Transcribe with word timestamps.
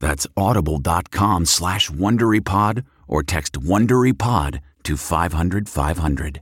That's 0.00 0.26
audible.com 0.36 1.46
slash 1.46 1.90
WonderyPod 1.90 2.84
or 3.06 3.22
text 3.22 3.52
WonderyPod 3.60 4.60
to 4.82 4.96
500 4.96 5.68
500. 5.68 6.40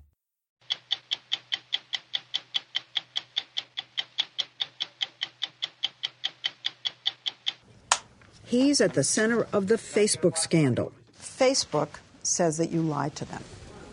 He's 8.45 8.81
at 8.81 8.95
the 8.95 9.05
center 9.05 9.47
of 9.53 9.67
the 9.67 9.75
Facebook 9.75 10.39
scandal. 10.39 10.93
Facebook 11.21 11.99
says 12.23 12.57
that 12.57 12.71
you 12.71 12.81
lied 12.81 13.15
to 13.17 13.27
them. 13.27 13.45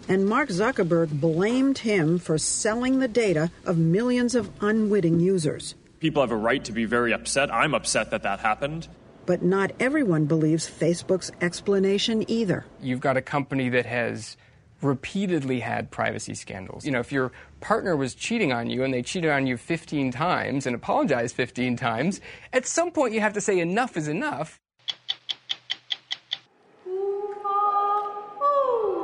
And 0.07 0.27
Mark 0.27 0.47
Zuckerberg 0.49 1.19
blamed 1.19 1.79
him 1.79 2.19
for 2.19 2.37
selling 2.37 2.99
the 2.99 3.07
data 3.07 3.51
of 3.65 3.77
millions 3.77 4.33
of 4.33 4.49
unwitting 4.61 5.19
users. 5.19 5.75
People 5.99 6.21
have 6.21 6.31
a 6.31 6.37
right 6.37 6.63
to 6.63 6.71
be 6.71 6.85
very 6.85 7.11
upset. 7.11 7.53
I'm 7.53 7.73
upset 7.73 8.11
that 8.11 8.23
that 8.23 8.39
happened. 8.39 8.87
But 9.25 9.41
not 9.41 9.71
everyone 9.79 10.25
believes 10.25 10.69
Facebook's 10.69 11.31
explanation 11.41 12.29
either. 12.29 12.63
You've 12.79 12.99
got 12.99 13.17
a 13.17 13.21
company 13.23 13.69
that 13.69 13.87
has 13.87 14.37
repeatedly 14.83 15.61
had 15.61 15.89
privacy 15.89 16.35
scandals. 16.35 16.85
You 16.85 16.91
know, 16.91 16.99
if 16.99 17.11
your 17.11 17.31
partner 17.59 17.95
was 17.95 18.13
cheating 18.13 18.53
on 18.53 18.69
you 18.69 18.83
and 18.83 18.93
they 18.93 19.01
cheated 19.01 19.31
on 19.31 19.47
you 19.47 19.57
15 19.57 20.11
times 20.11 20.67
and 20.67 20.75
apologized 20.75 21.35
15 21.35 21.75
times, 21.75 22.21
at 22.53 22.67
some 22.67 22.91
point 22.91 23.13
you 23.13 23.19
have 23.19 23.33
to 23.33 23.41
say 23.41 23.59
enough 23.59 23.97
is 23.97 24.07
enough. 24.07 24.59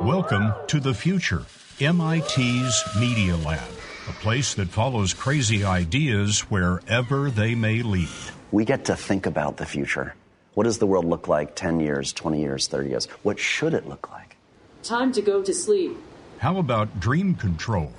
Welcome 0.00 0.52
to 0.68 0.78
the 0.78 0.94
future, 0.94 1.42
MIT's 1.80 2.96
Media 2.98 3.36
Lab, 3.36 3.70
a 4.08 4.12
place 4.14 4.54
that 4.54 4.68
follows 4.68 5.14
crazy 5.14 5.64
ideas 5.64 6.40
wherever 6.42 7.28
they 7.28 7.56
may 7.56 7.82
lead 7.82 8.08
we 8.52 8.64
get 8.64 8.84
to 8.84 8.94
think 8.94 9.26
about 9.26 9.56
the 9.56 9.66
future. 9.66 10.14
What 10.54 10.64
does 10.64 10.78
the 10.78 10.86
world 10.86 11.06
look 11.06 11.26
like 11.26 11.56
10 11.56 11.80
years, 11.80 12.12
20 12.12 12.40
years, 12.40 12.68
30 12.68 12.90
years? 12.90 13.06
What 13.22 13.38
should 13.38 13.72
it 13.72 13.88
look 13.88 14.12
like? 14.12 14.36
Time 14.82 15.10
to 15.12 15.22
go 15.22 15.42
to 15.42 15.54
sleep. 15.54 15.96
How 16.38 16.58
about 16.58 17.00
dream 17.00 17.34
control? 17.34 17.92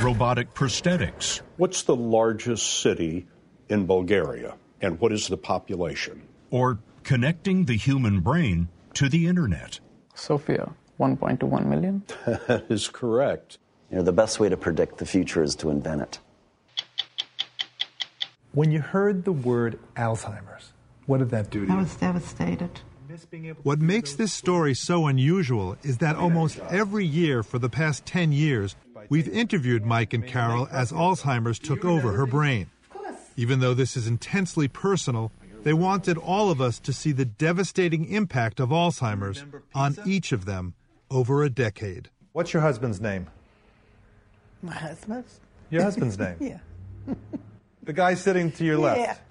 Robotic 0.00 0.54
prosthetics? 0.54 1.40
What's 1.56 1.82
the 1.82 1.96
largest 1.96 2.80
city 2.80 3.26
in 3.68 3.86
Bulgaria? 3.86 4.54
And 4.80 5.00
what 5.00 5.12
is 5.12 5.26
the 5.28 5.36
population? 5.36 6.22
Or 6.50 6.78
connecting 7.02 7.64
the 7.64 7.76
human 7.76 8.20
brain 8.20 8.68
to 8.94 9.08
the 9.08 9.26
internet? 9.26 9.80
Sofia, 10.14 10.70
1.21 11.00 11.66
million? 11.66 12.04
that 12.26 12.66
is 12.68 12.88
correct. 12.88 13.58
You 13.90 13.96
know, 13.96 14.02
the 14.02 14.12
best 14.12 14.38
way 14.38 14.48
to 14.48 14.56
predict 14.56 14.98
the 14.98 15.06
future 15.06 15.42
is 15.42 15.56
to 15.56 15.70
invent 15.70 16.02
it. 16.02 16.18
When 18.52 18.72
you 18.72 18.80
heard 18.80 19.24
the 19.24 19.32
word 19.32 19.78
Alzheimer's, 19.96 20.72
what 21.06 21.18
did 21.18 21.30
that 21.30 21.50
do 21.50 21.66
to 21.66 21.72
you? 21.72 21.78
I 21.78 21.80
was 21.80 21.94
devastated. 21.94 22.80
What 23.62 23.80
makes 23.80 24.14
this 24.14 24.32
story 24.32 24.74
so 24.74 25.06
unusual 25.06 25.76
is 25.82 25.98
that 25.98 26.16
almost 26.16 26.58
every 26.70 27.04
year 27.04 27.42
for 27.42 27.58
the 27.58 27.68
past 27.68 28.06
10 28.06 28.32
years, 28.32 28.76
we've 29.08 29.28
interviewed 29.28 29.84
Mike 29.84 30.12
and 30.12 30.26
Carol 30.26 30.68
as 30.70 30.92
Alzheimer's 30.92 31.58
took 31.58 31.84
over 31.84 32.12
her 32.12 32.26
brain. 32.26 32.70
Even 33.36 33.60
though 33.60 33.74
this 33.74 33.96
is 33.96 34.06
intensely 34.06 34.68
personal, 34.68 35.32
they 35.62 35.72
wanted 35.72 36.18
all 36.18 36.50
of 36.50 36.60
us 36.60 36.78
to 36.80 36.92
see 36.92 37.12
the 37.12 37.24
devastating 37.24 38.04
impact 38.06 38.60
of 38.60 38.70
Alzheimer's 38.70 39.44
on 39.74 39.96
each 40.06 40.32
of 40.32 40.44
them 40.44 40.74
over 41.10 41.42
a 41.42 41.50
decade. 41.50 42.10
What's 42.32 42.52
your 42.52 42.62
husband's 42.62 43.00
name? 43.00 43.26
My 44.62 44.74
husband's? 44.74 45.40
Your 45.70 45.82
husband's 45.82 46.18
name? 46.18 46.36
yeah. 46.40 47.14
The 47.82 47.92
guy 47.92 48.14
sitting 48.14 48.52
to 48.52 48.64
your 48.64 48.78
left. 48.78 49.22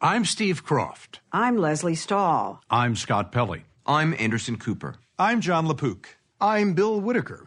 I'm 0.00 0.24
Steve 0.24 0.64
Kroft. 0.64 1.18
I'm 1.32 1.56
Lesley 1.56 1.94
Stahl. 1.94 2.62
I'm 2.70 2.94
Scott 2.94 3.32
Pelley. 3.32 3.64
I'm 3.86 4.14
Anderson 4.18 4.56
Cooper. 4.56 4.96
I'm 5.18 5.40
Jon 5.40 5.66
LaPook. 5.66 6.06
I'm 6.40 6.74
Bill 6.74 7.00
Whitaker. 7.00 7.46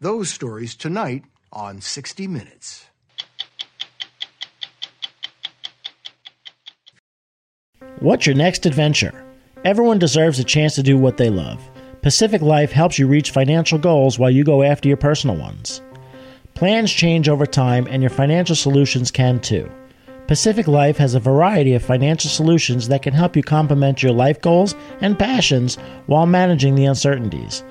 Those 0.00 0.30
stories 0.30 0.74
tonight 0.74 1.24
on 1.52 1.80
60 1.80 2.26
Minutes. 2.26 2.86
What's 8.00 8.26
your 8.26 8.36
next 8.36 8.66
adventure? 8.66 9.24
Everyone 9.64 9.98
deserves 9.98 10.38
a 10.38 10.44
chance 10.44 10.74
to 10.76 10.82
do 10.82 10.96
what 10.96 11.16
they 11.16 11.28
love. 11.28 11.60
Pacific 12.02 12.40
Life 12.40 12.70
helps 12.70 12.98
you 12.98 13.06
reach 13.06 13.30
financial 13.30 13.78
goals 13.78 14.18
while 14.18 14.30
you 14.30 14.44
go 14.44 14.62
after 14.62 14.86
your 14.86 14.96
personal 14.96 15.36
ones. 15.36 15.82
Plans 16.56 16.90
change 16.90 17.28
over 17.28 17.44
time, 17.44 17.86
and 17.90 18.02
your 18.02 18.08
financial 18.08 18.56
solutions 18.56 19.10
can 19.10 19.40
too. 19.40 19.70
Pacific 20.26 20.66
Life 20.66 20.96
has 20.96 21.14
a 21.14 21.20
variety 21.20 21.74
of 21.74 21.84
financial 21.84 22.30
solutions 22.30 22.88
that 22.88 23.02
can 23.02 23.12
help 23.12 23.36
you 23.36 23.42
complement 23.42 24.02
your 24.02 24.12
life 24.12 24.40
goals 24.40 24.74
and 25.02 25.18
passions 25.18 25.76
while 26.06 26.24
managing 26.24 26.74
the 26.74 26.86
uncertainties. 26.86 27.62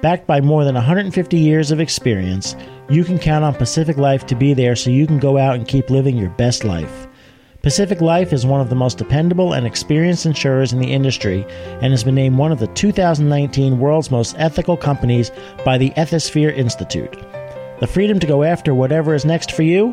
Backed 0.00 0.26
by 0.26 0.40
more 0.40 0.64
than 0.64 0.74
150 0.74 1.38
years 1.38 1.70
of 1.70 1.78
experience, 1.78 2.56
you 2.90 3.04
can 3.04 3.16
count 3.16 3.44
on 3.44 3.54
Pacific 3.54 3.96
Life 3.96 4.26
to 4.26 4.34
be 4.34 4.54
there 4.54 4.74
so 4.74 4.90
you 4.90 5.06
can 5.06 5.20
go 5.20 5.38
out 5.38 5.54
and 5.54 5.68
keep 5.68 5.88
living 5.88 6.18
your 6.18 6.30
best 6.30 6.64
life. 6.64 7.06
Pacific 7.62 8.00
Life 8.00 8.32
is 8.32 8.44
one 8.44 8.60
of 8.60 8.70
the 8.70 8.74
most 8.74 8.98
dependable 8.98 9.52
and 9.52 9.64
experienced 9.64 10.26
insurers 10.26 10.72
in 10.72 10.80
the 10.80 10.92
industry 10.92 11.46
and 11.80 11.92
has 11.92 12.02
been 12.02 12.16
named 12.16 12.36
one 12.36 12.50
of 12.50 12.58
the 12.58 12.66
2019 12.66 13.78
world's 13.78 14.10
most 14.10 14.34
ethical 14.36 14.76
companies 14.76 15.30
by 15.64 15.78
the 15.78 15.90
Ethisphere 15.90 16.52
Institute. 16.52 17.16
The 17.82 17.88
freedom 17.88 18.20
to 18.20 18.26
go 18.28 18.44
after 18.44 18.76
whatever 18.76 19.12
is 19.12 19.24
next 19.24 19.50
for 19.50 19.64
you? 19.64 19.92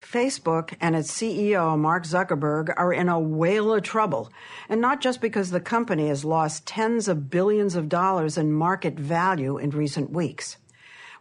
Facebook 0.00 0.74
and 0.80 0.96
its 0.96 1.12
CEO, 1.12 1.78
Mark 1.78 2.04
Zuckerberg, 2.04 2.72
are 2.78 2.94
in 2.94 3.10
a 3.10 3.20
whale 3.20 3.74
of 3.74 3.82
trouble. 3.82 4.32
And 4.70 4.80
not 4.80 5.02
just 5.02 5.20
because 5.20 5.50
the 5.50 5.60
company 5.60 6.08
has 6.08 6.24
lost 6.24 6.66
tens 6.66 7.08
of 7.08 7.28
billions 7.28 7.76
of 7.76 7.90
dollars 7.90 8.38
in 8.38 8.54
market 8.54 8.98
value 8.98 9.58
in 9.58 9.68
recent 9.68 10.12
weeks. 10.12 10.56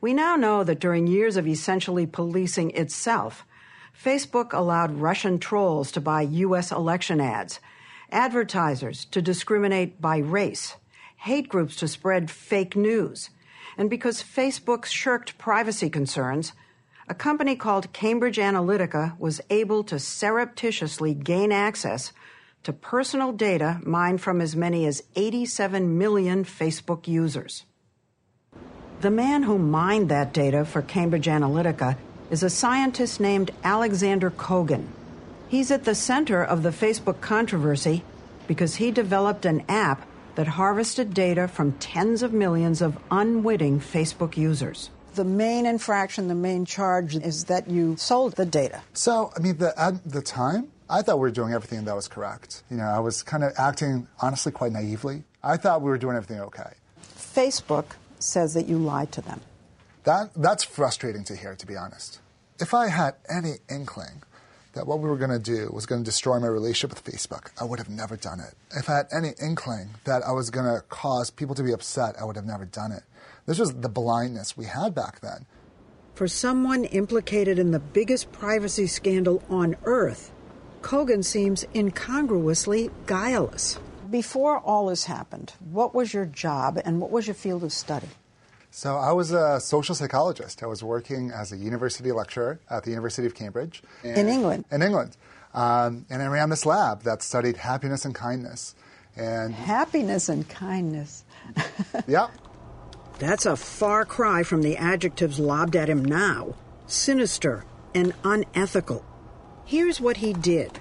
We 0.03 0.13
now 0.13 0.35
know 0.35 0.65
that 0.65 0.81
during 0.81 1.07
years 1.07 1.37
of 1.37 1.47
essentially 1.47 2.05
policing 2.05 2.71
itself, 2.71 3.45
Facebook 3.97 4.51
allowed 4.51 4.99
Russian 4.99 5.39
trolls 5.39 5.93
to 5.93 6.01
buy 6.01 6.23
U.S. 6.23 6.73
election 6.73 7.21
ads, 7.21 7.61
advertisers 8.11 9.05
to 9.05 9.21
discriminate 9.21 10.01
by 10.01 10.17
race, 10.17 10.75
hate 11.15 11.47
groups 11.47 11.77
to 11.77 11.87
spread 11.87 12.29
fake 12.29 12.75
news. 12.75 13.29
And 13.77 13.89
because 13.89 14.21
Facebook 14.21 14.83
shirked 14.83 15.37
privacy 15.37 15.89
concerns, 15.89 16.51
a 17.07 17.15
company 17.15 17.55
called 17.55 17.93
Cambridge 17.93 18.35
Analytica 18.35 19.17
was 19.17 19.39
able 19.49 19.85
to 19.85 19.99
surreptitiously 19.99 21.13
gain 21.13 21.53
access 21.53 22.11
to 22.63 22.73
personal 22.73 23.31
data 23.31 23.79
mined 23.85 24.19
from 24.19 24.41
as 24.41 24.53
many 24.53 24.85
as 24.85 25.01
87 25.15 25.97
million 25.97 26.43
Facebook 26.43 27.07
users. 27.07 27.63
The 29.03 29.11
man 29.11 29.43
who 29.43 29.57
mined 29.57 30.07
that 30.07 30.31
data 30.31 30.63
for 30.63 30.81
Cambridge 30.81 31.25
Analytica 31.25 31.97
is 32.31 32.41
a 32.41 32.49
scientist 32.49 33.19
named 33.19 33.51
Alexander 33.61 34.31
Kogan. 34.31 34.87
He's 35.49 35.71
at 35.71 35.83
the 35.83 35.93
center 35.93 36.41
of 36.41 36.63
the 36.63 36.69
Facebook 36.69 37.19
controversy 37.19 38.05
because 38.47 38.75
he 38.75 38.91
developed 38.91 39.43
an 39.43 39.65
app 39.67 40.07
that 40.35 40.47
harvested 40.47 41.13
data 41.13 41.49
from 41.49 41.73
tens 41.79 42.23
of 42.23 42.31
millions 42.31 42.81
of 42.81 42.97
unwitting 43.11 43.81
Facebook 43.81 44.37
users. 44.37 44.89
The 45.15 45.25
main 45.25 45.65
infraction, 45.65 46.29
the 46.29 46.33
main 46.33 46.63
charge 46.63 47.17
is 47.17 47.43
that 47.51 47.69
you 47.69 47.97
sold 47.97 48.37
the 48.37 48.45
data. 48.45 48.83
So, 48.93 49.33
I 49.35 49.41
mean, 49.41 49.57
the, 49.57 49.77
at 49.77 50.01
the 50.09 50.21
time, 50.21 50.69
I 50.89 51.01
thought 51.01 51.17
we 51.17 51.23
were 51.23 51.31
doing 51.31 51.51
everything 51.51 51.83
that 51.83 51.93
was 51.93 52.07
correct. 52.07 52.63
You 52.71 52.77
know, 52.77 52.85
I 52.85 52.99
was 52.99 53.21
kind 53.21 53.43
of 53.43 53.51
acting, 53.57 54.07
honestly, 54.21 54.53
quite 54.53 54.71
naively. 54.71 55.25
I 55.43 55.57
thought 55.57 55.81
we 55.81 55.89
were 55.89 55.97
doing 55.97 56.15
everything 56.15 56.39
okay. 56.39 56.75
Facebook 57.17 57.97
says 58.23 58.53
that 58.53 58.67
you 58.67 58.77
lied 58.77 59.11
to 59.13 59.21
them. 59.21 59.41
That, 60.03 60.31
that's 60.35 60.63
frustrating 60.63 61.23
to 61.25 61.35
hear, 61.35 61.55
to 61.55 61.65
be 61.65 61.75
honest. 61.75 62.19
If 62.59 62.73
I 62.73 62.87
had 62.87 63.15
any 63.29 63.53
inkling 63.69 64.23
that 64.73 64.87
what 64.87 64.99
we 64.99 65.09
were 65.09 65.17
going 65.17 65.31
to 65.31 65.39
do 65.39 65.69
was 65.71 65.85
going 65.85 66.01
to 66.01 66.05
destroy 66.05 66.39
my 66.39 66.47
relationship 66.47 66.89
with 66.89 67.03
Facebook, 67.03 67.51
I 67.59 67.63
would 67.63 67.79
have 67.79 67.89
never 67.89 68.17
done 68.17 68.39
it. 68.39 68.55
If 68.75 68.89
I 68.89 68.97
had 68.97 69.07
any 69.15 69.33
inkling 69.41 69.91
that 70.05 70.23
I 70.23 70.31
was 70.31 70.49
going 70.49 70.65
to 70.65 70.81
cause 70.81 71.29
people 71.29 71.55
to 71.55 71.63
be 71.63 71.71
upset, 71.71 72.15
I 72.19 72.25
would 72.25 72.35
have 72.35 72.45
never 72.45 72.65
done 72.65 72.91
it. 72.91 73.03
This 73.45 73.59
was 73.59 73.73
the 73.73 73.89
blindness 73.89 74.57
we 74.57 74.65
had 74.65 74.95
back 74.95 75.21
then. 75.21 75.45
For 76.15 76.27
someone 76.27 76.85
implicated 76.85 77.57
in 77.57 77.71
the 77.71 77.79
biggest 77.79 78.31
privacy 78.31 78.87
scandal 78.87 79.41
on 79.49 79.75
earth, 79.83 80.31
Kogan 80.81 81.23
seems 81.23 81.65
incongruously 81.73 82.89
guileless. 83.07 83.79
Before 84.13 84.59
all 84.59 84.85
this 84.89 85.05
happened, 85.05 85.53
what 85.71 85.95
was 85.95 86.13
your 86.13 86.27
job 86.27 86.79
and 86.85 87.01
what 87.01 87.09
was 87.09 87.25
your 87.25 87.33
field 87.33 87.63
of 87.63 87.73
study? 87.73 88.09
So 88.69 88.95
I 88.95 89.11
was 89.11 89.31
a 89.31 89.59
social 89.59 89.95
psychologist. 89.95 90.61
I 90.61 90.67
was 90.67 90.83
working 90.83 91.31
as 91.31 91.51
a 91.51 91.57
university 91.57 92.11
lecturer 92.11 92.59
at 92.69 92.83
the 92.83 92.91
University 92.91 93.25
of 93.25 93.33
Cambridge. 93.33 93.81
In 94.03 94.27
England? 94.29 94.65
In 94.69 94.83
England. 94.83 95.17
Um, 95.55 96.05
and 96.11 96.21
I 96.21 96.27
ran 96.27 96.51
this 96.51 96.63
lab 96.63 97.01
that 97.05 97.23
studied 97.23 97.57
happiness 97.57 98.05
and 98.05 98.13
kindness. 98.13 98.75
And 99.17 99.51
happiness 99.51 100.29
and 100.29 100.47
kindness. 100.47 101.23
yeah. 102.07 102.27
That's 103.17 103.47
a 103.47 103.55
far 103.55 104.05
cry 104.05 104.43
from 104.43 104.61
the 104.61 104.77
adjectives 104.77 105.39
lobbed 105.39 105.75
at 105.75 105.89
him 105.89 106.05
now 106.05 106.53
sinister 106.85 107.65
and 107.95 108.13
unethical. 108.23 109.03
Here's 109.65 109.99
what 109.99 110.17
he 110.17 110.33
did 110.33 110.79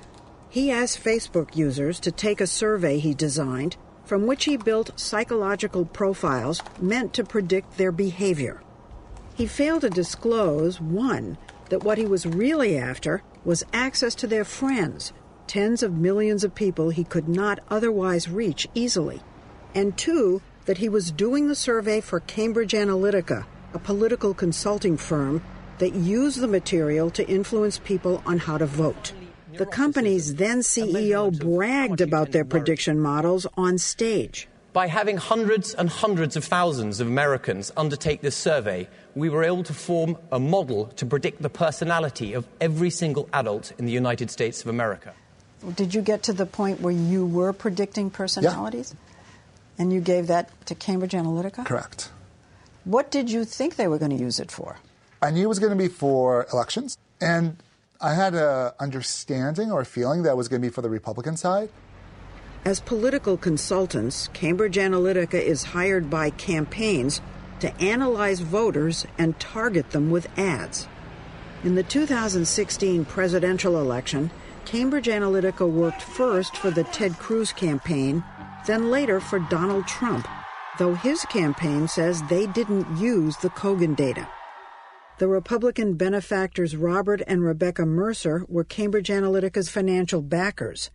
he 0.52 0.70
asked 0.70 1.02
Facebook 1.02 1.56
users 1.56 1.98
to 1.98 2.12
take 2.12 2.38
a 2.38 2.46
survey 2.46 2.98
he 2.98 3.14
designed 3.14 3.74
from 4.04 4.26
which 4.26 4.44
he 4.44 4.54
built 4.58 5.00
psychological 5.00 5.86
profiles 5.86 6.60
meant 6.78 7.14
to 7.14 7.24
predict 7.24 7.78
their 7.78 7.90
behavior. 7.90 8.60
He 9.34 9.46
failed 9.46 9.80
to 9.80 9.88
disclose, 9.88 10.78
one, 10.78 11.38
that 11.70 11.82
what 11.82 11.96
he 11.96 12.04
was 12.04 12.26
really 12.26 12.76
after 12.76 13.22
was 13.46 13.64
access 13.72 14.14
to 14.16 14.26
their 14.26 14.44
friends, 14.44 15.14
tens 15.46 15.82
of 15.82 15.96
millions 15.96 16.44
of 16.44 16.54
people 16.54 16.90
he 16.90 17.04
could 17.04 17.30
not 17.30 17.60
otherwise 17.70 18.28
reach 18.28 18.68
easily, 18.74 19.22
and 19.74 19.96
two, 19.96 20.42
that 20.66 20.76
he 20.76 20.88
was 20.90 21.12
doing 21.12 21.48
the 21.48 21.54
survey 21.54 21.98
for 21.98 22.20
Cambridge 22.20 22.72
Analytica, 22.72 23.46
a 23.72 23.78
political 23.78 24.34
consulting 24.34 24.98
firm 24.98 25.42
that 25.78 25.94
used 25.94 26.40
the 26.40 26.46
material 26.46 27.08
to 27.08 27.26
influence 27.26 27.78
people 27.78 28.22
on 28.26 28.36
how 28.36 28.58
to 28.58 28.66
vote. 28.66 29.14
The 29.58 29.66
company's 29.66 30.36
then 30.36 30.60
CEO 30.60 31.38
bragged 31.38 32.00
about 32.00 32.32
their 32.32 32.44
prediction 32.44 32.98
models 32.98 33.46
on 33.56 33.78
stage. 33.78 34.48
By 34.72 34.86
having 34.86 35.18
hundreds 35.18 35.74
and 35.74 35.90
hundreds 35.90 36.36
of 36.36 36.44
thousands 36.44 37.00
of 37.00 37.06
Americans 37.06 37.70
undertake 37.76 38.22
this 38.22 38.34
survey, 38.34 38.88
we 39.14 39.28
were 39.28 39.44
able 39.44 39.62
to 39.64 39.74
form 39.74 40.16
a 40.30 40.38
model 40.38 40.86
to 40.96 41.04
predict 41.04 41.42
the 41.42 41.50
personality 41.50 42.32
of 42.32 42.46
every 42.60 42.88
single 42.88 43.28
adult 43.34 43.72
in 43.78 43.84
the 43.84 43.92
United 43.92 44.30
States 44.30 44.62
of 44.62 44.68
America. 44.68 45.12
Did 45.76 45.94
you 45.94 46.00
get 46.00 46.22
to 46.24 46.32
the 46.32 46.46
point 46.46 46.80
where 46.80 46.94
you 46.94 47.26
were 47.26 47.52
predicting 47.52 48.08
personalities? 48.08 48.94
Yeah. 48.94 49.82
And 49.82 49.92
you 49.92 50.00
gave 50.00 50.28
that 50.28 50.48
to 50.66 50.74
Cambridge 50.74 51.12
Analytica? 51.12 51.66
Correct. 51.66 52.10
What 52.84 53.10
did 53.10 53.30
you 53.30 53.44
think 53.44 53.76
they 53.76 53.88
were 53.88 53.98
going 53.98 54.16
to 54.16 54.22
use 54.22 54.40
it 54.40 54.50
for? 54.50 54.78
I 55.20 55.30
knew 55.30 55.44
it 55.44 55.48
was 55.48 55.58
going 55.58 55.70
to 55.70 55.76
be 55.76 55.88
for 55.88 56.46
elections, 56.52 56.96
and 57.20 57.56
I 58.04 58.14
had 58.14 58.34
an 58.34 58.72
understanding 58.80 59.70
or 59.70 59.82
a 59.82 59.86
feeling 59.86 60.24
that 60.24 60.36
was 60.36 60.48
going 60.48 60.60
to 60.60 60.68
be 60.68 60.72
for 60.72 60.82
the 60.82 60.90
Republican 60.90 61.36
side. 61.36 61.70
As 62.64 62.80
political 62.80 63.36
consultants, 63.36 64.28
Cambridge 64.32 64.76
Analytica 64.76 65.40
is 65.40 65.62
hired 65.62 66.10
by 66.10 66.30
campaigns 66.30 67.20
to 67.60 67.72
analyze 67.80 68.40
voters 68.40 69.06
and 69.18 69.38
target 69.38 69.90
them 69.90 70.10
with 70.10 70.26
ads. 70.36 70.88
In 71.62 71.76
the 71.76 71.84
2016 71.84 73.04
presidential 73.04 73.80
election, 73.80 74.32
Cambridge 74.64 75.06
Analytica 75.06 75.68
worked 75.70 76.02
first 76.02 76.56
for 76.56 76.72
the 76.72 76.84
Ted 76.84 77.16
Cruz 77.20 77.52
campaign, 77.52 78.24
then 78.66 78.90
later 78.90 79.20
for 79.20 79.38
Donald 79.38 79.86
Trump, 79.86 80.26
though 80.76 80.94
his 80.94 81.24
campaign 81.26 81.86
says 81.86 82.20
they 82.24 82.46
didn't 82.48 82.96
use 82.96 83.36
the 83.36 83.50
Kogan 83.50 83.94
data. 83.94 84.28
The 85.18 85.28
Republican 85.28 85.94
benefactors 85.94 86.74
Robert 86.74 87.22
and 87.26 87.44
Rebecca 87.44 87.86
Mercer 87.86 88.44
were 88.48 88.64
Cambridge 88.64 89.08
Analytica's 89.08 89.68
financial 89.68 90.22
backers. 90.22 90.90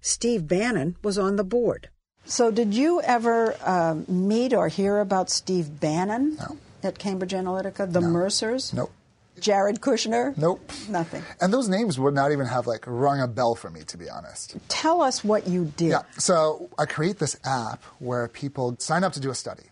Steve 0.00 0.46
Bannon 0.46 0.96
was 1.02 1.18
on 1.18 1.36
the 1.36 1.44
board. 1.44 1.88
So, 2.24 2.50
did 2.50 2.74
you 2.74 3.00
ever 3.02 3.56
uh, 3.64 3.96
meet 4.06 4.52
or 4.52 4.68
hear 4.68 4.98
about 4.98 5.30
Steve 5.30 5.80
Bannon 5.80 6.36
no. 6.36 6.56
at 6.82 6.98
Cambridge 6.98 7.32
Analytica? 7.32 7.92
The 7.92 8.00
no. 8.00 8.08
Mercers? 8.08 8.72
Nope. 8.72 8.92
Jared 9.40 9.80
Kushner? 9.80 10.36
Nope. 10.36 10.70
Nothing. 10.88 11.24
And 11.40 11.52
those 11.52 11.68
names 11.68 11.98
would 11.98 12.14
not 12.14 12.32
even 12.32 12.46
have 12.46 12.66
like 12.66 12.84
rung 12.86 13.20
a 13.20 13.26
bell 13.26 13.54
for 13.54 13.70
me, 13.70 13.82
to 13.84 13.98
be 13.98 14.08
honest. 14.08 14.56
Tell 14.68 15.02
us 15.02 15.24
what 15.24 15.48
you 15.48 15.72
did. 15.76 15.90
Yeah. 15.90 16.02
So 16.18 16.70
I 16.78 16.84
create 16.84 17.18
this 17.18 17.36
app 17.44 17.82
where 17.98 18.28
people 18.28 18.76
sign 18.78 19.02
up 19.02 19.12
to 19.14 19.20
do 19.20 19.30
a 19.30 19.34
study. 19.34 19.64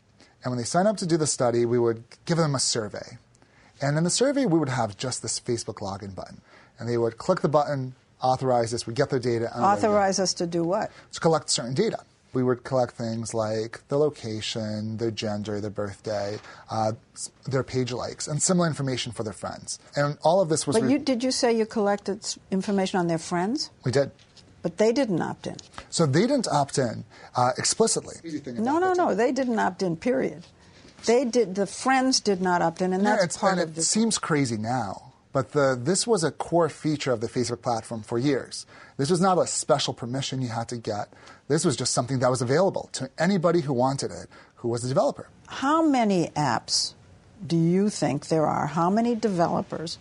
And 0.43 0.51
when 0.51 0.59
they 0.59 0.65
sign 0.65 0.87
up 0.87 0.97
to 0.99 1.07
do 1.07 1.17
the 1.17 1.27
study, 1.27 1.67
we 1.67 1.79
would 1.79 2.03
give 2.25 2.39
them 2.39 2.55
a 2.55 2.59
survey. 2.59 3.19
And 3.81 3.97
in 3.97 4.05
the 4.05 4.11
survey, 4.11 4.47
we 4.47 4.59
would 4.59 4.69
have 4.69 4.97
just 4.97 5.23
this 5.23 5.41
Facebook 5.41 5.77
login 5.77 6.15
button. 6.15 6.41
And 6.79 6.89
they 6.89 6.99
would 6.99 7.19
click 7.19 7.41
the 7.41 7.49
button, 7.49 7.95
authorize 8.23 8.73
us, 8.75 8.87
we 8.87 8.95
get 8.95 9.11
their 9.11 9.19
data. 9.19 9.57
Authorize 9.59 10.19
us 10.19 10.35
to 10.35 10.47
do 10.47 10.65
what? 10.65 10.91
To 11.13 11.21
collect 11.21 11.51
certain 11.51 11.75
data. 11.75 11.99
We 12.33 12.45
would 12.45 12.63
collect 12.63 12.95
things 12.95 13.35
like 13.35 13.81
the 13.89 13.99
location, 13.99 14.99
their 14.99 15.11
gender, 15.11 15.61
their 15.61 15.71
birthday, 15.71 16.39
uh, 16.71 16.93
their 17.45 17.65
page 17.65 17.91
likes, 17.91 18.29
and 18.29 18.41
similar 18.41 18.69
information 18.69 19.11
for 19.11 19.25
their 19.25 19.33
friends. 19.33 19.81
And 19.97 20.17
all 20.23 20.41
of 20.41 20.49
this 20.49 20.65
was. 20.65 20.79
But 20.79 20.89
you, 20.89 21.01
did 21.01 21.25
you 21.25 21.33
say 21.33 21.53
you 21.53 21.67
collected 21.67 22.25
information 22.53 23.01
on 23.01 23.09
their 23.09 23.19
friends? 23.19 23.71
We 23.85 23.91
did. 23.91 24.13
But 24.63 24.77
they 24.77 24.93
didn't 24.93 25.21
opt 25.21 25.49
in. 25.49 25.57
So 25.89 26.07
they 26.07 26.21
didn't 26.21 26.47
opt 26.47 26.79
in 26.79 27.05
uh, 27.35 27.51
explicitly. 27.59 28.15
No, 28.47 28.79
no, 28.79 28.93
no. 28.93 29.15
They 29.15 29.33
didn't 29.33 29.59
opt 29.59 29.83
in. 29.83 29.97
Period. 29.97 30.47
They 31.07 31.25
did. 31.25 31.55
The 31.55 31.67
friends 31.67 32.21
did 32.21 32.41
not 32.41 32.63
opt 32.63 32.83
in, 32.83 32.93
and 32.93 33.03
yeah, 33.03 33.17
that's 33.21 33.37
part 33.37 33.55
and 33.55 33.63
of 33.63 33.69
it 33.71 33.75
the. 33.77 33.83
seems 33.83 34.19
crazy 34.19 34.57
now. 34.57 35.13
But 35.33 35.53
the, 35.53 35.79
this 35.81 36.07
was 36.09 36.25
a 36.25 36.33
core 36.33 36.69
feature 36.69 37.13
of 37.13 37.21
the 37.21 37.29
Facebook 37.29 37.63
platform 37.63 38.03
for 38.03 38.19
years. 38.19 38.67
This 38.97 39.11
was 39.11 39.21
not 39.21 39.39
a 39.39 39.47
special 39.47 39.95
permission 39.95 40.43
you 40.43 40.49
had 40.49 40.69
to 40.69 40.77
get. 40.77 41.09
This 41.47 41.65
was 41.65 41.77
just 41.77 41.93
something 41.95 42.19
that 42.19 42.31
was 42.31 42.43
available 42.43 42.91
to 42.95 43.09
anybody 43.17 43.61
who 43.61 43.73
wanted 43.73 44.11
it, 44.11 44.27
who 44.57 44.69
was 44.69 44.85
a 44.85 44.89
developer. 44.89 45.29
How 45.47 45.83
many 45.87 46.29
apps 46.37 46.95
do 47.47 47.57
you 47.57 47.91
think 47.91 48.27
there 48.27 48.45
are? 48.45 48.67
How 48.67 48.91
many 48.91 49.15
developers 49.15 49.99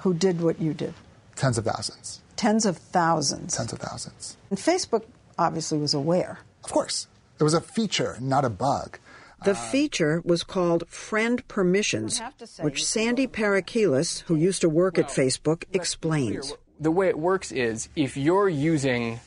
who 0.00 0.12
did 0.12 0.40
what 0.40 0.60
you 0.60 0.74
did? 0.74 0.94
Tens 1.36 1.56
of 1.56 1.64
thousands. 1.64 2.20
Tens 2.34 2.66
of 2.66 2.78
thousands. 2.78 3.56
Tens 3.56 3.72
of 3.72 3.78
thousands. 3.78 4.36
And 4.50 4.58
Facebook 4.58 5.04
obviously 5.38 5.78
was 5.78 5.94
aware. 5.94 6.40
Of 6.64 6.72
course. 6.72 7.06
It 7.38 7.44
was 7.44 7.54
a 7.54 7.60
feature, 7.60 8.16
not 8.20 8.44
a 8.44 8.50
bug. 8.50 8.98
The 9.44 9.54
feature 9.54 10.20
was 10.24 10.42
called 10.42 10.88
Friend 10.88 11.46
Permissions, 11.46 12.20
which 12.60 12.84
Sandy 12.84 13.26
Parakilas, 13.26 14.22
who 14.22 14.34
used 14.34 14.62
to 14.62 14.68
work 14.68 14.98
at 14.98 15.08
Facebook, 15.08 15.64
explains. 15.72 16.54
The 16.80 16.90
way 16.90 17.08
it 17.08 17.18
works 17.18 17.52
is 17.52 17.88
if 17.94 18.16
you're 18.16 18.48
using 18.48 19.20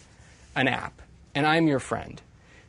an 0.56 0.68
app 0.68 1.02
and 1.34 1.48
I'm 1.48 1.68
your 1.68 1.80
friend, 1.80 2.22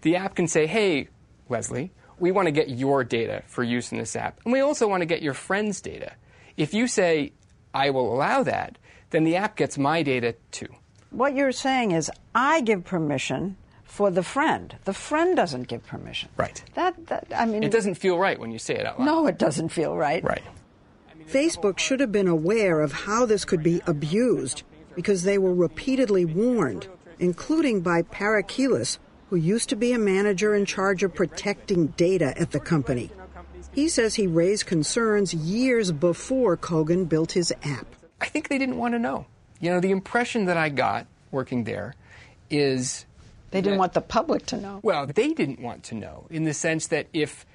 the 0.03 0.17
app 0.17 0.37
can 0.37 0.47
say, 0.47 0.67
hey, 0.67 1.09
Lesley, 1.49 1.91
we 2.19 2.31
want 2.31 2.47
to 2.47 2.53
get 2.53 2.69
your 2.69 3.03
data 3.03 3.43
for 3.49 3.65
use 3.65 3.91
in 3.91 3.99
this 3.99 4.15
app, 4.15 4.41
and 4.45 4.53
we 4.53 4.61
also 4.61 4.87
want 4.87 5.01
to 5.01 5.07
get 5.07 5.23
your 5.23 5.35
friend's 5.35 5.81
data. 5.81 6.13
If 6.57 6.73
you 6.75 6.87
say, 6.87 7.33
I 7.75 7.91
will 7.91 8.15
allow 8.15 8.43
that, 8.45 8.79
then 9.11 9.25
the 9.25 9.37
app 9.37 9.57
gets 9.57 9.77
my 9.77 10.03
data 10.03 10.37
too. 10.53 10.69
What 11.11 11.35
you're 11.35 11.53
saying 11.53 11.91
is, 11.91 12.11
I 12.35 12.61
give 12.61 12.85
permission 12.85 13.57
for 13.93 14.11
the 14.11 14.23
friend. 14.23 14.75
The 14.85 14.95
friend 14.95 15.37
doesn't 15.37 15.69
give 15.69 15.87
permission. 15.87 16.31
Right. 16.39 16.65
That, 16.77 17.09
that 17.09 17.27
I 17.37 17.45
mean, 17.45 17.63
It 17.63 17.71
doesn't 17.71 17.97
feel 17.97 18.19
right 18.19 18.41
when 18.41 18.51
you 18.51 18.59
say 18.59 18.75
it 18.75 18.87
out 18.87 18.99
loud. 18.99 19.05
No, 19.05 19.27
it 19.27 19.37
doesn't 19.37 19.69
feel 19.69 19.95
right. 19.95 20.25
Right. 20.25 20.43
Facebook 21.29 21.79
should 21.79 22.01
have 22.01 22.11
been 22.11 22.27
aware 22.27 22.81
of 22.81 22.91
how 22.93 23.27
this 23.27 23.45
could 23.45 23.63
be 23.63 23.83
abused 23.87 24.63
because 24.97 25.25
they 25.25 25.37
were 25.37 25.53
repeatedly 25.53 26.25
warned, 26.25 26.89
including 27.19 27.83
by 27.83 28.01
Parakilas, 28.01 28.97
who 29.29 29.37
used 29.37 29.69
to 29.69 29.77
be 29.77 29.93
a 29.93 29.99
manager 29.99 30.55
in 30.55 30.65
charge 30.65 31.03
of 31.03 31.15
protecting 31.15 31.89
data 31.89 32.33
at 32.41 32.53
the 32.53 32.61
company. 32.61 33.11
He 33.73 33.91
says 33.91 34.15
he 34.15 34.27
raised 34.27 34.65
concerns 34.65 35.35
years 35.35 35.93
before 35.93 36.57
Kogan 36.57 37.11
built 37.11 37.33
his 37.33 37.53
app. 37.63 37.87
I 38.23 38.27
think 38.27 38.49
they 38.49 38.57
didn't 38.57 38.79
want 38.79 38.95
to 38.95 38.99
know. 38.99 39.27
You 39.61 39.69
know, 39.69 39.81
the 39.81 39.91
impression 39.91 40.47
that 40.47 40.57
I 40.57 40.71
got 40.71 41.07
working 41.31 41.65
there 41.65 41.95
is 42.49 43.05
They 43.53 43.61
didn't 43.61 43.75
that- 43.75 43.79
want 43.79 43.93
the 43.93 44.01
public 44.01 44.47
to 44.47 44.57
know. 44.57 44.81
Well, 44.83 45.07
they 45.07 45.33
didn't 45.33 45.61
want 45.61 45.85
to 45.85 45.95
know 45.95 46.27
in 46.31 46.45
the 46.45 46.55
sense 46.55 46.89
that 46.89 47.07
if 47.13 47.47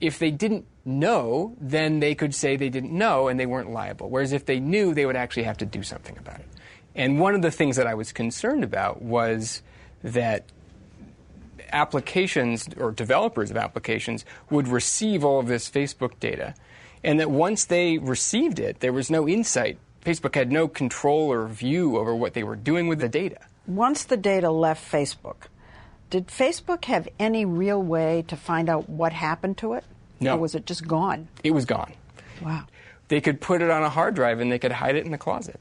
if 0.00 0.18
they 0.18 0.30
didn't 0.30 0.64
know, 0.86 1.54
then 1.60 2.00
they 2.00 2.14
could 2.14 2.34
say 2.34 2.56
they 2.56 2.70
didn't 2.70 2.90
know 2.90 3.28
and 3.28 3.38
they 3.38 3.44
weren't 3.44 3.70
liable. 3.70 4.08
Whereas 4.08 4.32
if 4.32 4.46
they 4.46 4.58
knew, 4.58 4.94
they 4.94 5.04
would 5.04 5.14
actually 5.16 5.42
have 5.42 5.58
to 5.58 5.66
do 5.66 5.82
something 5.82 6.16
about 6.16 6.40
it. 6.40 6.46
And 6.94 7.20
one 7.20 7.34
of 7.34 7.42
the 7.42 7.50
things 7.50 7.76
that 7.76 7.86
I 7.86 7.92
was 7.92 8.10
concerned 8.10 8.64
about 8.64 9.02
was 9.02 9.60
that 10.02 10.44
applications 11.72 12.68
or 12.78 12.92
developers 12.92 13.50
of 13.50 13.56
applications 13.56 14.24
would 14.48 14.68
receive 14.68 15.24
all 15.24 15.38
of 15.38 15.46
this 15.48 15.70
Facebook 15.70 16.18
data, 16.18 16.54
and 17.04 17.20
that 17.20 17.30
once 17.30 17.66
they 17.66 17.98
received 17.98 18.58
it, 18.58 18.80
there 18.80 18.92
was 18.92 19.10
no 19.10 19.28
insight. 19.28 19.78
Facebook 20.04 20.34
had 20.34 20.50
no 20.50 20.66
control 20.66 21.30
or 21.30 21.46
view 21.46 21.98
over 21.98 22.14
what 22.14 22.32
they 22.32 22.42
were 22.42 22.56
doing 22.56 22.88
with 22.88 23.00
the 23.00 23.08
data. 23.08 23.38
Once 23.66 24.04
the 24.04 24.16
data 24.16 24.50
left 24.50 24.90
Facebook, 24.90 25.48
did 26.08 26.26
Facebook 26.28 26.86
have 26.86 27.08
any 27.18 27.44
real 27.44 27.80
way 27.82 28.24
to 28.26 28.36
find 28.36 28.68
out 28.68 28.88
what 28.88 29.12
happened 29.12 29.58
to 29.58 29.74
it? 29.74 29.84
No. 30.18 30.34
Or 30.34 30.38
was 30.40 30.54
it 30.54 30.66
just 30.66 30.86
gone? 30.86 31.28
It 31.44 31.52
was 31.52 31.64
gone. 31.64 31.92
Wow. 32.42 32.64
They 33.08 33.20
could 33.20 33.40
put 33.40 33.62
it 33.62 33.70
on 33.70 33.82
a 33.82 33.88
hard 33.88 34.14
drive 34.14 34.40
and 34.40 34.50
they 34.50 34.58
could 34.58 34.72
hide 34.72 34.96
it 34.96 35.04
in 35.04 35.12
the 35.12 35.18
closet. 35.18 35.60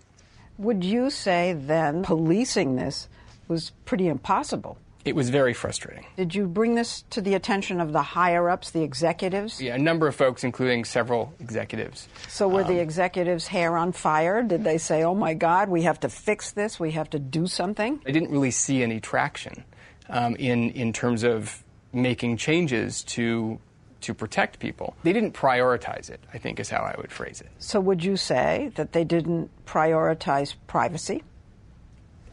Would 0.58 0.84
you 0.84 1.10
say 1.10 1.54
then 1.54 2.04
policing 2.04 2.76
this 2.76 3.08
was 3.48 3.72
pretty 3.86 4.08
impossible? 4.08 4.78
It 5.06 5.16
was 5.16 5.30
very 5.30 5.54
frustrating. 5.54 6.06
Did 6.18 6.36
you 6.36 6.46
bring 6.46 6.76
this 6.76 7.04
to 7.12 7.22
the 7.22 7.34
attention 7.34 7.80
of 7.80 7.94
the 7.94 8.02
higher 8.02 8.50
ups, 8.50 8.72
the 8.72 8.84
executives? 8.84 9.62
Yeah, 9.62 9.76
a 9.76 9.80
number 9.80 10.08
of 10.08 10.16
folks, 10.16 10.44
including 10.44 10.84
several 10.84 11.34
executives. 11.40 12.08
So 12.28 12.48
were 12.48 12.62
Um, 12.62 12.68
the 12.68 12.80
executives' 12.80 13.48
hair 13.48 13.78
on 13.78 13.94
fire? 13.94 14.44
Did 14.44 14.64
they 14.66 14.78
say, 14.78 15.04
"Oh 15.04 15.16
my 15.16 15.34
God, 15.34 15.70
we 15.70 15.84
have 15.84 16.00
to 16.02 16.10
fix 16.10 16.52
this. 16.52 16.80
We 16.80 16.92
have 16.92 17.10
to 17.12 17.20
do 17.20 17.48
something"? 17.48 18.02
I 18.06 18.12
didn't 18.12 18.32
really 18.32 18.52
see 18.52 18.84
any 18.84 19.00
traction 19.00 19.64
um, 20.10 20.36
in 20.36 20.70
in 20.72 20.92
terms 20.92 21.24
of 21.24 21.64
making 21.94 22.38
changes 22.38 23.02
to 23.04 23.60
to 24.02 24.14
protect 24.14 24.60
people. 24.60 24.96
They 25.04 25.12
didn't 25.12 25.34
prioritize 25.34 26.10
it. 26.10 26.22
I 26.34 26.38
think 26.38 26.60
is 26.60 26.70
how 26.70 26.84
I 26.84 26.96
would 26.98 27.12
phrase 27.12 27.42
it. 27.42 27.50
So 27.58 27.80
would 27.82 28.02
you 28.04 28.16
say 28.16 28.72
that 28.76 28.94
they 28.94 29.04
didn't 29.04 29.50
prioritize 29.66 30.56
privacy? 30.68 31.24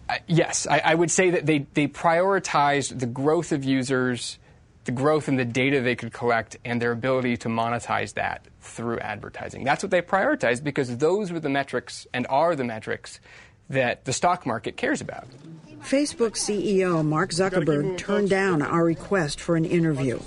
I, 0.09 0.21
yes, 0.27 0.67
I, 0.69 0.79
I 0.85 0.95
would 0.95 1.11
say 1.11 1.31
that 1.31 1.47
they 1.47 1.67
they 1.75 1.89
prioritized 1.89 2.99
the 2.99 3.07
growth 3.07 3.53
of 3.53 3.65
users, 3.65 4.39
the 4.85 4.93
growth 4.93 5.29
in 5.29 5.37
the 5.37 5.45
data 5.45 5.81
they 5.81 5.97
could 5.97 6.13
collect, 6.13 6.57
and 6.65 6.81
their 6.81 6.93
ability 6.93 7.37
to 7.39 7.49
monetize 7.49 8.15
that 8.15 8.47
through 8.61 8.99
advertising. 9.01 9.65
That's 9.65 9.83
what 9.83 9.91
they 9.91 10.03
prioritized 10.03 10.63
because 10.63 10.97
those 10.99 11.33
were 11.33 11.41
the 11.41 11.49
metrics 11.49 12.07
and 12.15 12.27
are 12.29 12.55
the 12.55 12.65
metrics 12.65 13.21
that 13.69 14.05
the 14.05 14.13
stock 14.13 14.47
market 14.47 14.77
cares 14.77 15.01
about. 15.01 15.27
Facebook 15.83 16.33
CEO 16.33 17.05
Mark 17.05 17.31
Zuckerberg 17.31 17.99
turned 17.99 18.31
down 18.31 18.63
our 18.63 18.85
request 18.85 19.41
for 19.41 19.57
an 19.57 19.65
interview. 19.65 20.21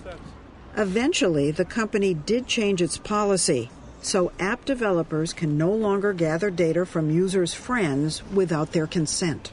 Eventually, 0.77 1.51
the 1.51 1.65
company 1.65 2.13
did 2.13 2.47
change 2.47 2.81
its 2.81 2.97
policy, 2.97 3.69
so 4.01 4.31
app 4.39 4.65
developers 4.65 5.33
can 5.33 5.57
no 5.57 5.71
longer 5.71 6.13
gather 6.13 6.49
data 6.49 6.85
from 6.85 7.09
users' 7.09 7.53
friends 7.53 8.23
without 8.31 8.71
their 8.71 8.87
consent. 8.87 9.51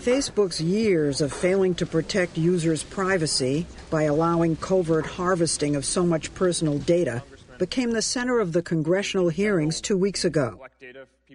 Facebook's 0.00 0.62
years 0.62 1.20
of 1.20 1.30
failing 1.30 1.74
to 1.74 1.84
protect 1.84 2.38
users' 2.38 2.82
privacy 2.82 3.66
by 3.90 4.04
allowing 4.04 4.56
covert 4.56 5.04
harvesting 5.04 5.76
of 5.76 5.84
so 5.84 6.02
much 6.04 6.32
personal 6.32 6.78
data 6.78 7.22
became 7.58 7.90
the 7.90 8.00
center 8.00 8.40
of 8.40 8.54
the 8.54 8.62
congressional 8.62 9.28
hearings 9.28 9.78
two 9.78 9.98
weeks 9.98 10.24
ago. 10.24 10.58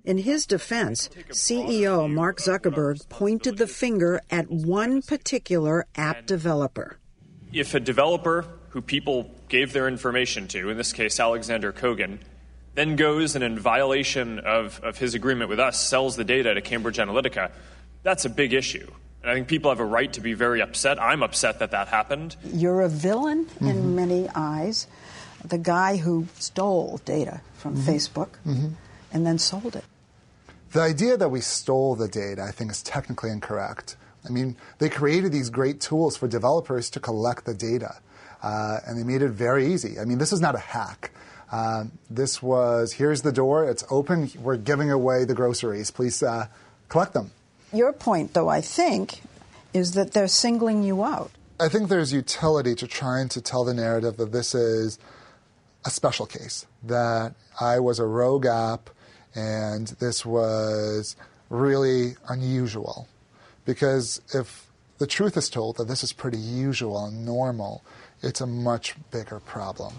In 0.03 0.17
his 0.17 0.48
defense, 0.48 1.10
CEO 1.29 2.12
Mark 2.12 2.39
Zuckerberg 2.39 3.07
pointed 3.07 3.57
the 3.57 3.67
finger 3.67 4.19
at 4.31 4.50
one 4.50 5.03
particular 5.03 5.86
app 5.95 6.25
developer. 6.25 6.98
If 7.53 7.75
a 7.75 7.79
developer 7.79 8.45
who 8.69 8.81
people 8.81 9.29
gave 9.48 9.74
their 9.74 9.88
information 9.88 10.48
to, 10.50 10.72
in 10.72 10.77
this 10.77 10.91
case 10.91 11.19
Alexander 11.19 11.72
Kogan, 11.72 12.17
then 12.74 12.95
goes 12.95 13.36
and 13.36 13.43
in 13.43 13.60
violation 13.60 14.39
of, 14.39 14.81
of 14.84 14.98
his 14.98 15.13
agreement 15.13 15.50
with 15.50 15.60
us 15.60 15.79
sells 15.79 16.15
the 16.15 16.24
data 16.24 16.55
to 16.55 16.62
Cambridge 16.62 16.98
Analytica, 16.98 17.51
that's 18.05 18.24
a 18.25 18.29
big 18.29 18.53
issue. 18.53 18.88
And 19.21 19.31
I 19.31 19.33
think 19.33 19.47
people 19.47 19.71
have 19.71 19.79
a 19.81 19.85
right 19.85 20.13
to 20.13 20.21
be 20.21 20.33
very 20.33 20.62
upset. 20.62 21.01
I'm 21.01 21.24
upset 21.24 21.57
that 21.59 21.71
that 21.71 21.88
happened. 21.89 22.35
You're 22.53 22.81
a 22.81 22.89
villain 22.89 23.45
Mm-hmm. 23.45 23.67
in 23.67 23.95
many 23.95 24.29
eyes. 24.35 24.88
The 25.43 25.57
guy 25.57 25.97
who 25.97 26.27
stole 26.38 27.01
data 27.05 27.41
from 27.55 27.75
Mm-hmm. 27.75 27.89
Facebook 27.89 28.29
and 29.12 29.25
then 29.25 29.38
sold 29.39 29.75
it. 29.75 29.83
The 30.71 30.81
idea 30.81 31.17
that 31.17 31.29
we 31.29 31.41
stole 31.41 31.95
the 31.95 32.07
data, 32.07 32.43
I 32.43 32.51
think, 32.51 32.69
is 32.71 32.83
technically 32.83 33.31
incorrect. 33.31 33.97
I 34.25 34.29
mean, 34.29 34.55
they 34.79 34.89
created 34.89 35.31
these 35.31 35.50
great 35.50 35.79
tools 35.81 36.17
for 36.17 36.27
developers 36.27 36.89
to 36.91 37.00
collect 37.00 37.45
the 37.45 37.53
data, 37.53 37.95
uh, 38.43 38.79
and 38.85 38.97
they 38.97 39.03
made 39.03 39.21
it 39.21 39.29
very 39.29 39.74
easy. 39.74 40.00
I 40.00 40.05
mean, 40.05 40.17
this 40.17 40.33
is 40.33 40.41
not 40.41 40.53
a 40.55 40.59
hack. 40.59 41.12
Um, 41.51 41.91
this 42.09 42.41
was 42.43 42.93
here's 42.93 43.21
the 43.21 43.31
door, 43.31 43.69
it's 43.69 43.83
open, 43.89 44.29
we're 44.41 44.57
giving 44.57 44.91
away 44.91 45.25
the 45.25 45.33
groceries. 45.35 45.91
Please 45.91 46.21
uh, 46.24 46.47
collect 46.89 47.13
them. 47.13 47.31
Your 47.75 47.91
point, 47.91 48.34
though, 48.34 48.48
I 48.48 48.62
think, 48.62 49.22
is 49.74 49.91
that 49.94 50.13
they're 50.13 50.29
singling 50.29 50.84
you 50.84 51.03
out. 51.03 51.32
I 51.60 51.67
think 51.67 51.89
there's 51.89 52.13
utility 52.13 52.74
to 52.75 52.88
trying 52.88 53.29
to 53.29 53.41
tell 53.41 53.65
the 53.65 53.74
narrative 53.74 54.17
that 54.17 54.32
this 54.32 54.55
is 54.55 54.98
a 55.86 55.89
special 55.89 56.25
case, 56.25 56.65
that 56.84 57.36
I 57.60 57.79
was 57.79 58.00
a 58.00 58.05
rogue 58.05 58.46
app 58.46 58.89
and 59.36 59.88
this 60.00 60.25
was 60.25 61.15
really 61.50 62.15
unusual. 62.29 63.08
Because 63.65 64.22
if 64.34 64.67
the 64.98 65.08
truth 65.08 65.36
is 65.36 65.50
told 65.50 65.77
that 65.77 65.88
this 65.88 66.03
is 66.03 66.13
pretty 66.13 66.38
usual 66.38 67.05
and 67.05 67.25
normal, 67.25 67.84
it's 68.22 68.39
a 68.39 68.48
much 68.48 68.96
bigger 69.12 69.41
problem. 69.41 69.94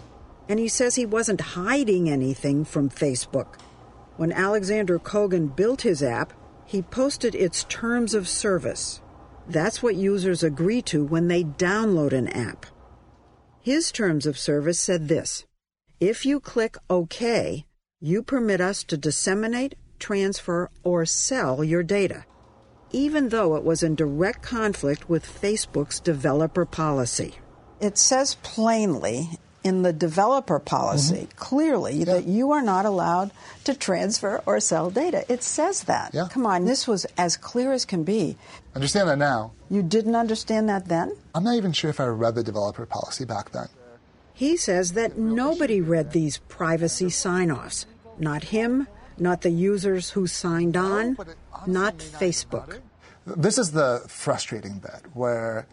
And 0.49 0.59
he 0.59 0.67
says 0.67 0.95
he 0.95 1.05
wasn't 1.05 1.41
hiding 1.41 2.09
anything 2.09 2.65
from 2.65 2.89
Facebook. 2.89 3.59
When 4.15 4.31
Alexander 4.31 4.97
Kogan 4.97 5.55
built 5.55 5.81
his 5.81 6.01
app, 6.01 6.33
he 6.67 6.81
posted 6.81 7.33
its 7.33 7.63
terms 7.63 8.13
of 8.13 8.27
service. 8.27 9.01
That's 9.47 9.81
what 9.81 9.95
users 9.95 10.43
agree 10.43 10.81
to 10.83 11.03
when 11.03 11.29
they 11.29 11.43
download 11.45 12.11
an 12.11 12.27
app. 12.27 12.65
His 13.61 13.89
terms 13.91 14.25
of 14.25 14.37
service 14.37 14.79
said 14.79 15.07
this 15.07 15.45
If 16.01 16.25
you 16.25 16.41
click 16.41 16.77
OK, 16.89 17.65
you 18.01 18.21
permit 18.21 18.59
us 18.59 18.83
to 18.83 18.97
disseminate, 18.97 19.75
transfer, 19.97 20.69
or 20.83 21.05
sell 21.05 21.63
your 21.63 21.83
data, 21.83 22.25
even 22.91 23.29
though 23.29 23.55
it 23.55 23.63
was 23.63 23.81
in 23.81 23.95
direct 23.95 24.41
conflict 24.41 25.09
with 25.09 25.25
Facebook's 25.25 26.01
developer 26.01 26.65
policy. 26.65 27.35
It 27.79 27.97
says 27.97 28.35
plainly 28.43 29.39
in 29.67 29.83
the 29.83 29.93
developer 29.93 30.57
policy, 30.59 31.27
Mm-hmm. 31.27 31.37
clearly, 31.37 32.03
that 32.05 32.25
you 32.25 32.51
are 32.51 32.61
not 32.63 32.85
allowed 32.85 33.29
to 33.65 33.73
transfer 33.75 34.41
or 34.47 34.59
sell 34.59 34.89
data. 34.89 35.25
It 35.31 35.43
says 35.43 35.83
that. 35.83 36.13
Yeah. 36.13 36.27
Come 36.31 36.45
on, 36.47 36.65
this 36.65 36.87
was 36.87 37.05
as 37.17 37.37
clear 37.37 37.71
as 37.73 37.85
can 37.85 38.03
be. 38.03 38.37
Understand 38.73 39.09
that 39.09 39.17
now. 39.19 39.51
You 39.69 39.83
didn't 39.83 40.15
understand 40.15 40.67
that 40.69 40.87
then? 40.87 41.15
I'm 41.35 41.43
not 41.43 41.55
even 41.55 41.73
sure 41.73 41.89
if 41.89 41.99
I 41.99 42.05
read 42.07 42.35
the 42.35 42.43
developer 42.43 42.85
policy 42.85 43.25
back 43.25 43.51
then. 43.51 43.67
He 44.33 44.55
says 44.57 44.93
that 44.93 45.17
nobody 45.17 45.81
read 45.81 46.11
these 46.11 46.37
privacy 46.47 47.09
sign 47.09 47.51
offs. 47.51 47.85
Not 48.19 48.45
him, 48.45 48.87
not 49.17 49.41
the 49.41 49.49
users 49.49 50.11
who 50.11 50.27
signed 50.27 50.77
on, 50.77 51.17
not 51.65 51.97
Facebook. 51.97 52.79
This 53.25 53.57
is 53.57 53.71
the 53.71 54.03
frustrating 54.07 54.79
bit 54.79 55.01
where 55.13 55.67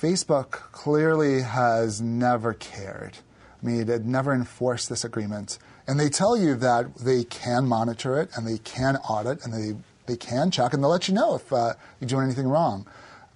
Facebook 0.00 0.50
clearly 0.72 1.40
has 1.42 2.00
never 2.00 2.54
cared. 2.54 3.18
Mean, 3.62 3.88
it 3.88 4.04
never 4.04 4.32
enforced 4.32 4.88
this 4.88 5.04
agreement. 5.04 5.58
And 5.86 5.98
they 5.98 6.08
tell 6.08 6.36
you 6.36 6.54
that 6.56 6.94
they 6.96 7.24
can 7.24 7.66
monitor 7.66 8.20
it 8.20 8.30
and 8.36 8.46
they 8.46 8.58
can 8.58 8.96
audit 8.96 9.44
and 9.44 9.52
they, 9.52 9.78
they 10.06 10.16
can 10.16 10.50
check 10.50 10.72
and 10.72 10.82
they'll 10.82 10.90
let 10.90 11.08
you 11.08 11.14
know 11.14 11.34
if 11.34 11.52
uh, 11.52 11.74
you're 12.00 12.08
doing 12.08 12.24
anything 12.24 12.48
wrong. 12.48 12.86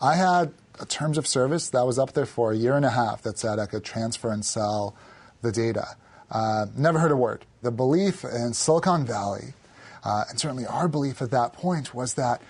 I 0.01 0.17
had 0.17 0.53
a 0.81 0.87
terms 0.87 1.19
of 1.19 1.27
service 1.27 1.69
that 1.71 1.87
was 1.87 1.99
up 1.99 2.13
there 2.13 2.27
for 2.27 2.53
a 2.53 2.57
year 2.57 2.77
and 2.77 2.85
a 2.85 2.91
half 2.91 3.23
that 3.23 3.39
said 3.39 3.59
I 3.59 3.67
could 3.67 3.85
transfer 3.85 4.31
and 4.31 4.45
sell 4.45 4.95
the 5.43 5.53
data. 5.53 5.87
Uh, 6.31 6.67
never 6.77 6.99
heard 6.99 7.13
a 7.13 7.17
word. 7.17 7.45
The 7.63 7.71
belief 7.71 8.25
in 8.25 8.55
Silicon 8.55 9.05
Valley, 9.07 9.55
uh, 10.05 10.25
and 10.29 10.39
certainly 10.39 10.67
our 10.67 10.89
belief 10.89 11.23
at 11.23 11.31
that 11.31 11.53
point, 11.53 11.95
was 11.95 12.15
that 12.15 12.43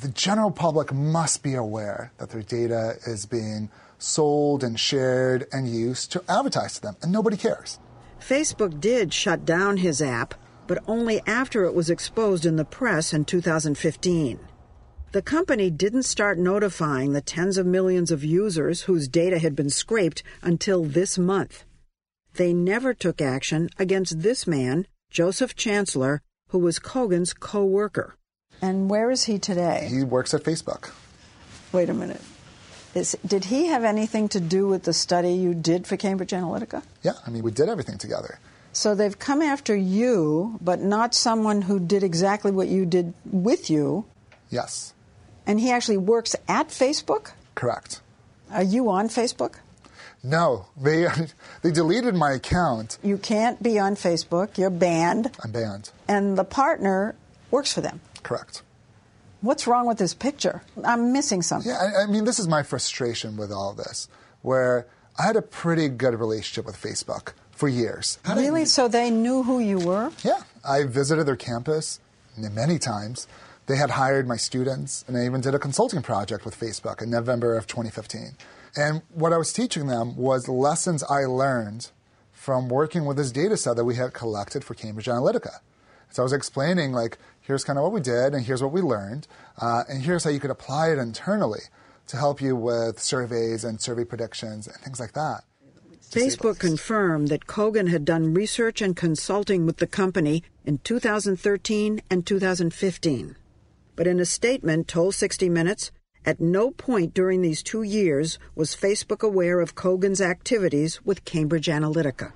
the 0.00 0.08
general 0.08 0.50
public 0.50 0.92
must 0.92 1.42
be 1.42 1.54
aware 1.54 2.12
that 2.18 2.30
their 2.30 2.42
data 2.42 2.96
is 3.06 3.24
being 3.24 3.70
sold 3.98 4.64
and 4.64 4.78
shared 4.78 5.46
and 5.52 5.68
used 5.68 6.12
to 6.12 6.24
advertise 6.28 6.74
to 6.74 6.82
them, 6.82 6.96
and 7.02 7.12
nobody 7.12 7.36
cares. 7.36 7.78
Facebook 8.20 8.80
did 8.80 9.12
shut 9.12 9.44
down 9.44 9.78
his 9.78 10.02
app, 10.02 10.34
but 10.66 10.82
only 10.86 11.20
after 11.26 11.64
it 11.64 11.74
was 11.74 11.90
exposed 11.90 12.44
in 12.44 12.56
the 12.56 12.64
press 12.64 13.12
in 13.12 13.24
2015. 13.24 14.38
The 15.12 15.22
company 15.22 15.70
didn't 15.70 16.02
start 16.02 16.38
notifying 16.38 17.12
the 17.12 17.22
tens 17.22 17.56
of 17.56 17.66
millions 17.66 18.10
of 18.10 18.22
users 18.22 18.82
whose 18.82 19.08
data 19.08 19.38
had 19.38 19.56
been 19.56 19.70
scraped 19.70 20.22
until 20.42 20.84
this 20.84 21.16
month. 21.16 21.64
They 22.34 22.52
never 22.52 22.92
took 22.92 23.22
action 23.22 23.70
against 23.78 24.20
this 24.20 24.46
man, 24.46 24.86
Joseph 25.10 25.56
Chancellor, 25.56 26.20
who 26.48 26.58
was 26.58 26.78
Kogan's 26.78 27.32
co 27.32 27.64
worker. 27.64 28.16
And 28.60 28.90
where 28.90 29.10
is 29.10 29.24
he 29.24 29.38
today? 29.38 29.88
He 29.90 30.04
works 30.04 30.34
at 30.34 30.42
Facebook. 30.42 30.92
Wait 31.72 31.88
a 31.88 31.94
minute. 31.94 32.20
Is, 32.94 33.16
did 33.26 33.44
he 33.46 33.66
have 33.66 33.84
anything 33.84 34.28
to 34.30 34.40
do 34.40 34.66
with 34.66 34.84
the 34.84 34.92
study 34.92 35.32
you 35.32 35.54
did 35.54 35.86
for 35.86 35.96
Cambridge 35.96 36.30
Analytica? 36.30 36.82
Yeah, 37.02 37.12
I 37.26 37.30
mean, 37.30 37.42
we 37.42 37.50
did 37.50 37.68
everything 37.68 37.98
together. 37.98 38.38
So 38.72 38.94
they've 38.94 39.18
come 39.18 39.42
after 39.42 39.74
you, 39.74 40.58
but 40.60 40.80
not 40.80 41.14
someone 41.14 41.62
who 41.62 41.80
did 41.80 42.02
exactly 42.02 42.50
what 42.50 42.68
you 42.68 42.86
did 42.86 43.12
with 43.24 43.70
you. 43.70 44.04
Yes. 44.50 44.94
And 45.46 45.60
he 45.60 45.70
actually 45.70 45.96
works 45.96 46.36
at 46.46 46.68
Facebook? 46.68 47.32
Correct. 47.54 48.00
Are 48.50 48.62
you 48.62 48.88
on 48.88 49.08
Facebook? 49.08 49.56
No, 50.22 50.66
they 50.76 51.06
they 51.62 51.70
deleted 51.70 52.14
my 52.14 52.32
account. 52.32 52.98
You 53.02 53.18
can't 53.18 53.62
be 53.62 53.78
on 53.78 53.94
Facebook. 53.94 54.58
You're 54.58 54.70
banned. 54.70 55.30
I'm 55.42 55.52
banned. 55.52 55.90
And 56.06 56.36
the 56.36 56.44
partner 56.44 57.14
works 57.50 57.72
for 57.72 57.80
them. 57.80 58.00
Correct. 58.22 58.62
What's 59.40 59.66
wrong 59.66 59.86
with 59.86 59.98
this 59.98 60.14
picture? 60.14 60.62
I'm 60.84 61.12
missing 61.12 61.42
something. 61.42 61.70
Yeah, 61.70 61.78
I, 61.98 62.02
I 62.02 62.06
mean, 62.06 62.24
this 62.24 62.38
is 62.38 62.48
my 62.48 62.62
frustration 62.62 63.36
with 63.36 63.52
all 63.52 63.72
this, 63.72 64.08
where 64.42 64.86
I 65.18 65.24
had 65.24 65.36
a 65.36 65.42
pretty 65.42 65.88
good 65.88 66.18
relationship 66.18 66.66
with 66.66 66.80
Facebook 66.80 67.32
for 67.50 67.68
years. 67.68 68.18
Really? 68.28 68.64
So 68.64 68.88
they 68.88 69.10
knew 69.10 69.42
who 69.42 69.58
you 69.58 69.78
were? 69.78 70.12
Yeah. 70.24 70.42
I 70.64 70.84
visited 70.84 71.26
their 71.26 71.36
campus 71.36 72.00
many 72.36 72.78
times. 72.78 73.26
They 73.66 73.76
had 73.76 73.90
hired 73.90 74.26
my 74.26 74.36
students, 74.36 75.04
and 75.06 75.16
I 75.16 75.26
even 75.26 75.40
did 75.40 75.54
a 75.54 75.58
consulting 75.58 76.02
project 76.02 76.44
with 76.44 76.58
Facebook 76.58 77.02
in 77.02 77.10
November 77.10 77.56
of 77.56 77.66
2015. 77.66 78.36
And 78.76 79.02
what 79.12 79.32
I 79.32 79.38
was 79.38 79.52
teaching 79.52 79.88
them 79.88 80.16
was 80.16 80.48
lessons 80.48 81.02
I 81.04 81.24
learned 81.24 81.90
from 82.32 82.68
working 82.68 83.04
with 83.04 83.16
this 83.16 83.32
data 83.32 83.56
set 83.56 83.76
that 83.76 83.84
we 83.84 83.96
had 83.96 84.14
collected 84.14 84.64
for 84.64 84.74
Cambridge 84.74 85.06
Analytica. 85.06 85.58
So 86.10 86.22
I 86.22 86.24
was 86.24 86.32
explaining, 86.32 86.92
like, 86.92 87.18
here's 87.48 87.64
kind 87.64 87.78
of 87.78 87.82
what 87.82 87.92
we 87.92 88.00
did, 88.00 88.34
and 88.34 88.44
here's 88.44 88.62
what 88.62 88.72
we 88.72 88.82
learned, 88.82 89.26
uh, 89.60 89.82
and 89.88 90.02
here's 90.02 90.22
how 90.22 90.30
you 90.30 90.38
could 90.38 90.50
apply 90.50 90.90
it 90.90 90.98
internally 90.98 91.62
to 92.06 92.16
help 92.18 92.42
you 92.42 92.54
with 92.54 93.00
surveys 93.00 93.64
and 93.64 93.80
survey 93.80 94.04
predictions 94.04 94.66
and 94.68 94.76
things 94.76 95.00
like 95.00 95.14
that. 95.14 95.44
Facebook 96.10 96.58
confirmed 96.58 97.28
that 97.28 97.46
Kogan 97.46 97.88
had 97.88 98.04
done 98.04 98.34
research 98.34 98.80
and 98.82 98.94
consulting 98.94 99.66
with 99.66 99.78
the 99.78 99.86
company 99.86 100.42
in 100.64 100.78
2013 100.78 102.02
and 102.10 102.26
2015. 102.26 103.36
But 103.96 104.06
in 104.06 104.20
a 104.20 104.24
statement 104.24 104.88
told 104.88 105.14
60 105.14 105.48
Minutes, 105.48 105.90
at 106.24 106.40
no 106.40 106.70
point 106.70 107.14
during 107.14 107.40
these 107.40 107.62
two 107.62 107.82
years 107.82 108.38
was 108.54 108.76
Facebook 108.76 109.22
aware 109.22 109.60
of 109.60 109.74
Kogan's 109.74 110.20
activities 110.20 111.04
with 111.04 111.24
Cambridge 111.24 111.66
Analytica. 111.66 112.32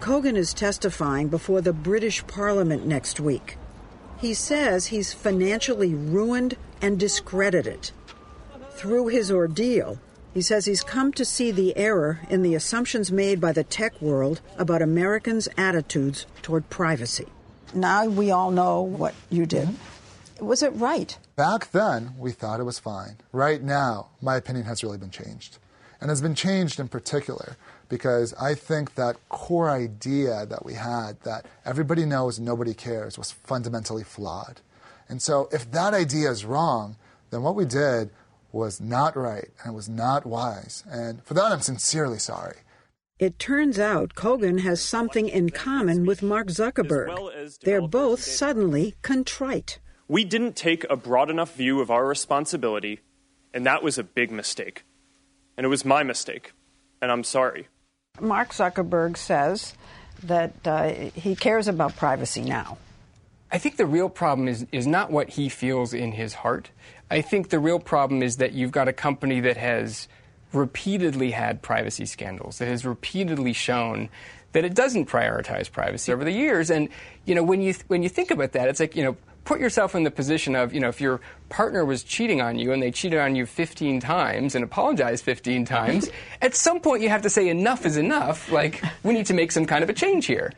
Kogan 0.00 0.36
is 0.36 0.54
testifying 0.54 1.28
before 1.28 1.60
the 1.60 1.72
British 1.72 2.26
Parliament 2.26 2.86
next 2.86 3.20
week. 3.20 3.57
He 4.20 4.34
says 4.34 4.86
he's 4.86 5.12
financially 5.12 5.94
ruined 5.94 6.56
and 6.82 6.98
discredited. 6.98 7.92
Through 8.72 9.08
his 9.08 9.30
ordeal, 9.30 9.98
he 10.34 10.42
says 10.42 10.66
he's 10.66 10.82
come 10.82 11.12
to 11.12 11.24
see 11.24 11.50
the 11.50 11.76
error 11.76 12.20
in 12.28 12.42
the 12.42 12.54
assumptions 12.54 13.10
made 13.12 13.40
by 13.40 13.52
the 13.52 13.64
tech 13.64 14.00
world 14.00 14.40
about 14.56 14.82
Americans' 14.82 15.48
attitudes 15.56 16.26
toward 16.42 16.68
privacy. 16.68 17.26
Now 17.74 18.06
we 18.06 18.30
all 18.30 18.50
know 18.50 18.82
what 18.82 19.14
you 19.30 19.46
did. 19.46 19.68
Mm-hmm. 19.68 20.46
Was 20.46 20.62
it 20.62 20.72
right? 20.74 21.18
Back 21.36 21.70
then, 21.72 22.14
we 22.18 22.30
thought 22.32 22.60
it 22.60 22.64
was 22.64 22.78
fine. 22.78 23.16
Right 23.32 23.62
now, 23.62 24.08
my 24.22 24.36
opinion 24.36 24.66
has 24.66 24.82
really 24.82 24.98
been 24.98 25.10
changed. 25.10 25.58
And 26.00 26.10
has 26.10 26.20
been 26.20 26.36
changed 26.36 26.78
in 26.78 26.86
particular 26.86 27.56
because 27.88 28.34
I 28.34 28.54
think 28.54 28.94
that 28.94 29.16
core 29.28 29.70
idea 29.70 30.46
that 30.46 30.64
we 30.64 30.74
had 30.74 31.20
that 31.22 31.46
everybody 31.64 32.04
knows, 32.04 32.38
nobody 32.38 32.74
cares, 32.74 33.16
was 33.16 33.32
fundamentally 33.32 34.04
flawed. 34.04 34.60
And 35.08 35.22
so, 35.22 35.48
if 35.52 35.70
that 35.70 35.94
idea 35.94 36.30
is 36.30 36.44
wrong, 36.44 36.96
then 37.30 37.42
what 37.42 37.54
we 37.54 37.64
did 37.64 38.10
was 38.52 38.80
not 38.80 39.16
right 39.16 39.48
and 39.62 39.72
it 39.72 39.76
was 39.76 39.88
not 39.88 40.26
wise. 40.26 40.84
And 40.90 41.22
for 41.24 41.34
that, 41.34 41.52
I'm 41.52 41.60
sincerely 41.60 42.18
sorry. 42.18 42.56
It 43.18 43.38
turns 43.38 43.80
out 43.80 44.14
Kogan 44.14 44.60
has 44.60 44.80
something 44.80 45.28
in 45.28 45.50
common 45.50 46.06
with 46.06 46.22
Mark 46.22 46.48
Zuckerberg. 46.48 47.58
They're 47.62 47.86
both 47.86 48.22
suddenly 48.22 48.94
contrite. 49.02 49.80
We 50.06 50.24
didn't 50.24 50.54
take 50.54 50.84
a 50.88 50.96
broad 50.96 51.28
enough 51.28 51.56
view 51.56 51.80
of 51.80 51.90
our 51.90 52.06
responsibility, 52.06 53.00
and 53.52 53.66
that 53.66 53.82
was 53.82 53.98
a 53.98 54.04
big 54.04 54.30
mistake. 54.30 54.84
And 55.56 55.64
it 55.64 55.68
was 55.68 55.84
my 55.84 56.04
mistake, 56.04 56.52
and 57.02 57.10
I'm 57.10 57.24
sorry. 57.24 57.66
Mark 58.20 58.50
Zuckerberg 58.50 59.16
says 59.16 59.74
that 60.24 60.54
uh, 60.66 60.88
he 61.14 61.36
cares 61.36 61.68
about 61.68 61.96
privacy 61.96 62.42
now. 62.42 62.78
I 63.50 63.58
think 63.58 63.76
the 63.76 63.86
real 63.86 64.08
problem 64.08 64.48
is, 64.48 64.66
is 64.72 64.86
not 64.86 65.10
what 65.10 65.30
he 65.30 65.48
feels 65.48 65.94
in 65.94 66.12
his 66.12 66.34
heart. 66.34 66.70
I 67.10 67.22
think 67.22 67.48
the 67.48 67.58
real 67.58 67.78
problem 67.78 68.22
is 68.22 68.36
that 68.36 68.52
you've 68.52 68.72
got 68.72 68.88
a 68.88 68.92
company 68.92 69.40
that 69.40 69.56
has 69.56 70.08
repeatedly 70.52 71.30
had 71.30 71.62
privacy 71.62 72.04
scandals, 72.04 72.58
that 72.58 72.68
has 72.68 72.84
repeatedly 72.84 73.52
shown 73.52 74.08
that 74.52 74.64
it 74.64 74.74
doesn't 74.74 75.06
prioritize 75.06 75.70
privacy 75.70 76.12
over 76.12 76.24
the 76.24 76.32
years. 76.32 76.70
And 76.70 76.88
you 77.24 77.34
know, 77.34 77.42
when 77.42 77.62
you 77.62 77.74
when 77.86 78.02
you 78.02 78.08
think 78.08 78.30
about 78.30 78.52
that, 78.52 78.68
it's 78.68 78.80
like 78.80 78.96
you 78.96 79.04
know, 79.04 79.16
put 79.48 79.60
yourself 79.60 79.94
in 79.94 80.02
the 80.02 80.10
position 80.10 80.54
of, 80.54 80.74
you 80.74 80.80
know, 80.80 80.90
if 80.90 81.00
your 81.00 81.22
partner 81.48 81.82
was 81.82 82.04
cheating 82.04 82.42
on 82.42 82.58
you 82.58 82.70
and 82.70 82.82
they 82.82 82.90
cheated 82.90 83.18
on 83.18 83.34
you 83.34 83.46
15 83.46 83.98
times 83.98 84.54
and 84.54 84.62
apologized 84.62 85.24
15 85.24 85.64
times, 85.78 86.10
at 86.42 86.54
some 86.54 86.80
point 86.80 87.00
you 87.00 87.08
have 87.08 87.22
to 87.22 87.30
say 87.30 87.48
enough 87.48 87.86
is 87.86 87.96
enough. 87.96 88.52
Like, 88.52 88.82
we 89.02 89.14
need 89.14 89.24
to 89.24 89.32
make 89.32 89.50
some 89.50 89.64
kind 89.64 89.82
of 89.82 89.88
a 89.88 89.94
change 89.94 90.26
here. 90.26 90.52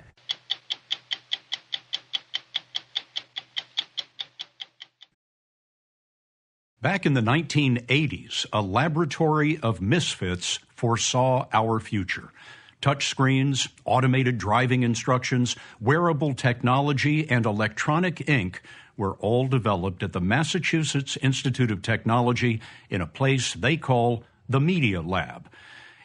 Back 6.83 7.07
in 7.07 7.15
the 7.15 7.21
1980s, 7.21 8.45
a 8.53 8.61
laboratory 8.61 9.61
of 9.63 9.81
misfits 9.81 10.59
foresaw 10.75 11.47
our 11.53 11.79
future. 11.79 12.33
Touchscreens, 12.83 13.69
automated 13.85 14.39
driving 14.39 14.83
instructions, 14.83 15.55
wearable 15.81 16.35
technology, 16.35 17.31
and 17.31 17.47
electronic 17.47 18.29
ink 18.29 18.63
were 19.01 19.15
all 19.15 19.49
developed 19.49 20.03
at 20.03 20.13
the 20.13 20.21
Massachusetts 20.21 21.17
Institute 21.23 21.71
of 21.71 21.81
Technology 21.81 22.61
in 22.91 23.01
a 23.01 23.07
place 23.07 23.55
they 23.55 23.79
call 23.79 24.25
the 24.47 24.61
Media 24.61 25.01
Lab. 25.01 25.49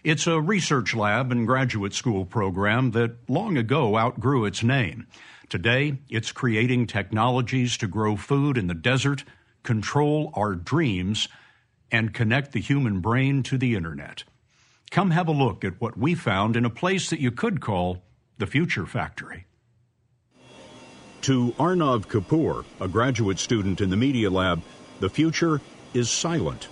It's 0.05 0.27
a 0.27 0.39
research 0.39 0.95
lab 0.95 1.29
and 1.29 1.45
graduate 1.45 1.93
school 1.93 2.23
program 2.25 2.91
that 2.91 3.17
long 3.27 3.57
ago 3.57 3.97
outgrew 3.97 4.45
its 4.45 4.63
name. 4.63 5.07
Today, 5.49 5.97
it's 6.09 6.31
creating 6.31 6.87
technologies 6.87 7.75
to 7.77 7.87
grow 7.87 8.15
food 8.15 8.57
in 8.57 8.67
the 8.67 8.73
desert, 8.73 9.25
control 9.63 10.31
our 10.33 10.55
dreams, 10.55 11.27
and 11.91 12.13
connect 12.13 12.53
the 12.53 12.61
human 12.61 13.01
brain 13.01 13.43
to 13.43 13.57
the 13.57 13.75
internet. 13.75 14.23
Come 14.89 15.11
have 15.11 15.27
a 15.27 15.33
look 15.33 15.65
at 15.65 15.81
what 15.81 15.97
we 15.97 16.15
found 16.15 16.55
in 16.55 16.63
a 16.63 16.69
place 16.69 17.09
that 17.09 17.19
you 17.19 17.31
could 17.31 17.59
call 17.59 18.03
the 18.37 18.47
Future 18.47 18.85
Factory. 18.85 19.47
To 21.25 21.53
Arnav 21.53 22.05
Kapur, 22.05 22.65
a 22.79 22.87
graduate 22.87 23.39
student 23.39 23.81
in 23.81 23.89
the 23.89 23.97
Media 23.97 24.29
Lab, 24.29 24.61
the 24.99 25.09
future 25.09 25.59
is 25.91 26.07
silent. 26.07 26.67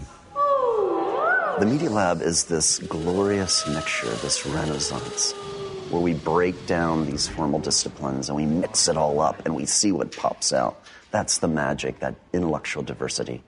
The 1.59 1.65
Media 1.65 1.89
Lab 1.89 2.21
is 2.21 2.43
this 2.43 2.79
glorious 2.79 3.65
mixture, 3.67 4.09
this 4.15 4.45
renaissance, 4.45 5.31
where 5.89 6.01
we 6.01 6.13
break 6.13 6.65
down 6.65 7.05
these 7.05 7.29
formal 7.29 7.59
disciplines 7.59 8.27
and 8.27 8.35
we 8.35 8.45
mix 8.45 8.89
it 8.89 8.97
all 8.97 9.21
up 9.21 9.45
and 9.45 9.55
we 9.55 9.65
see 9.65 9.93
what 9.93 10.13
pops 10.15 10.51
out. 10.51 10.83
That's 11.11 11.37
the 11.37 11.47
magic, 11.47 11.99
that 11.99 12.15
intellectual 12.33 12.83
diversity. 12.83 13.41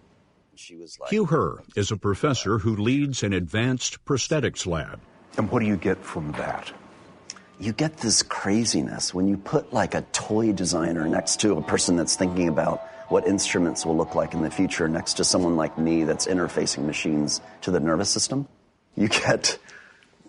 Like, 0.99 1.09
Hugh 1.09 1.25
Herr 1.25 1.57
is 1.75 1.91
a 1.91 1.97
professor 1.97 2.59
who 2.59 2.77
leads 2.77 3.23
an 3.23 3.33
advanced 3.33 4.03
prosthetics 4.05 4.65
lab. 4.65 5.01
And 5.37 5.51
what 5.51 5.59
do 5.59 5.67
you 5.67 5.77
get 5.77 5.99
from 6.03 6.31
that? 6.33 6.71
You 7.59 7.71
get 7.71 7.97
this 7.97 8.23
craziness 8.23 9.13
when 9.13 9.27
you 9.27 9.37
put 9.37 9.71
like 9.71 9.93
a 9.93 10.01
toy 10.11 10.51
designer 10.51 11.07
next 11.07 11.39
to 11.41 11.57
a 11.57 11.61
person 11.61 11.95
that's 11.95 12.15
thinking 12.15 12.47
about 12.47 12.81
what 13.09 13.25
instruments 13.25 13.85
will 13.85 13.95
look 13.95 14.15
like 14.15 14.33
in 14.33 14.41
the 14.41 14.51
future 14.51 14.87
next 14.87 15.13
to 15.13 15.23
someone 15.23 15.55
like 15.55 15.77
me 15.77 16.03
that's 16.03 16.27
interfacing 16.27 16.85
machines 16.85 17.39
to 17.61 17.71
the 17.71 17.79
nervous 17.79 18.09
system. 18.09 18.47
You 18.95 19.07
get 19.07 19.57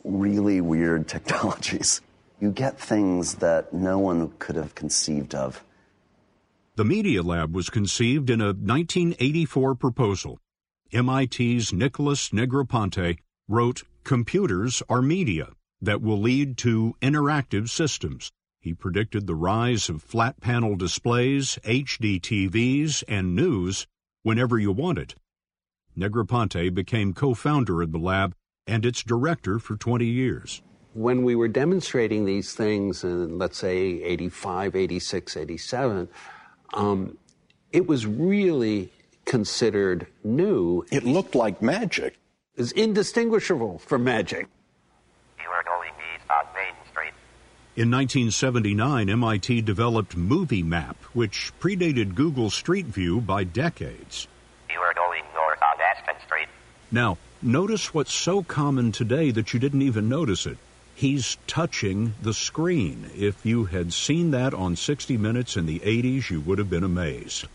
really 0.04 0.60
weird 0.60 1.08
technologies. 1.16 2.00
You 2.40 2.50
get 2.52 2.78
things 2.78 3.36
that 3.36 3.72
no 3.72 3.98
one 3.98 4.32
could 4.38 4.56
have 4.56 4.74
conceived 4.74 5.34
of. 5.34 5.64
The 6.76 6.84
Media 6.84 7.22
Lab 7.22 7.54
was 7.54 7.70
conceived 7.70 8.30
in 8.30 8.40
a 8.40 8.52
1984 8.52 9.74
proposal. 9.74 10.38
MIT's 10.92 11.72
Nicholas 11.72 12.28
Negroponte 12.28 13.18
wrote, 13.48 13.82
Computers 14.04 14.82
are 14.88 15.02
media 15.02 15.48
that 15.80 16.02
will 16.02 16.20
lead 16.20 16.56
to 16.58 16.94
interactive 17.00 17.68
systems. 17.68 18.30
He 18.60 18.74
predicted 18.74 19.26
the 19.26 19.34
rise 19.34 19.88
of 19.88 20.02
flat 20.02 20.40
panel 20.40 20.76
displays, 20.76 21.58
HD 21.64 22.20
TVs, 22.20 23.02
and 23.08 23.34
news 23.34 23.86
whenever 24.22 24.58
you 24.58 24.72
want 24.72 24.98
it. 24.98 25.14
Negroponte 25.96 26.74
became 26.74 27.14
co 27.14 27.34
founder 27.34 27.82
of 27.82 27.92
the 27.92 27.98
lab 27.98 28.34
and 28.66 28.84
its 28.84 29.02
director 29.02 29.58
for 29.58 29.76
20 29.76 30.04
years. 30.04 30.62
When 30.94 31.22
we 31.22 31.34
were 31.34 31.48
demonstrating 31.48 32.24
these 32.24 32.54
things 32.54 33.04
in, 33.04 33.38
let's 33.38 33.58
say, 33.58 34.02
85, 34.02 34.76
86, 34.76 35.36
87, 35.36 36.08
um, 36.74 37.18
it 37.72 37.86
was 37.86 38.06
really 38.06 38.92
considered 39.24 40.06
new. 40.24 40.84
It 40.90 41.04
looked 41.04 41.34
like 41.34 41.62
magic. 41.62 42.18
It's 42.58 42.72
indistinguishable 42.72 43.78
from 43.78 44.02
magic. 44.02 44.48
You 45.40 45.48
are 45.48 45.62
going 45.62 45.92
east 46.12 46.28
on 46.28 46.44
Main 46.56 46.74
Street. 46.90 47.12
In 47.76 47.88
1979, 47.88 49.08
MIT 49.08 49.60
developed 49.62 50.16
Movie 50.16 50.64
Map, 50.64 50.96
which 51.12 51.52
predated 51.60 52.16
Google 52.16 52.50
Street 52.50 52.86
View 52.86 53.20
by 53.20 53.44
decades. 53.44 54.26
You 54.68 54.80
are 54.80 54.92
going 54.92 55.22
north 55.36 55.60
on 55.62 55.80
Aspen 55.80 56.16
Street. 56.26 56.48
Now, 56.90 57.16
notice 57.40 57.94
what's 57.94 58.12
so 58.12 58.42
common 58.42 58.90
today 58.90 59.30
that 59.30 59.54
you 59.54 59.60
didn't 59.60 59.82
even 59.82 60.08
notice 60.08 60.44
it 60.44 60.58
he's 60.96 61.36
touching 61.46 62.12
the 62.22 62.34
screen. 62.34 63.08
If 63.16 63.46
you 63.46 63.66
had 63.66 63.92
seen 63.92 64.32
that 64.32 64.52
on 64.52 64.74
60 64.74 65.16
Minutes 65.16 65.56
in 65.56 65.66
the 65.66 65.78
80s, 65.78 66.28
you 66.28 66.40
would 66.40 66.58
have 66.58 66.68
been 66.68 66.82
amazed. 66.82 67.46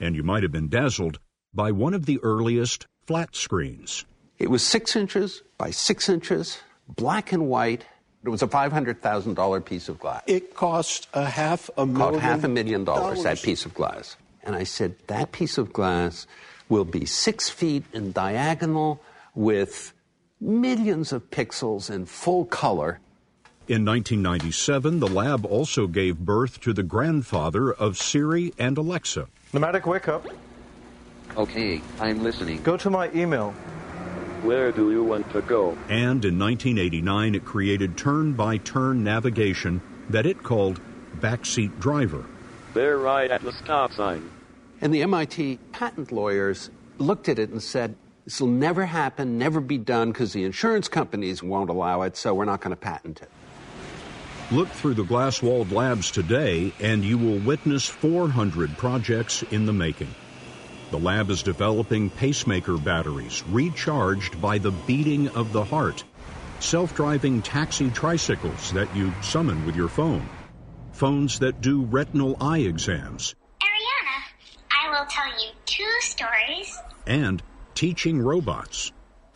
And 0.00 0.16
you 0.16 0.24
might 0.24 0.42
have 0.42 0.50
been 0.50 0.66
dazzled 0.66 1.20
by 1.54 1.70
one 1.70 1.94
of 1.94 2.06
the 2.06 2.18
earliest 2.24 2.88
flat 3.06 3.36
screens. 3.36 4.04
It 4.38 4.50
was 4.50 4.62
six 4.62 4.96
inches 4.96 5.42
by 5.58 5.70
six 5.70 6.08
inches, 6.08 6.58
black 6.88 7.32
and 7.32 7.48
white. 7.48 7.84
It 8.24 8.28
was 8.28 8.42
a 8.42 8.46
$500,000 8.46 9.64
piece 9.64 9.88
of 9.88 9.98
glass. 9.98 10.22
It 10.26 10.54
cost 10.54 11.08
a 11.12 11.24
half 11.24 11.68
a 11.76 11.86
million. 11.86 12.12
Cost 12.12 12.22
half 12.22 12.44
a 12.44 12.48
million 12.48 12.84
dollars, 12.84 13.22
that 13.24 13.42
piece 13.42 13.66
of 13.66 13.74
glass. 13.74 14.16
And 14.44 14.54
I 14.54 14.64
said, 14.64 14.94
that 15.06 15.32
piece 15.32 15.58
of 15.58 15.72
glass 15.72 16.26
will 16.68 16.84
be 16.84 17.04
six 17.04 17.48
feet 17.48 17.84
in 17.92 18.12
diagonal 18.12 19.00
with 19.34 19.92
millions 20.40 21.12
of 21.12 21.30
pixels 21.30 21.90
in 21.90 22.06
full 22.06 22.44
color. 22.44 23.00
In 23.68 23.84
1997, 23.84 24.98
the 24.98 25.06
lab 25.06 25.46
also 25.46 25.86
gave 25.86 26.18
birth 26.18 26.60
to 26.62 26.72
the 26.72 26.82
grandfather 26.82 27.72
of 27.72 27.96
Siri 27.96 28.52
and 28.58 28.76
Alexa. 28.76 29.28
Pneumatic 29.52 29.86
wake 29.86 30.08
up. 30.08 30.26
Okay, 31.36 31.80
I'm 32.00 32.22
listening. 32.22 32.62
Go 32.62 32.76
to 32.76 32.90
my 32.90 33.10
email. 33.14 33.54
Where 34.42 34.72
do 34.72 34.90
you 34.90 35.04
want 35.04 35.30
to 35.32 35.42
go? 35.42 35.78
And 35.88 36.24
in 36.24 36.36
1989, 36.36 37.36
it 37.36 37.44
created 37.44 37.96
turn 37.96 38.32
by 38.32 38.56
turn 38.56 39.04
navigation 39.04 39.80
that 40.10 40.26
it 40.26 40.42
called 40.42 40.80
Backseat 41.20 41.78
Driver. 41.78 42.24
They're 42.74 42.98
right 42.98 43.30
at 43.30 43.42
the 43.42 43.52
stop 43.52 43.92
sign. 43.92 44.28
And 44.80 44.92
the 44.92 45.02
MIT 45.02 45.60
patent 45.70 46.10
lawyers 46.10 46.70
looked 46.98 47.28
at 47.28 47.38
it 47.38 47.50
and 47.50 47.62
said, 47.62 47.94
this 48.24 48.40
will 48.40 48.48
never 48.48 48.84
happen, 48.84 49.38
never 49.38 49.60
be 49.60 49.78
done, 49.78 50.10
because 50.10 50.32
the 50.32 50.42
insurance 50.42 50.88
companies 50.88 51.40
won't 51.40 51.70
allow 51.70 52.02
it, 52.02 52.16
so 52.16 52.34
we're 52.34 52.44
not 52.44 52.60
going 52.60 52.70
to 52.70 52.76
patent 52.76 53.22
it. 53.22 53.30
Look 54.50 54.68
through 54.68 54.94
the 54.94 55.04
glass 55.04 55.40
walled 55.40 55.70
labs 55.70 56.10
today, 56.10 56.72
and 56.80 57.04
you 57.04 57.16
will 57.16 57.38
witness 57.38 57.86
400 57.86 58.76
projects 58.76 59.42
in 59.44 59.66
the 59.66 59.72
making. 59.72 60.12
The 60.92 60.98
lab 60.98 61.30
is 61.30 61.42
developing 61.42 62.10
pacemaker 62.10 62.76
batteries 62.76 63.42
recharged 63.48 64.38
by 64.42 64.58
the 64.58 64.72
beating 64.86 65.26
of 65.28 65.50
the 65.54 65.64
heart, 65.64 66.04
self 66.60 66.94
driving 66.94 67.40
taxi 67.40 67.88
tricycles 67.88 68.70
that 68.72 68.94
you 68.94 69.10
summon 69.22 69.64
with 69.64 69.74
your 69.74 69.88
phone, 69.88 70.28
phones 70.92 71.38
that 71.38 71.62
do 71.62 71.84
retinal 71.84 72.36
eye 72.42 72.58
exams. 72.58 73.34
Ariana, 73.62 74.18
I 74.70 74.90
will 74.90 75.06
tell 75.06 75.32
you 75.42 75.48
two 75.64 75.90
stories. 76.00 76.78
And 77.06 77.42
teaching 77.74 78.20
robots. 78.20 78.92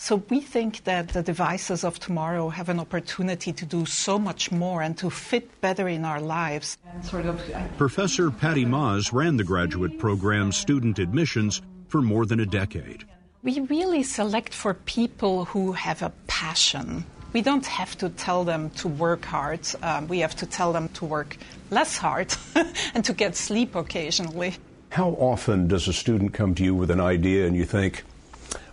So 0.06 0.22
we 0.30 0.40
think 0.40 0.84
that 0.84 1.08
the 1.08 1.20
devices 1.24 1.82
of 1.82 1.98
tomorrow 1.98 2.48
have 2.48 2.68
an 2.68 2.78
opportunity 2.78 3.52
to 3.52 3.66
do 3.66 3.84
so 3.86 4.20
much 4.20 4.52
more 4.52 4.80
and 4.80 4.96
to 4.98 5.10
fit 5.10 5.60
better 5.60 5.88
in 5.88 6.04
our 6.04 6.20
lives. 6.20 6.78
Sort 7.02 7.26
of, 7.26 7.42
Professor 7.76 8.30
Pattie 8.30 8.64
Maes 8.64 9.12
ran 9.12 9.36
the 9.36 9.42
graduate 9.42 9.98
program's 9.98 10.56
student 10.56 11.00
admissions 11.00 11.60
for 11.88 12.00
more 12.00 12.24
than 12.24 12.38
a 12.38 12.46
decade. 12.46 13.02
We 13.42 13.58
really 13.62 14.04
select 14.04 14.54
for 14.54 14.74
people 14.74 15.46
who 15.46 15.72
have 15.72 16.02
a 16.02 16.12
passion. 16.28 17.04
We 17.32 17.42
don't 17.42 17.66
have 17.66 17.98
to 17.98 18.08
tell 18.10 18.44
them 18.44 18.70
to 18.78 18.86
work 18.86 19.24
hard. 19.24 19.66
Um, 19.82 20.06
we 20.06 20.20
have 20.20 20.36
to 20.36 20.46
tell 20.46 20.72
them 20.72 20.88
to 20.90 21.04
work 21.04 21.36
less 21.72 21.98
hard 21.98 22.32
and 22.94 23.04
to 23.04 23.12
get 23.12 23.34
sleep 23.34 23.74
occasionally. 23.74 24.54
How 24.90 25.08
often 25.18 25.66
does 25.66 25.88
a 25.88 25.92
student 25.92 26.32
come 26.32 26.54
to 26.54 26.62
you 26.62 26.76
with 26.76 26.92
an 26.92 27.00
idea 27.00 27.48
and 27.48 27.56
you 27.56 27.64
think, 27.64 28.04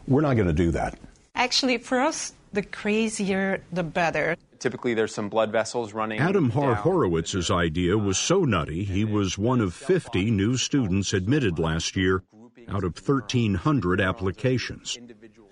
we're 0.08 0.22
not 0.22 0.36
going 0.36 0.46
to 0.46 0.54
do 0.54 0.70
that? 0.70 0.96
Actually, 1.36 1.80
for 1.80 2.00
us, 2.00 2.34
the 2.54 2.62
crazier 2.62 3.64
the 3.72 3.84
better. 3.84 4.38
Typically, 4.60 4.94
there's 4.94 5.14
some 5.14 5.30
blood 5.30 5.52
vessels 5.52 5.92
running. 5.92 6.20
Adam 6.20 6.52
Haar 6.52 6.76
Horowitz's 6.76 7.50
idea 7.50 7.98
was 7.98 8.18
so 8.18 8.46
nutty, 8.46 8.84
he 8.84 9.04
was 9.04 9.38
one 9.38 9.60
of 9.60 9.74
50 9.74 10.30
new 10.32 10.58
students 10.58 11.12
admitted 11.12 11.58
last 11.60 11.96
year 11.96 12.24
out 12.70 12.84
of 12.84 12.96
1,300 12.98 14.00
applications. 14.00 14.98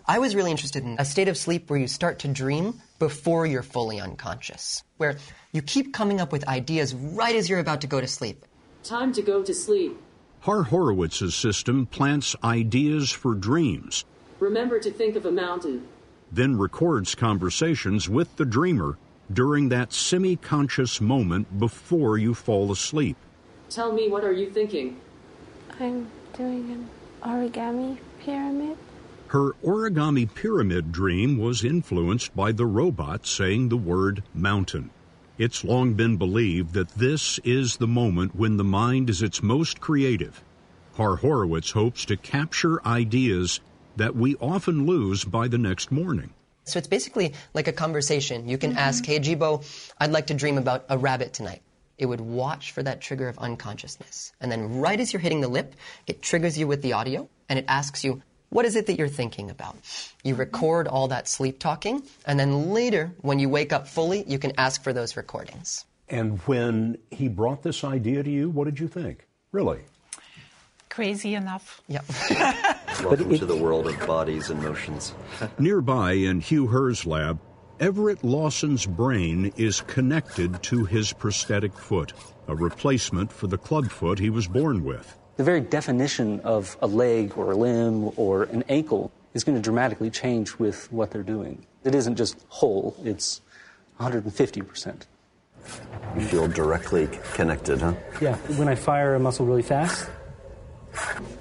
I 0.06 0.20
was 0.20 0.36
really 0.36 0.52
interested 0.52 0.84
in 0.84 0.96
a 1.00 1.06
state 1.06 1.28
of 1.28 1.38
sleep 1.38 1.70
where 1.70 1.80
you 1.80 1.88
start 1.88 2.20
to 2.20 2.28
dream 2.28 2.80
before 3.00 3.46
you're 3.46 3.63
fully 3.63 4.00
unconscious, 4.00 4.84
where 4.98 5.17
you 5.52 5.62
keep 5.62 5.94
coming 5.94 6.22
up 6.22 6.32
with 6.32 6.48
ideas 6.48 6.94
right 6.94 7.36
as 7.36 7.50
you're 7.50 7.60
about 7.60 7.82
to 7.82 7.88
go 7.88 8.00
to 8.00 8.08
sleep. 8.08 8.46
Time 8.84 9.12
to 9.13 9.22
go 9.22 9.44
to 9.44 9.54
sleep. 9.54 10.00
Haar 10.41 10.63
Horowitz's 10.63 11.36
system 11.36 11.86
plants 11.86 12.36
ideas 12.44 13.12
for 13.12 13.36
dreams, 13.36 14.06
Remember 14.41 14.80
to 14.80 14.89
think 14.89 15.15
of 15.15 15.27
a 15.27 15.32
mountain. 15.32 15.88
then 16.32 16.58
records 16.58 17.13
conversations 17.13 18.10
with 18.10 18.36
the 18.38 18.45
dreamer 18.45 18.97
during 19.32 19.69
that 19.69 19.93
semi 19.93 20.36
conscious 20.36 20.99
moment 20.99 21.60
before 21.60 22.17
you 22.17 22.34
fall 22.34 22.71
asleep. 22.71 23.17
Tell 23.69 23.91
me, 23.91 24.10
what 24.10 24.23
are 24.23 24.34
you 24.34 24.49
thinking? 24.49 24.99
I'm 25.80 26.08
doing 26.34 26.71
an 26.71 26.89
origami 27.21 27.99
pyramid. 28.19 28.80
Her 29.27 29.51
origami 29.63 30.34
pyramid 30.34 30.91
dream 30.91 31.38
was 31.38 31.63
influenced 31.63 32.36
by 32.36 32.51
the 32.51 32.65
robot 32.65 33.27
saying 33.27 33.69
the 33.69 33.77
word 33.77 34.23
mountain. 34.34 34.89
It's 35.38 35.63
long 35.63 35.93
been 35.93 36.17
believed 36.17 36.73
that 36.73 36.89
this 36.95 37.39
is 37.43 37.77
the 37.77 37.88
moment 37.88 38.36
when 38.36 38.58
the 38.58 38.63
mind 38.63 39.08
is 39.08 39.21
its 39.21 39.43
most 39.43 39.80
creative. 39.80 40.43
Haar 40.97 41.17
Horowitz 41.17 41.71
hopes 41.71 42.06
to 42.06 42.17
capture 42.17 42.86
ideas 42.88 43.60
that 43.95 44.15
we 44.15 44.36
often 44.36 44.86
lose 44.86 45.23
by 45.23 45.47
the 45.47 45.58
next 45.58 45.91
morning. 45.91 46.34
So 46.63 46.77
it's 46.77 46.88
basically 46.88 47.34
like 47.54 47.67
a 47.67 47.73
conversation. 47.73 48.47
You 48.47 48.58
can 48.58 48.77
ask, 48.77 49.06
hey, 49.06 49.19
Jibo, 49.19 49.63
I'd 49.99 50.12
like 50.12 50.27
to 50.27 50.34
dream 50.34 50.58
about 50.58 50.86
a 50.89 50.97
rabbit 50.97 51.34
tonight. 51.34 51.62
It 51.97 52.06
would 52.06 52.21
watch 52.21 52.71
for 52.71 52.84
that 52.84 53.01
trigger 53.01 53.27
of 53.27 53.38
unconsciousness. 53.39 54.34
And 54.39 54.51
then 54.51 54.80
right 54.80 54.99
as 54.99 55.13
you're 55.13 55.19
hitting 55.19 55.41
the 55.41 55.47
lip, 55.47 55.75
it 56.08 56.21
triggers 56.21 56.58
you 56.58 56.67
with 56.67 56.82
the 56.82 56.93
audio 56.93 57.30
and 57.49 57.60
it 57.60 57.65
asks 57.67 58.04
you, 58.04 58.21
what 58.49 58.65
is 58.65 58.75
it 58.75 58.88
that 58.88 58.97
you're 58.97 59.08
thinking 59.08 59.49
about? 59.49 59.77
You 60.23 60.36
record 60.36 60.88
all 60.88 61.08
that 61.08 61.30
sleep 61.30 61.58
talking, 61.58 62.04
and 62.25 62.38
then 62.38 62.71
later, 62.71 63.13
when 63.21 63.39
you 63.39 63.47
wake 63.47 63.71
up 63.71 63.88
fully, 63.88 64.25
you 64.27 64.39
can 64.39 64.51
ask 64.58 64.84
for 64.84 64.91
those 64.91 65.15
recordings. 65.15 65.86
And 66.10 66.38
when 66.39 66.97
he 67.12 67.30
brought 67.30 67.63
this 67.63 67.86
idea 67.86 68.23
to 68.23 68.30
you, 68.30 68.49
what 68.49 68.65
did 68.65 68.77
you 68.77 68.89
think? 68.89 69.25
Really? 69.54 69.80
Crazy 70.91 71.36
enough. 71.36 71.82
Yeah. 71.88 72.01
Welcome 73.01 73.38
to 73.38 73.45
the 73.45 73.56
world 73.56 73.88
of 73.88 73.97
bodies 74.06 74.49
and 74.49 74.62
motions. 74.62 75.13
Nearby 75.58 76.12
in 76.12 76.41
Hugh 76.41 76.67
Herr's 76.67 77.06
lab, 77.06 77.39
Everett 77.80 78.25
Lawson's 78.25 78.86
brain 78.86 79.54
is 79.56 79.80
connected 79.80 80.62
to 80.63 80.84
his 80.84 81.13
prosthetic 81.13 81.71
foot, 81.77 82.12
a 82.49 82.56
replacement 82.58 83.32
for 83.32 83.47
the 83.47 83.58
clubfoot 83.58 84.19
he 84.19 84.30
was 84.30 84.49
born 84.49 84.84
with. 84.84 85.17
The 85.38 85.45
very 85.45 85.62
definition 85.62 86.41
of 86.41 86.75
a 86.82 86.88
leg 86.88 87.38
or 87.38 87.54
a 87.54 87.56
limb 87.56 88.12
or 88.17 88.43
an 88.43 88.65
ankle 88.67 89.13
is 89.34 89.45
going 89.45 89.56
to 89.56 89.62
dramatically 89.62 90.10
change 90.10 90.60
with 90.60 90.91
what 90.91 91.12
they're 91.12 91.23
doing. 91.23 91.65
It 91.86 91.95
isn't 91.95 92.17
just 92.17 92.45
whole, 92.49 92.97
it's 93.06 93.39
150%. 94.01 95.04
You 96.17 96.25
feel 96.25 96.49
directly 96.49 97.08
connected, 97.34 97.80
huh? 97.80 97.93
Yeah, 98.19 98.36
when 98.58 98.67
I 98.67 98.75
fire 98.75 99.15
a 99.15 99.19
muscle 99.19 99.45
really 99.45 99.62
fast, 99.62 100.10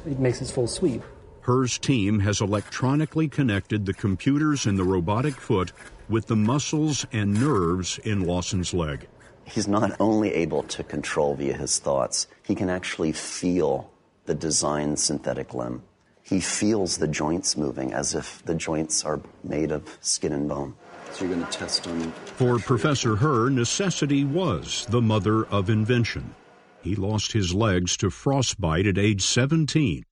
it 0.06 0.18
makes 0.18 0.40
its 0.40 0.50
full 0.50 0.66
sweep. 0.66 1.02
Herr's 1.42 1.78
team 1.78 2.20
has 2.20 2.40
electronically 2.40 3.28
connected 3.28 3.86
the 3.86 3.94
computers 3.94 4.66
in 4.66 4.76
the 4.76 4.84
robotic 4.84 5.34
foot 5.34 5.72
with 6.08 6.26
the 6.26 6.36
muscles 6.36 7.06
and 7.12 7.34
nerves 7.34 7.98
in 7.98 8.26
Lawson's 8.26 8.74
leg. 8.74 9.08
He's 9.44 9.66
not 9.66 9.96
only 9.98 10.32
able 10.34 10.62
to 10.64 10.84
control 10.84 11.34
via 11.34 11.54
his 11.56 11.78
thoughts, 11.78 12.26
he 12.44 12.54
can 12.54 12.68
actually 12.68 13.12
feel 13.12 13.90
the 14.26 14.34
designed 14.34 14.98
synthetic 14.98 15.54
limb. 15.54 15.82
He 16.22 16.40
feels 16.40 16.98
the 16.98 17.08
joints 17.08 17.56
moving 17.56 17.92
as 17.92 18.14
if 18.14 18.44
the 18.44 18.54
joints 18.54 19.04
are 19.04 19.20
made 19.42 19.72
of 19.72 19.98
skin 20.00 20.32
and 20.32 20.48
bone. 20.48 20.74
So 21.12 21.24
you're 21.24 21.34
going 21.34 21.44
to 21.44 21.50
test 21.50 21.88
on. 21.88 22.12
For 22.36 22.60
Professor 22.60 23.16
Herr, 23.16 23.50
necessity 23.50 24.24
was 24.24 24.86
the 24.90 25.00
mother 25.00 25.46
of 25.46 25.68
invention. 25.68 26.34
He 26.82 26.96
lost 26.96 27.32
his 27.32 27.52
legs 27.52 27.96
to 27.98 28.08
frostbite 28.08 28.86
at 28.86 28.96
age 28.96 29.22
17 29.22 30.04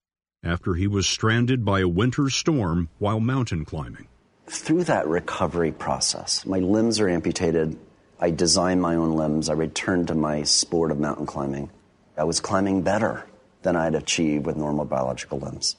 after 0.45 0.75
he 0.75 0.87
was 0.87 1.07
stranded 1.07 1.65
by 1.65 1.81
a 1.81 1.89
winter 1.89 2.29
storm 2.29 2.91
while 2.99 3.21
mountain 3.21 3.65
climbing. 3.65 4.07
Through 4.47 4.85
that 4.85 5.09
recovery 5.09 5.73
process, 5.73 6.45
my 6.45 6.59
limbs 6.59 7.01
are 7.01 7.09
amputated. 7.09 7.79
I 8.21 8.31
design 8.31 8.81
my 8.81 8.97
own 8.97 9.17
limbs. 9.17 9.49
I 9.49 9.55
returned 9.55 10.09
to 10.09 10.15
my 10.15 10.43
sport 10.43 10.91
of 10.91 11.01
mountain 11.01 11.27
climbing. 11.27 11.71
I 12.17 12.25
was 12.25 12.41
climbing 12.41 12.83
better 12.83 13.25
than 13.63 13.75
I'd 13.75 13.95
achieved 13.95 14.47
with 14.47 14.57
normal 14.57 14.85
biological 14.85 15.39
limbs. 15.39 15.77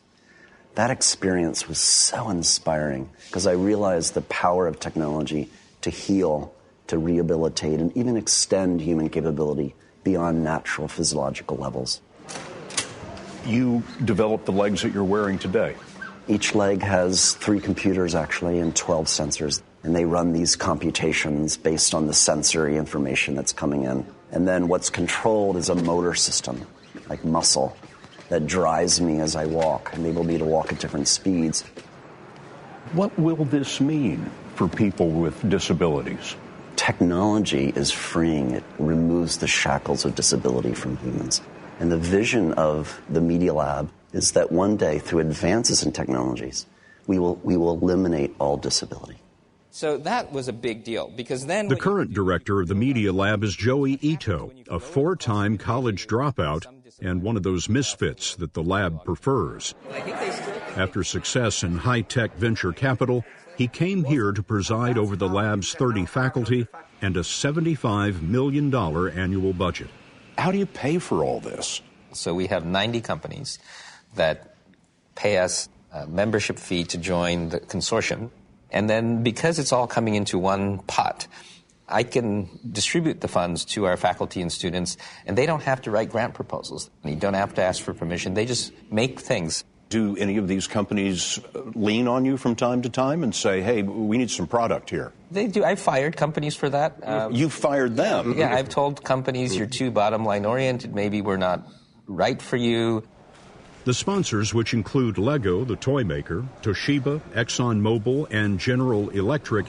That 0.75 0.91
experience 0.91 1.67
was 1.67 1.79
so 1.79 2.29
inspiring 2.29 3.09
because 3.27 3.45
I 3.45 3.53
realized 3.53 4.13
the 4.13 4.21
power 4.21 4.67
of 4.67 4.79
technology 4.79 5.49
to 5.81 5.89
heal, 5.89 6.53
to 6.87 6.97
rehabilitate, 6.97 7.79
and 7.79 7.95
even 7.95 8.17
extend 8.17 8.81
human 8.81 9.09
capability 9.09 9.75
beyond 10.09 10.43
natural 10.43 10.87
physiological 10.87 11.55
levels. 11.57 12.01
You 13.45 13.83
developed 14.03 14.45
the 14.45 14.51
legs 14.51 14.81
that 14.81 14.91
you're 14.91 15.03
wearing 15.03 15.37
today. 15.37 15.75
Each 16.27 16.55
leg 16.55 16.81
has 16.81 17.35
three 17.35 17.59
computers 17.59 18.15
actually 18.15 18.57
and 18.59 18.75
12 18.75 19.05
sensors, 19.05 19.61
and 19.83 19.95
they 19.95 20.05
run 20.05 20.33
these 20.33 20.55
computations 20.55 21.57
based 21.57 21.93
on 21.93 22.07
the 22.07 22.13
sensory 22.13 22.75
information 22.75 23.35
that's 23.35 23.53
coming 23.53 23.83
in. 23.83 24.03
And 24.31 24.47
then 24.47 24.67
what's 24.67 24.89
controlled 24.89 25.57
is 25.57 25.69
a 25.69 25.75
motor 25.75 26.15
system, 26.15 26.65
like 27.07 27.23
muscle, 27.23 27.77
that 28.29 28.47
drives 28.47 28.99
me 28.99 29.19
as 29.19 29.35
I 29.35 29.45
walk, 29.45 29.91
enable 29.93 30.23
me 30.23 30.39
to 30.39 30.45
walk 30.45 30.73
at 30.73 30.79
different 30.79 31.07
speeds. 31.07 31.61
What 32.93 33.17
will 33.19 33.45
this 33.45 33.79
mean 33.79 34.31
for 34.55 34.67
people 34.67 35.09
with 35.11 35.47
disabilities? 35.47 36.35
Technology 36.79 37.73
is 37.75 37.91
freeing, 37.91 38.51
it 38.51 38.63
removes 38.77 39.39
the 39.39 39.47
shackles 39.47 40.05
of 40.05 40.15
disability 40.15 40.73
from 40.73 40.95
humans. 40.95 41.41
And 41.81 41.91
the 41.91 41.97
vision 41.97 42.53
of 42.53 43.01
the 43.09 43.19
Media 43.19 43.53
Lab 43.53 43.91
is 44.13 44.31
that 44.31 44.49
one 44.49 44.77
day, 44.77 44.97
through 44.97 45.19
advances 45.19 45.83
in 45.83 45.91
technologies, 45.91 46.67
we 47.05 47.19
will, 47.19 47.35
we 47.43 47.57
will 47.57 47.73
eliminate 47.73 48.33
all 48.39 48.55
disability. 48.55 49.17
So 49.71 49.97
that 49.97 50.31
was 50.31 50.47
a 50.47 50.53
big 50.53 50.85
deal 50.85 51.11
because 51.13 51.47
then. 51.47 51.67
The 51.67 51.75
current 51.75 52.13
director 52.13 52.61
of 52.61 52.69
the 52.69 52.75
Media 52.75 53.11
Lab 53.11 53.43
is 53.43 53.57
Joi 53.57 53.97
Ito, 53.99 54.53
a 54.69 54.79
four 54.79 55.17
time 55.17 55.57
college 55.57 56.07
dropout 56.07 56.65
and 57.01 57.21
one 57.21 57.35
of 57.35 57.43
those 57.43 57.67
misfits 57.67 58.35
that 58.35 58.53
the 58.53 58.63
lab 58.63 59.03
prefers. 59.03 59.75
After 60.77 61.03
success 61.03 61.61
in 61.61 61.77
high 61.77 62.01
tech 62.01 62.35
venture 62.37 62.71
capital, 62.71 63.25
he 63.59 63.67
came 63.67 64.05
here 64.05 64.31
to 64.31 64.41
preside 64.41 64.97
over 64.97 65.17
the 65.17 65.27
lab's 65.27 65.73
30 65.73 66.05
faculty 66.05 66.65
and 67.01 67.17
a 67.17 67.19
$75 67.19 68.21
million 68.21 68.73
annual 68.73 69.51
budget. 69.51 69.89
How 70.37 70.49
do 70.49 70.57
you 70.57 70.65
pay 70.65 70.97
for 70.97 71.25
all 71.25 71.41
this? 71.41 71.81
So 72.13 72.33
we 72.33 72.47
have 72.47 72.65
90 72.65 73.01
companies 73.01 73.59
that 74.15 74.55
pay 75.15 75.39
us 75.39 75.67
a 75.91 76.07
membership 76.07 76.57
fee 76.57 76.85
to 76.85 76.97
join 76.97 77.49
the 77.49 77.59
consortium. 77.59 78.31
And 78.71 78.89
then 78.89 79.23
because 79.23 79.59
it's 79.59 79.73
all 79.73 79.87
coming 79.87 80.15
into 80.15 80.39
one 80.39 80.79
pot, 80.87 81.27
I 81.89 82.03
can 82.03 82.47
distribute 82.71 83.19
the 83.19 83.27
funds 83.27 83.65
to 83.75 83.83
our 83.83 83.97
faculty 83.97 84.39
and 84.39 84.49
students, 84.49 84.95
and 85.25 85.37
they 85.37 85.45
don't 85.45 85.63
have 85.63 85.81
to 85.81 85.91
write 85.91 86.11
grant 86.11 86.33
proposals. 86.33 86.89
You 87.03 87.17
don't 87.17 87.33
have 87.33 87.55
to 87.55 87.61
ask 87.61 87.83
for 87.83 87.93
permission. 87.93 88.35
They 88.35 88.45
just 88.45 88.71
make 88.89 89.19
things. 89.19 89.65
Do 89.89 90.15
any 90.17 90.37
of 90.37 90.47
these 90.47 90.67
companies 90.67 91.39
lean 91.73 92.07
on 92.07 92.23
you 92.23 92.37
from 92.37 92.55
time 92.55 92.83
to 92.83 92.89
time 92.89 93.23
and 93.23 93.33
say, 93.33 93.61
hey, 93.61 93.81
we 93.81 94.19
need 94.19 94.29
some 94.29 94.45
product 94.45 94.91
here? 94.91 95.11
They 95.31 95.47
do. 95.47 95.63
I've 95.63 95.79
fired 95.79 96.15
companies 96.15 96.55
for 96.55 96.69
that. 96.69 96.99
Um, 97.03 97.33
you 97.33 97.49
fired 97.49 97.95
them? 97.95 98.37
Yeah, 98.37 98.53
I've 98.53 98.69
told 98.69 99.03
companies 99.03 99.55
you're 99.55 99.65
too 99.65 99.89
bottom 99.89 100.23
line 100.25 100.45
oriented. 100.45 100.93
Maybe 100.93 101.21
we're 101.23 101.37
not 101.37 101.67
right 102.05 102.39
for 102.39 102.55
you. 102.55 103.03
The 103.85 103.93
sponsors, 103.95 104.53
which 104.53 104.75
include 104.75 105.17
Lego, 105.17 105.65
the 105.65 105.75
toy 105.75 106.03
maker, 106.03 106.45
Toshiba, 106.61 107.21
ExxonMobil, 107.33 108.27
and 108.29 108.59
General 108.59 109.09
Electric, 109.09 109.65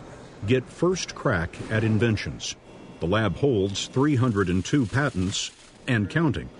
get 0.47 0.69
first 0.69 1.15
crack 1.15 1.57
at 1.71 1.83
inventions. 1.83 2.57
The 3.01 3.07
lab 3.07 3.37
holds 3.37 3.87
302 3.87 4.85
patents 4.85 5.51
and 5.87 6.11
counting. 6.11 6.51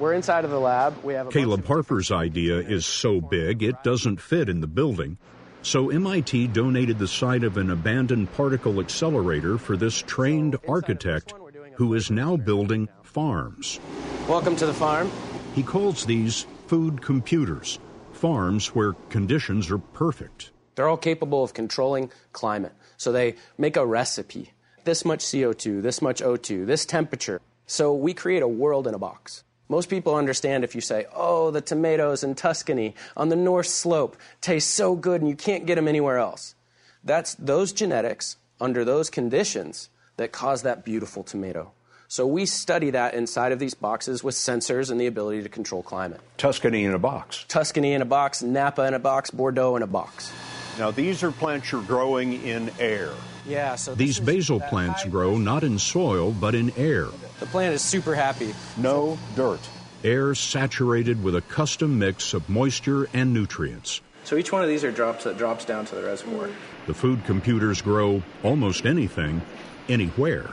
We're 0.00 0.14
inside 0.14 0.46
of 0.46 0.50
the 0.50 0.58
lab. 0.58 1.04
We 1.04 1.12
have 1.12 1.26
a 1.26 1.30
Caleb 1.30 1.66
Harper's 1.66 2.10
idea 2.10 2.56
is 2.56 2.86
so 2.86 3.20
big 3.20 3.62
it 3.62 3.84
doesn't 3.84 4.18
fit 4.18 4.48
in 4.48 4.62
the 4.62 4.66
building. 4.66 5.18
So 5.60 5.90
MIT 5.90 6.46
donated 6.46 6.98
the 6.98 7.06
site 7.06 7.44
of 7.44 7.58
an 7.58 7.68
abandoned 7.68 8.32
particle 8.32 8.80
accelerator 8.80 9.58
for 9.58 9.76
this 9.76 10.00
trained 10.00 10.56
architect 10.66 11.34
who 11.74 11.92
is 11.92 12.10
now 12.10 12.38
building 12.38 12.88
farms. 13.02 13.78
Welcome 14.26 14.56
to 14.56 14.64
the 14.64 14.72
farm. 14.72 15.10
He 15.54 15.62
calls 15.62 16.06
these 16.06 16.46
food 16.66 17.02
computers, 17.02 17.78
farms 18.12 18.68
where 18.68 18.94
conditions 19.10 19.70
are 19.70 19.76
perfect. 19.76 20.50
They're 20.76 20.88
all 20.88 20.96
capable 20.96 21.44
of 21.44 21.52
controlling 21.52 22.10
climate. 22.32 22.72
So 22.96 23.12
they 23.12 23.34
make 23.58 23.76
a 23.76 23.84
recipe 23.84 24.52
this 24.84 25.04
much 25.04 25.22
CO2, 25.22 25.82
this 25.82 26.00
much 26.00 26.22
O2, 26.22 26.64
this 26.64 26.86
temperature. 26.86 27.42
So 27.66 27.92
we 27.92 28.14
create 28.14 28.42
a 28.42 28.48
world 28.48 28.86
in 28.86 28.94
a 28.94 28.98
box. 28.98 29.44
Most 29.70 29.88
people 29.88 30.16
understand 30.16 30.64
if 30.64 30.74
you 30.74 30.80
say, 30.80 31.06
oh, 31.14 31.52
the 31.52 31.60
tomatoes 31.60 32.24
in 32.24 32.34
Tuscany 32.34 32.96
on 33.16 33.28
the 33.28 33.36
North 33.36 33.68
Slope 33.68 34.16
taste 34.40 34.70
so 34.70 34.96
good 34.96 35.20
and 35.20 35.30
you 35.30 35.36
can't 35.36 35.64
get 35.64 35.76
them 35.76 35.86
anywhere 35.86 36.18
else. 36.18 36.56
That's 37.04 37.34
those 37.36 37.72
genetics 37.72 38.36
under 38.60 38.84
those 38.84 39.10
conditions 39.10 39.88
that 40.16 40.32
cause 40.32 40.62
that 40.62 40.84
beautiful 40.84 41.22
tomato. 41.22 41.70
So 42.08 42.26
we 42.26 42.46
study 42.46 42.90
that 42.90 43.14
inside 43.14 43.52
of 43.52 43.60
these 43.60 43.74
boxes 43.74 44.24
with 44.24 44.34
sensors 44.34 44.90
and 44.90 45.00
the 45.00 45.06
ability 45.06 45.44
to 45.44 45.48
control 45.48 45.84
climate. 45.84 46.20
Tuscany 46.36 46.82
in 46.82 46.92
a 46.92 46.98
box. 46.98 47.44
Tuscany 47.46 47.92
in 47.92 48.02
a 48.02 48.04
box, 48.04 48.42
Napa 48.42 48.84
in 48.88 48.94
a 48.94 48.98
box, 48.98 49.30
Bordeaux 49.30 49.76
in 49.76 49.82
a 49.84 49.86
box. 49.86 50.32
Now, 50.80 50.90
these 50.90 51.22
are 51.22 51.30
plants 51.30 51.70
you're 51.70 51.82
growing 51.82 52.42
in 52.42 52.72
air. 52.80 53.12
Yeah, 53.46 53.74
so 53.76 53.94
These 53.94 54.20
basil 54.20 54.60
plants 54.60 55.04
grow 55.04 55.36
not 55.36 55.64
in 55.64 55.78
soil 55.78 56.32
but 56.32 56.54
in 56.54 56.72
air. 56.76 57.08
The 57.38 57.46
plant 57.46 57.74
is 57.74 57.82
super 57.82 58.14
happy. 58.14 58.54
No 58.76 59.18
dirt. 59.36 59.60
Air 60.02 60.34
saturated 60.34 61.22
with 61.22 61.34
a 61.34 61.42
custom 61.42 61.98
mix 61.98 62.32
of 62.32 62.48
moisture 62.48 63.08
and 63.12 63.34
nutrients. 63.34 64.00
So 64.24 64.36
each 64.36 64.52
one 64.52 64.62
of 64.62 64.68
these 64.68 64.84
are 64.84 64.92
drops 64.92 65.24
that 65.24 65.38
drops 65.38 65.64
down 65.64 65.86
to 65.86 65.94
the 65.94 66.02
reservoir. 66.02 66.48
The 66.86 66.94
food 66.94 67.24
computers 67.24 67.82
grow 67.82 68.22
almost 68.42 68.86
anything, 68.86 69.42
anywhere. 69.88 70.44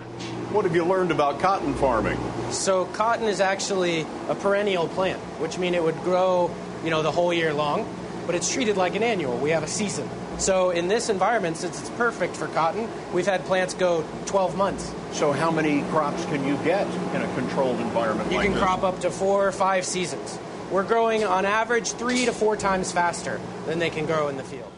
What 0.52 0.65
have 0.65 0.76
you 0.76 0.86
learned 0.86 1.12
about 1.12 1.39
cotton 1.39 1.73
farming? 1.76 2.17
So 2.52 2.86
cotton 2.86 3.28
is 3.28 3.39
actually 3.41 4.06
a 4.30 4.36
perennial 4.36 4.88
plant, 4.88 5.19
which 5.39 5.58
means 5.58 5.76
it 5.76 5.84
would 5.84 6.02
grow, 6.02 6.50
you 6.84 6.89
know, 6.89 7.02
the 7.02 7.12
whole 7.12 7.34
year 7.34 7.54
long, 7.54 7.88
but 8.26 8.36
it's 8.36 8.52
treated 8.52 8.78
like 8.78 8.95
an 8.95 9.04
annual. 9.04 9.38
We 9.38 9.52
have 9.52 9.63
a 9.63 9.67
season. 9.67 10.10
So 10.39 10.69
in 10.69 10.88
this 10.88 11.10
environment, 11.10 11.58
since 11.58 11.80
it's 11.80 11.89
perfect 11.91 12.36
for 12.36 12.47
cotton, 12.47 12.88
we've 13.12 13.26
had 13.26 13.43
plants 13.45 13.73
go 13.73 14.06
12 14.28 14.56
months. 14.56 14.93
So 15.13 15.32
how 15.32 15.50
many 15.50 15.82
crops 15.89 16.23
can 16.26 16.45
you 16.45 16.58
get 16.58 16.88
in 17.15 17.21
a 17.21 17.34
controlled 17.36 17.80
environment 17.80 18.32
You 18.32 18.38
like 18.38 18.45
can 18.45 18.54
this? 18.54 18.63
crop 18.63 18.84
up 18.84 19.00
to 19.02 19.10
four 19.10 19.47
or 19.47 19.52
five 19.52 19.84
seasons. 19.86 20.38
We're 20.71 20.84
growing 20.84 21.23
on 21.23 21.45
average 21.45 21.91
three 21.93 22.26
to 22.26 22.34
four 22.34 22.56
times 22.56 22.91
faster 22.91 23.39
than 23.65 23.80
they 23.80 23.89
can 23.89 24.06
grow 24.06 24.28
in 24.28 24.38
the 24.38 24.43
field. 24.43 24.71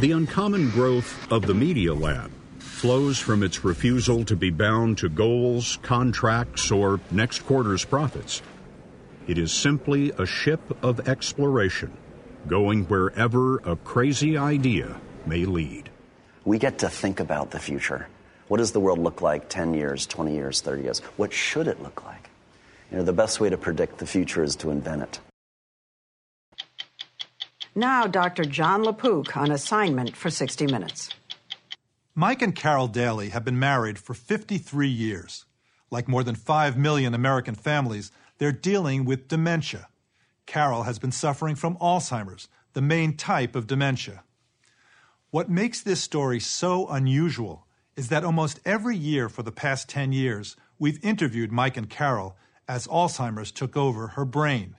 The 0.00 0.12
uncommon 0.12 0.70
growth 0.70 1.30
of 1.30 1.46
the 1.46 1.54
Media 1.54 1.92
Lab 1.92 2.30
flows 2.58 3.18
from 3.18 3.42
its 3.42 3.64
refusal 3.64 4.24
to 4.24 4.36
be 4.36 4.50
bound 4.50 4.98
to 4.98 5.08
goals, 5.08 5.78
contracts, 5.82 6.70
or 6.70 7.00
next 7.10 7.40
quarter's 7.46 7.84
profits. 7.84 8.42
It 9.26 9.38
is 9.38 9.52
simply 9.52 10.12
a 10.18 10.26
ship 10.26 10.60
of 10.82 11.08
exploration, 11.08 11.96
going 12.46 12.84
wherever 12.84 13.58
a 13.58 13.76
crazy 13.76 14.36
idea 14.36 15.00
may 15.26 15.44
lead. 15.44 15.90
We 16.44 16.58
get 16.58 16.78
to 16.78 16.88
think 16.88 17.20
about 17.20 17.50
the 17.50 17.58
future. 17.58 18.08
What 18.48 18.58
does 18.58 18.72
the 18.72 18.80
world 18.80 18.98
look 18.98 19.22
like 19.22 19.48
10 19.48 19.74
years, 19.74 20.06
20 20.06 20.34
years, 20.34 20.60
30 20.60 20.82
years? 20.82 20.98
What 21.16 21.32
should 21.32 21.66
it 21.66 21.82
look 21.82 22.04
like? 22.04 22.30
You 22.90 22.98
know, 22.98 23.04
the 23.04 23.12
best 23.12 23.40
way 23.40 23.48
to 23.48 23.56
predict 23.56 23.98
the 23.98 24.06
future 24.06 24.42
is 24.42 24.56
to 24.56 24.70
invent 24.70 25.02
it. 25.02 25.20
Now, 27.74 28.06
Dr. 28.06 28.44
Jon 28.44 28.84
LaPook 28.84 29.36
on 29.36 29.50
assignment 29.50 30.14
for 30.14 30.30
60 30.30 30.66
Minutes. 30.66 31.08
Mike 32.14 32.42
and 32.42 32.54
Carol 32.54 32.86
Daly 32.86 33.30
have 33.30 33.44
been 33.44 33.58
married 33.58 33.98
for 33.98 34.14
53 34.14 34.86
years. 34.86 35.46
Like 35.90 36.06
more 36.06 36.22
than 36.22 36.36
5 36.36 36.76
million 36.76 37.14
American 37.14 37.56
families, 37.56 38.12
they're 38.38 38.52
dealing 38.52 39.04
with 39.04 39.26
dementia. 39.26 39.88
Carol 40.46 40.84
has 40.84 40.98
been 40.98 41.12
suffering 41.12 41.54
from 41.54 41.76
Alzheimer's, 41.76 42.48
the 42.72 42.82
main 42.82 43.16
type 43.16 43.54
of 43.56 43.66
dementia. 43.66 44.22
What 45.30 45.50
makes 45.50 45.80
this 45.80 46.00
story 46.00 46.40
so 46.40 46.86
unusual 46.88 47.66
is 47.96 48.08
that 48.08 48.24
almost 48.24 48.60
every 48.64 48.96
year 48.96 49.28
for 49.28 49.42
the 49.42 49.52
past 49.52 49.88
10 49.88 50.12
years, 50.12 50.56
we've 50.78 51.02
interviewed 51.04 51.52
Mike 51.52 51.76
and 51.76 51.88
Carol 51.88 52.36
as 52.68 52.86
Alzheimer's 52.86 53.52
took 53.52 53.76
over 53.76 54.08
her 54.08 54.24
brain. 54.24 54.76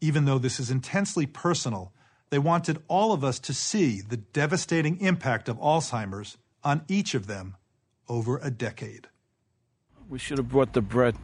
Even 0.00 0.24
though 0.24 0.38
this 0.38 0.58
is 0.58 0.70
intensely 0.70 1.26
personal, 1.26 1.92
they 2.30 2.38
wanted 2.38 2.82
all 2.88 3.12
of 3.12 3.22
us 3.22 3.38
to 3.40 3.54
see 3.54 4.00
the 4.00 4.16
devastating 4.16 5.00
impact 5.00 5.48
of 5.48 5.58
Alzheimer's 5.58 6.36
on 6.62 6.84
each 6.88 7.14
of 7.14 7.26
them 7.26 7.56
over 8.08 8.38
a 8.38 8.50
decade. 8.50 9.08
We 10.08 10.18
should 10.18 10.38
have 10.38 10.48
brought 10.48 10.72
the 10.72 10.82
bread. 10.82 11.16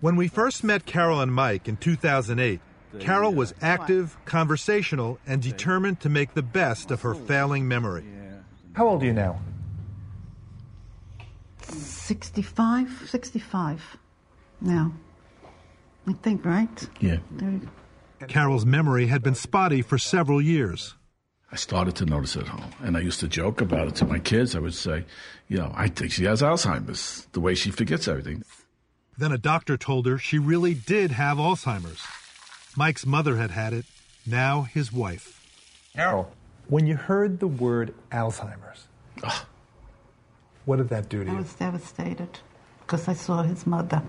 When 0.00 0.16
we 0.16 0.28
first 0.28 0.62
met 0.64 0.86
Carol 0.86 1.20
and 1.20 1.32
Mike 1.32 1.68
in 1.68 1.76
2008, 1.76 2.60
Carol 3.00 3.34
was 3.34 3.52
uh, 3.52 3.56
active, 3.62 4.16
conversational, 4.24 5.18
and 5.26 5.42
determined 5.42 6.00
to 6.00 6.08
make 6.08 6.34
the 6.34 6.42
best 6.42 6.90
of 6.90 7.02
her 7.02 7.14
failing 7.14 7.68
memory. 7.68 8.04
How 8.72 8.88
old 8.88 9.02
are 9.02 9.06
you 9.06 9.12
now? 9.12 9.40
65, 11.62 13.08
65 13.08 13.96
now. 14.60 14.92
I 16.06 16.12
think, 16.14 16.44
right? 16.44 16.88
Yeah. 17.00 17.18
Carol's 18.28 18.64
memory 18.64 19.06
had 19.06 19.22
been 19.22 19.34
spotty 19.34 19.82
for 19.82 19.98
several 19.98 20.40
years. 20.40 20.94
I 21.52 21.56
started 21.56 21.96
to 21.96 22.06
notice 22.06 22.36
it 22.36 22.42
at 22.42 22.48
home, 22.48 22.70
and 22.82 22.96
I 22.96 23.00
used 23.00 23.20
to 23.20 23.28
joke 23.28 23.60
about 23.60 23.88
it 23.88 23.94
to 23.96 24.04
my 24.04 24.18
kids. 24.18 24.54
I 24.54 24.58
would 24.58 24.74
say, 24.74 25.04
you 25.48 25.56
know, 25.56 25.72
I 25.74 25.88
think 25.88 26.12
she 26.12 26.24
has 26.24 26.42
Alzheimer's, 26.42 27.26
the 27.32 27.40
way 27.40 27.54
she 27.54 27.70
forgets 27.70 28.06
everything. 28.06 28.42
Then 29.16 29.32
a 29.32 29.38
doctor 29.38 29.76
told 29.76 30.06
her 30.06 30.18
she 30.18 30.38
really 30.38 30.74
did 30.74 31.10
have 31.12 31.38
Alzheimer's. 31.38 32.02
Mike's 32.76 33.06
mother 33.06 33.36
had 33.36 33.50
had 33.50 33.72
it, 33.72 33.86
now 34.26 34.62
his 34.62 34.92
wife. 34.92 35.44
Carol. 35.94 36.30
When 36.68 36.86
you 36.86 36.96
heard 36.96 37.40
the 37.40 37.46
word 37.46 37.94
Alzheimer's, 38.12 38.86
what 40.64 40.76
did 40.76 40.90
that 40.90 41.08
do 41.08 41.24
to 41.24 41.30
I 41.30 41.32
you? 41.32 41.38
I 41.38 41.40
was 41.40 41.54
devastated 41.54 42.28
because 42.80 43.08
I 43.08 43.14
saw 43.14 43.42
his 43.42 43.66
mother, 43.66 44.02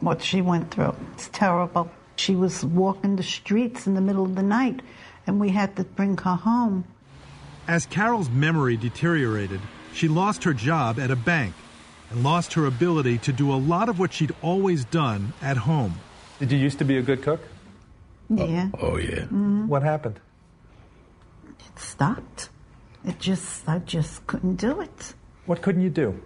what 0.00 0.22
she 0.22 0.40
went 0.40 0.70
through. 0.70 0.96
It's 1.12 1.28
terrible. 1.28 1.90
She 2.16 2.34
was 2.34 2.64
walking 2.64 3.16
the 3.16 3.22
streets 3.22 3.86
in 3.86 3.94
the 3.94 4.00
middle 4.00 4.24
of 4.24 4.34
the 4.34 4.42
night, 4.42 4.80
and 5.26 5.38
we 5.38 5.50
had 5.50 5.76
to 5.76 5.84
bring 5.84 6.16
her 6.16 6.34
home. 6.34 6.84
As 7.68 7.86
Carol's 7.86 8.30
memory 8.30 8.76
deteriorated, 8.76 9.60
she 9.92 10.08
lost 10.08 10.42
her 10.44 10.54
job 10.54 10.98
at 10.98 11.10
a 11.10 11.16
bank 11.16 11.54
and 12.10 12.24
lost 12.24 12.54
her 12.54 12.64
ability 12.64 13.18
to 13.18 13.32
do 13.32 13.52
a 13.52 13.56
lot 13.56 13.88
of 13.88 13.98
what 13.98 14.14
she'd 14.14 14.34
always 14.42 14.86
done 14.86 15.34
at 15.42 15.58
home. 15.58 16.00
Did 16.38 16.50
you 16.50 16.58
used 16.58 16.78
to 16.78 16.84
be 16.84 16.96
a 16.96 17.02
good 17.02 17.22
cook? 17.22 17.40
Yeah. 18.30 18.68
Oh, 18.74 18.92
oh 18.92 18.96
yeah. 18.98 19.20
Mm-hmm. 19.22 19.68
What 19.68 19.82
happened? 19.82 20.20
It 21.48 21.78
stopped. 21.78 22.50
It 23.04 23.18
just, 23.18 23.68
I 23.68 23.78
just 23.78 24.26
couldn't 24.26 24.56
do 24.56 24.80
it. 24.80 25.14
What 25.46 25.62
couldn't 25.62 25.82
you 25.82 25.90
do? 25.90 26.20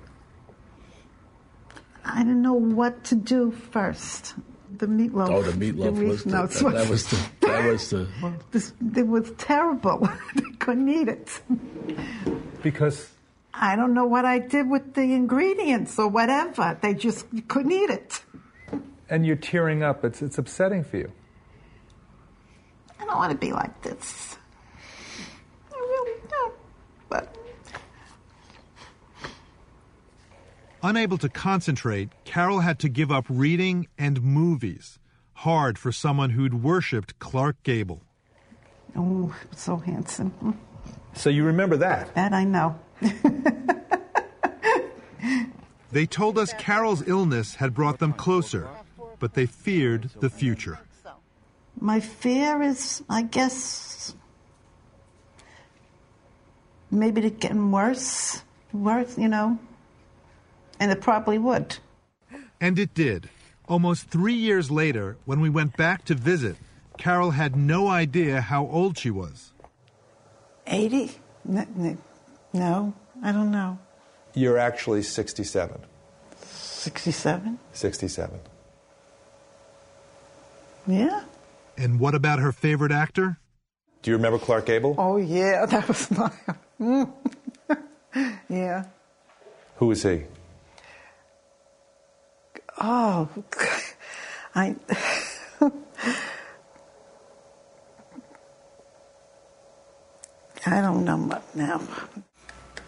I 2.05 2.19
didn't 2.19 2.43
know 2.43 2.55
what 2.55 3.05
to 3.05 3.15
do 3.15 3.53
first. 3.53 4.35
The 4.79 4.87
meatloaf. 4.87 5.29
Oh, 5.31 5.43
the 5.43 5.53
meatloaf 5.53 5.97
meat- 5.97 6.09
was 6.09 6.25
the, 6.25 6.31
no, 6.31 6.47
that, 6.47 6.73
that 6.73 6.89
was 6.89 7.07
the 7.07 7.19
that 7.43 7.71
was 7.71 7.91
the 7.91 8.09
This, 8.51 8.73
it 8.97 9.07
was 9.07 9.31
terrible. 9.39 10.09
they 10.35 10.51
couldn't 10.59 10.89
eat 10.89 11.09
it. 11.09 11.41
Because 12.63 13.09
I 13.55 13.77
don't 13.77 13.93
know 13.95 14.07
what 14.07 14.25
I 14.25 14.39
did 14.39 14.69
with 14.69 14.95
the 14.95 15.03
ingredients 15.03 15.99
or 15.99 16.09
whatever. 16.09 16.77
They 16.81 16.95
just 16.95 17.27
couldn't 17.49 17.73
eat 17.73 17.91
it. 17.91 18.23
and 19.11 19.27
you're 19.27 19.37
tearing 19.37 19.83
up. 19.83 20.05
It's 20.05 20.23
it's 20.23 20.39
upsetting 20.39 20.83
for 20.85 20.97
you. 20.97 21.13
I 23.03 23.05
don't 23.07 23.17
want 23.17 23.33
to 23.33 23.39
be 23.39 23.53
like 23.53 23.83
this. 23.83 24.37
I 25.73 25.77
really 25.77 26.21
don't. 26.31 26.55
But 27.09 27.37
Unable 30.85 31.19
to 31.19 31.29
concentrate, 31.29 32.11
Carol 32.25 32.61
had 32.61 32.79
to 32.81 32.89
give 32.89 33.11
up 33.11 33.25
reading 33.29 33.89
and 33.99 34.23
movies. 34.23 34.99
Hard 35.35 35.79
for 35.79 35.91
someone 35.93 36.31
who'd 36.31 36.63
worshipped 36.63 37.19
Clark 37.19 37.63
Gable. 37.65 38.03
oh, 38.97 39.35
so 39.55 39.77
handsome. 39.77 40.59
So 41.15 41.29
you 41.31 41.45
remember 41.45 41.77
that? 41.79 42.15
That 42.15 42.33
I 42.33 42.45
know. 42.45 42.79
They 45.91 46.07
told 46.07 46.39
us 46.39 46.55
Carol's 46.55 47.07
illness 47.07 47.57
had 47.57 47.75
brought 47.75 47.99
them 47.99 48.15
closer, 48.15 48.67
but 49.19 49.35
they 49.35 49.45
feared 49.45 50.09
the 50.21 50.31
future. 50.31 50.79
My 51.83 51.99
fear 51.99 52.63
is, 52.63 53.03
I 53.11 53.23
guess, 53.23 54.15
maybe 56.93 57.27
it 57.27 57.41
getting 57.41 57.73
worse, 57.73 58.41
worse, 58.73 59.19
you 59.19 59.27
know, 59.27 59.59
and 60.79 60.93
it 60.93 61.01
probably 61.01 61.39
would. 61.39 61.79
And 62.61 62.79
it 62.79 62.95
did. 62.95 63.29
Almost 63.67 64.07
three 64.11 64.35
years 64.35 64.71
later, 64.71 65.17
when 65.25 65.41
we 65.41 65.51
went 65.51 65.77
back 65.77 66.05
to 66.05 66.15
visit, 66.15 66.55
Carol 66.99 67.33
had 67.33 67.57
no 67.57 67.89
idea 67.89 68.41
how 68.41 68.65
old 68.69 68.97
she 68.97 69.11
was. 69.11 69.51
80? 70.69 71.11
No, 71.45 71.67
no, 71.75 71.97
no, 72.53 72.95
I 73.25 73.33
don't 73.33 73.51
know. 73.51 73.81
You're 74.35 74.57
actually 74.57 75.03
67. 75.03 75.81
67? 76.45 77.59
67. 77.73 78.41
Yeah. 80.87 81.25
And 81.77 81.99
what 81.99 82.15
about 82.15 82.39
her 82.39 82.53
favorite 82.53 82.93
actor? 82.93 83.39
Do 84.03 84.11
you 84.11 84.17
remember 84.17 84.39
Clark 84.39 84.67
Gable? 84.67 84.95
Oh, 84.99 85.17
yeah, 85.17 85.67
that 85.71 85.89
was 85.89 86.11
my. 86.11 86.33
Mm. 86.81 87.13
yeah. 88.49 88.85
Who 89.77 89.87
was 89.87 90.03
he? 90.03 90.25
Oh, 92.81 93.29
I. 94.55 94.75
I 100.65 100.81
don't 100.81 101.05
know 101.05 101.17
much 101.17 101.43
now. 101.55 101.81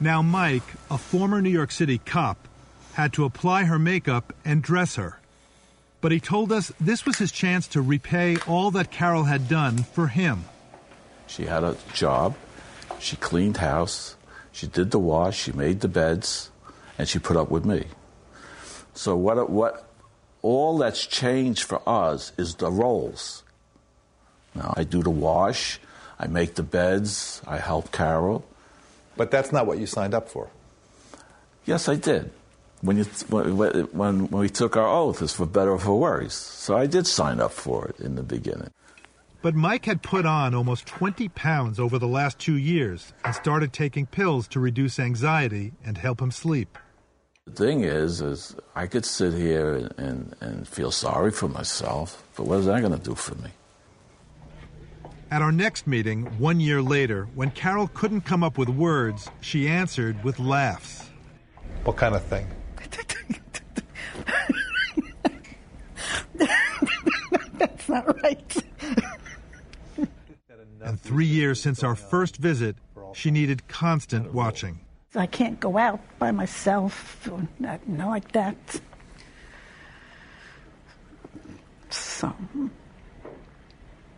Now, 0.00 0.22
Mike, 0.22 0.62
a 0.90 0.98
former 0.98 1.40
New 1.40 1.50
York 1.50 1.70
City 1.70 1.98
cop, 1.98 2.48
had 2.94 3.12
to 3.14 3.24
apply 3.24 3.64
her 3.64 3.78
makeup 3.78 4.32
and 4.44 4.62
dress 4.62 4.96
her. 4.96 5.18
But 6.04 6.12
he 6.12 6.20
told 6.20 6.52
us 6.52 6.70
this 6.78 7.06
was 7.06 7.16
his 7.16 7.32
chance 7.32 7.66
to 7.68 7.80
repay 7.80 8.36
all 8.46 8.70
that 8.72 8.90
Carol 8.90 9.24
had 9.24 9.48
done 9.48 9.78
for 9.78 10.08
him. 10.08 10.44
She 11.26 11.46
had 11.46 11.64
a 11.64 11.78
job. 11.94 12.36
She 12.98 13.16
cleaned 13.16 13.56
house. 13.56 14.14
She 14.52 14.66
did 14.66 14.90
the 14.90 14.98
wash. 14.98 15.38
She 15.38 15.52
made 15.52 15.80
the 15.80 15.88
beds, 15.88 16.50
and 16.98 17.08
she 17.08 17.18
put 17.18 17.38
up 17.38 17.50
with 17.50 17.64
me. 17.64 17.86
So 18.92 19.16
what? 19.16 19.48
What? 19.48 19.88
All 20.42 20.76
that's 20.76 21.06
changed 21.06 21.62
for 21.62 21.80
us 21.88 22.32
is 22.36 22.56
the 22.56 22.70
roles. 22.70 23.42
Now 24.54 24.74
I 24.76 24.84
do 24.84 25.02
the 25.02 25.08
wash. 25.08 25.80
I 26.20 26.26
make 26.26 26.56
the 26.56 26.62
beds. 26.62 27.40
I 27.46 27.56
help 27.56 27.92
Carol. 27.92 28.44
But 29.16 29.30
that's 29.30 29.52
not 29.52 29.66
what 29.66 29.78
you 29.78 29.86
signed 29.86 30.12
up 30.12 30.28
for. 30.28 30.50
Yes, 31.64 31.88
I 31.88 31.94
did. 31.94 32.30
When, 32.84 32.98
you, 32.98 33.04
when, 33.30 33.56
when, 33.56 34.28
when 34.28 34.40
we 34.42 34.50
took 34.50 34.76
our 34.76 34.86
oath, 34.86 35.22
it's 35.22 35.32
for 35.32 35.46
better 35.46 35.70
or 35.70 35.78
for 35.78 35.98
worse. 35.98 36.34
So 36.34 36.76
I 36.76 36.84
did 36.86 37.06
sign 37.06 37.40
up 37.40 37.52
for 37.52 37.86
it 37.88 37.98
in 37.98 38.14
the 38.14 38.22
beginning. 38.22 38.70
But 39.40 39.54
Mike 39.54 39.86
had 39.86 40.02
put 40.02 40.26
on 40.26 40.54
almost 40.54 40.84
20 40.86 41.30
pounds 41.30 41.80
over 41.80 41.98
the 41.98 42.06
last 42.06 42.38
two 42.38 42.56
years 42.56 43.14
and 43.24 43.34
started 43.34 43.72
taking 43.72 44.04
pills 44.04 44.46
to 44.48 44.60
reduce 44.60 44.98
anxiety 44.98 45.72
and 45.82 45.96
help 45.96 46.20
him 46.20 46.30
sleep. 46.30 46.76
The 47.46 47.52
thing 47.52 47.84
is, 47.84 48.20
is 48.20 48.54
I 48.74 48.86
could 48.86 49.06
sit 49.06 49.32
here 49.32 49.76
and, 49.76 49.94
and, 49.98 50.36
and 50.40 50.68
feel 50.68 50.90
sorry 50.90 51.30
for 51.30 51.48
myself, 51.48 52.22
but 52.36 52.46
what 52.46 52.58
is 52.58 52.66
that 52.66 52.80
going 52.80 52.98
to 52.98 53.02
do 53.02 53.14
for 53.14 53.34
me? 53.36 53.48
At 55.30 55.40
our 55.40 55.52
next 55.52 55.86
meeting, 55.86 56.26
one 56.38 56.60
year 56.60 56.82
later, 56.82 57.28
when 57.34 57.50
Carol 57.50 57.88
couldn't 57.88 58.22
come 58.22 58.44
up 58.44 58.58
with 58.58 58.68
words, 58.68 59.30
she 59.40 59.68
answered 59.68 60.22
with 60.22 60.38
laughs. 60.38 61.08
What 61.84 61.96
kind 61.96 62.14
of 62.14 62.22
thing? 62.24 62.46
That's 67.58 67.88
not 67.88 68.22
right. 68.22 68.56
And 70.82 71.00
three 71.00 71.26
years 71.26 71.60
since 71.60 71.82
our 71.82 71.94
first 71.94 72.36
visit, 72.36 72.76
she 73.14 73.30
needed 73.30 73.66
constant 73.68 74.34
watching. 74.34 74.80
I 75.14 75.26
can't 75.26 75.60
go 75.60 75.78
out 75.78 76.00
by 76.18 76.30
myself 76.32 77.28
or 77.30 77.46
not, 77.58 77.88
not 77.88 78.08
like 78.08 78.32
that. 78.32 78.56
So 81.90 82.34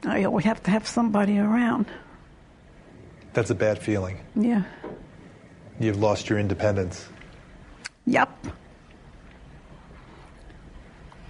I 0.05 0.25
always 0.25 0.45
have 0.47 0.63
to 0.65 0.71
have 0.71 0.87
somebody 0.87 1.39
around. 1.39 1.87
That's 3.35 3.51
a 3.51 3.55
bad 3.55 3.79
feeling. 3.79 4.19
Yeah. 4.35 4.63
You've 5.79 5.99
lost 5.99 6.31
your 6.31 6.39
independence. 6.39 7.07
Yep. 8.07 8.31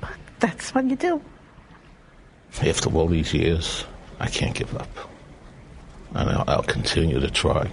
But 0.00 0.10
that's 0.40 0.74
what 0.74 0.84
you 0.86 0.96
do. 0.96 1.20
After 2.62 2.90
all 2.94 3.06
these 3.06 3.34
years, 3.34 3.84
I 4.18 4.28
can't 4.28 4.54
give 4.54 4.74
up. 4.76 4.88
And 6.14 6.30
I'll, 6.30 6.44
I'll 6.48 6.62
continue 6.62 7.20
to 7.20 7.30
try. 7.30 7.70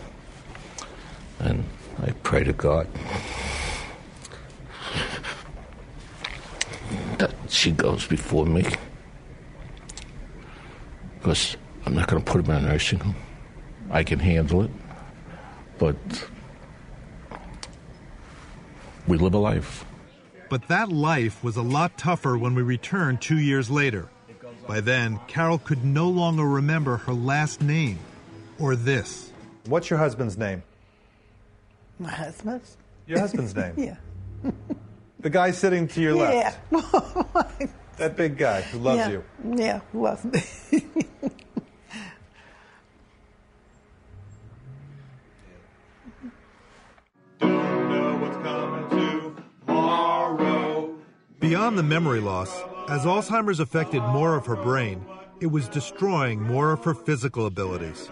And 1.40 1.64
I 2.02 2.12
pray 2.24 2.44
to 2.44 2.54
God 2.54 2.88
that 7.18 7.34
she 7.48 7.72
goes 7.72 8.06
before 8.08 8.46
me. 8.46 8.66
Because 11.20 11.56
I'm 11.86 11.96
not 11.96 12.08
going 12.08 12.22
to 12.22 12.32
put 12.32 12.46
her 12.46 12.54
in 12.54 12.66
a 12.66 12.68
nursing 12.68 13.00
home. 13.00 13.16
I 13.92 14.04
can 14.04 14.20
handle 14.20 14.64
it. 14.64 14.72
But 15.78 15.96
we 19.08 19.18
live 19.18 19.34
a 19.34 19.38
life. 19.38 19.86
But 20.54 20.68
that 20.68 20.90
life 20.90 21.44
was 21.44 21.58
a 21.58 21.64
lot 21.64 21.98
tougher 21.98 22.38
when 22.38 22.54
we 22.54 22.62
returned 22.62 23.24
two 23.24 23.40
years 23.40 23.72
later. 23.72 24.08
By 24.68 24.82
then, 24.82 25.20
Carol 25.26 25.58
could 25.58 25.84
no 25.84 26.08
longer 26.08 26.44
remember 26.44 26.98
her 26.98 27.12
last 27.12 27.64
name 27.64 27.98
or 28.60 28.76
this. 28.76 29.32
What's 29.66 29.90
your 29.90 29.98
husband's 29.98 30.38
name? 30.38 30.62
My 31.98 32.12
husband's? 32.12 32.78
Your 33.08 33.18
husband's 33.18 33.56
name? 33.56 33.74
Yeah. 34.44 34.52
The 35.22 35.32
guy 35.32 35.50
sitting 35.50 35.88
to 35.88 36.00
your 36.00 36.14
left. 36.14 36.60
Yeah. 36.72 36.82
That 37.98 38.16
big 38.16 38.38
guy 38.38 38.62
who 38.62 38.78
loves 38.78 39.00
yeah. 39.00 39.10
you. 39.10 39.24
Yeah, 39.56 39.80
who 39.92 40.04
loves 40.04 40.24
me. 40.24 40.44
memory 51.94 52.20
loss, 52.20 52.52
as 52.90 53.06
Alzheimer's 53.06 53.60
affected 53.60 54.02
more 54.02 54.36
of 54.36 54.48
her 54.48 54.56
brain, 54.56 55.06
it 55.40 55.46
was 55.46 55.68
destroying 55.68 56.42
more 56.42 56.72
of 56.72 56.84
her 56.84 56.96
physical 56.96 57.46
abilities. 57.46 58.10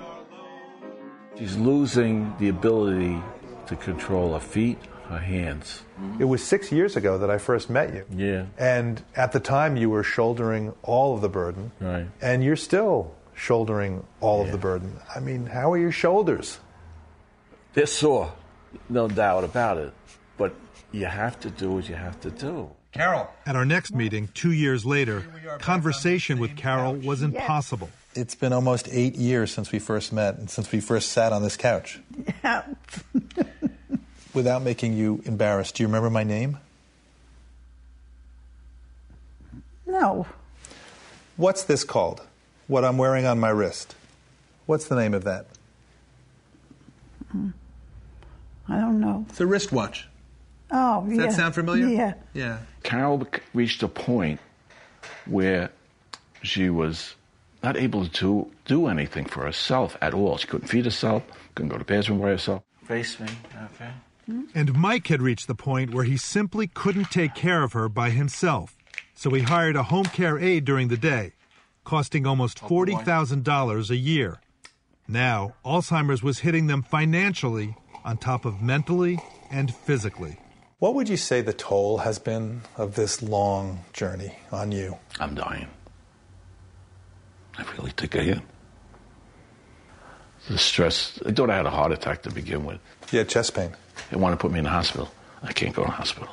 She's 1.35 1.57
losing 1.57 2.31
the 2.37 2.49
ability 2.49 3.19
to 3.65 3.75
control 3.75 4.33
her 4.33 4.39
feet, 4.39 4.77
her 5.09 5.17
hands. 5.17 5.81
It 6.19 6.25
was 6.25 6.43
six 6.43 6.71
years 6.71 6.95
ago 6.95 7.17
that 7.17 7.31
I 7.31 7.39
first 7.39 7.71
met 7.71 7.91
you. 7.91 8.05
Yeah. 8.15 8.45
And 8.59 9.01
at 9.15 9.31
the 9.31 9.39
time, 9.39 9.77
you 9.77 9.89
were 9.89 10.03
shouldering 10.03 10.75
all 10.83 11.15
of 11.15 11.21
the 11.21 11.29
burden. 11.29 11.71
Right. 11.79 12.05
And 12.21 12.43
you're 12.43 12.61
still 12.71 13.15
shouldering 13.33 14.05
all 14.19 14.43
of 14.43 14.51
the 14.51 14.59
burden. 14.59 14.99
I 15.15 15.21
mean, 15.21 15.47
how 15.47 15.71
are 15.71 15.77
your 15.79 15.91
shoulders? 15.91 16.59
They're 17.73 17.87
sore, 17.87 18.31
no 18.89 19.07
doubt 19.07 19.43
about 19.43 19.79
it. 19.79 19.91
But 20.37 20.53
you 20.91 21.07
have 21.07 21.39
to 21.39 21.49
do 21.49 21.71
what 21.71 21.89
you 21.89 21.95
have 21.95 22.21
to 22.21 22.29
do. 22.29 22.69
Carol. 22.91 23.29
At 23.45 23.55
our 23.55 23.65
next 23.65 23.93
meeting, 23.93 24.29
two 24.33 24.51
years 24.51 24.85
later, 24.85 25.23
conversation 25.59 26.39
with 26.39 26.57
Carol 26.57 26.95
was 26.95 27.21
impossible. 27.21 27.89
It's 28.13 28.35
been 28.35 28.51
almost 28.51 28.89
eight 28.91 29.15
years 29.15 29.53
since 29.53 29.71
we 29.71 29.79
first 29.79 30.11
met 30.11 30.37
and 30.37 30.49
since 30.49 30.69
we 30.71 30.81
first 30.81 31.11
sat 31.11 31.31
on 31.31 31.41
this 31.41 31.55
couch. 31.55 31.99
Yeah. 32.43 32.63
Without 34.33 34.61
making 34.61 34.93
you 34.93 35.21
embarrassed, 35.25 35.75
do 35.75 35.83
you 35.83 35.87
remember 35.87 36.09
my 36.09 36.23
name? 36.23 36.57
No. 39.85 40.25
What's 41.37 41.63
this 41.63 41.83
called? 41.85 42.21
What 42.67 42.83
I'm 42.83 42.97
wearing 42.97 43.25
on 43.25 43.39
my 43.39 43.49
wrist. 43.49 43.95
What's 44.65 44.85
the 44.85 44.95
name 44.95 45.13
of 45.13 45.23
that? 45.23 45.47
I 47.33 48.79
don't 48.79 48.99
know. 48.99 49.25
It's 49.29 49.39
a 49.39 49.45
wristwatch. 49.45 50.07
Oh, 50.71 51.05
Does 51.07 51.17
yeah. 51.17 51.23
that 51.23 51.33
sound 51.33 51.55
familiar? 51.55 51.87
Yeah. 51.87 52.13
Yeah. 52.33 52.59
Carol 52.83 53.27
reached 53.53 53.83
a 53.83 53.87
point 53.87 54.39
where 55.25 55.69
she 56.43 56.69
was 56.69 57.15
not 57.63 57.77
able 57.77 58.07
to 58.07 58.49
do 58.65 58.87
anything 58.87 59.25
for 59.25 59.43
herself 59.43 59.97
at 60.01 60.13
all. 60.13 60.37
She 60.37 60.47
couldn't 60.47 60.67
feed 60.67 60.85
herself, 60.85 61.23
couldn't 61.55 61.69
go 61.69 61.77
to 61.77 61.83
the 61.83 61.93
bathroom 61.93 62.19
by 62.19 62.29
herself. 62.29 62.63
Face 62.85 63.19
me, 63.19 63.27
okay? 63.75 63.91
Hmm? 64.25 64.43
And 64.55 64.73
Mike 64.73 65.07
had 65.07 65.21
reached 65.21 65.47
the 65.47 65.55
point 65.55 65.93
where 65.93 66.03
he 66.03 66.17
simply 66.17 66.67
couldn't 66.67 67.11
take 67.11 67.35
care 67.35 67.63
of 67.63 67.73
her 67.73 67.87
by 67.89 68.09
himself. 68.09 68.75
So 69.13 69.29
he 69.31 69.41
hired 69.43 69.75
a 69.75 69.83
home 69.83 70.05
care 70.05 70.39
aide 70.39 70.65
during 70.65 70.87
the 70.87 70.97
day, 70.97 71.33
costing 71.83 72.25
almost 72.25 72.59
$40,000 72.59 73.89
a 73.89 73.95
year. 73.95 74.39
Now, 75.07 75.53
Alzheimer's 75.63 76.23
was 76.23 76.39
hitting 76.39 76.67
them 76.67 76.81
financially 76.81 77.75
on 78.03 78.17
top 78.17 78.45
of 78.45 78.61
mentally 78.61 79.19
and 79.51 79.73
physically. 79.73 80.37
What 80.81 80.95
would 80.95 81.09
you 81.09 81.17
say 81.17 81.41
the 81.41 81.53
toll 81.53 81.99
has 81.99 82.17
been 82.17 82.61
of 82.75 82.95
this 82.95 83.21
long 83.21 83.85
journey 83.93 84.35
on 84.51 84.71
you? 84.71 84.97
I'm 85.19 85.35
dying. 85.35 85.67
I 87.55 87.63
really 87.77 87.91
think 87.91 88.15
I 88.15 88.21
am. 88.21 88.41
The 90.49 90.57
stress. 90.57 91.19
I 91.23 91.33
thought 91.33 91.51
I 91.51 91.57
had 91.57 91.67
a 91.67 91.69
heart 91.69 91.91
attack 91.91 92.23
to 92.23 92.31
begin 92.31 92.65
with. 92.65 92.79
You 93.11 93.19
had 93.19 93.29
chest 93.29 93.53
pain. 93.53 93.75
They 94.09 94.17
want 94.17 94.33
to 94.33 94.37
put 94.41 94.51
me 94.51 94.57
in 94.57 94.63
the 94.65 94.71
hospital. 94.71 95.11
I 95.43 95.53
can't 95.53 95.75
go 95.75 95.83
to 95.83 95.87
the 95.87 95.93
hospital. 95.93 96.29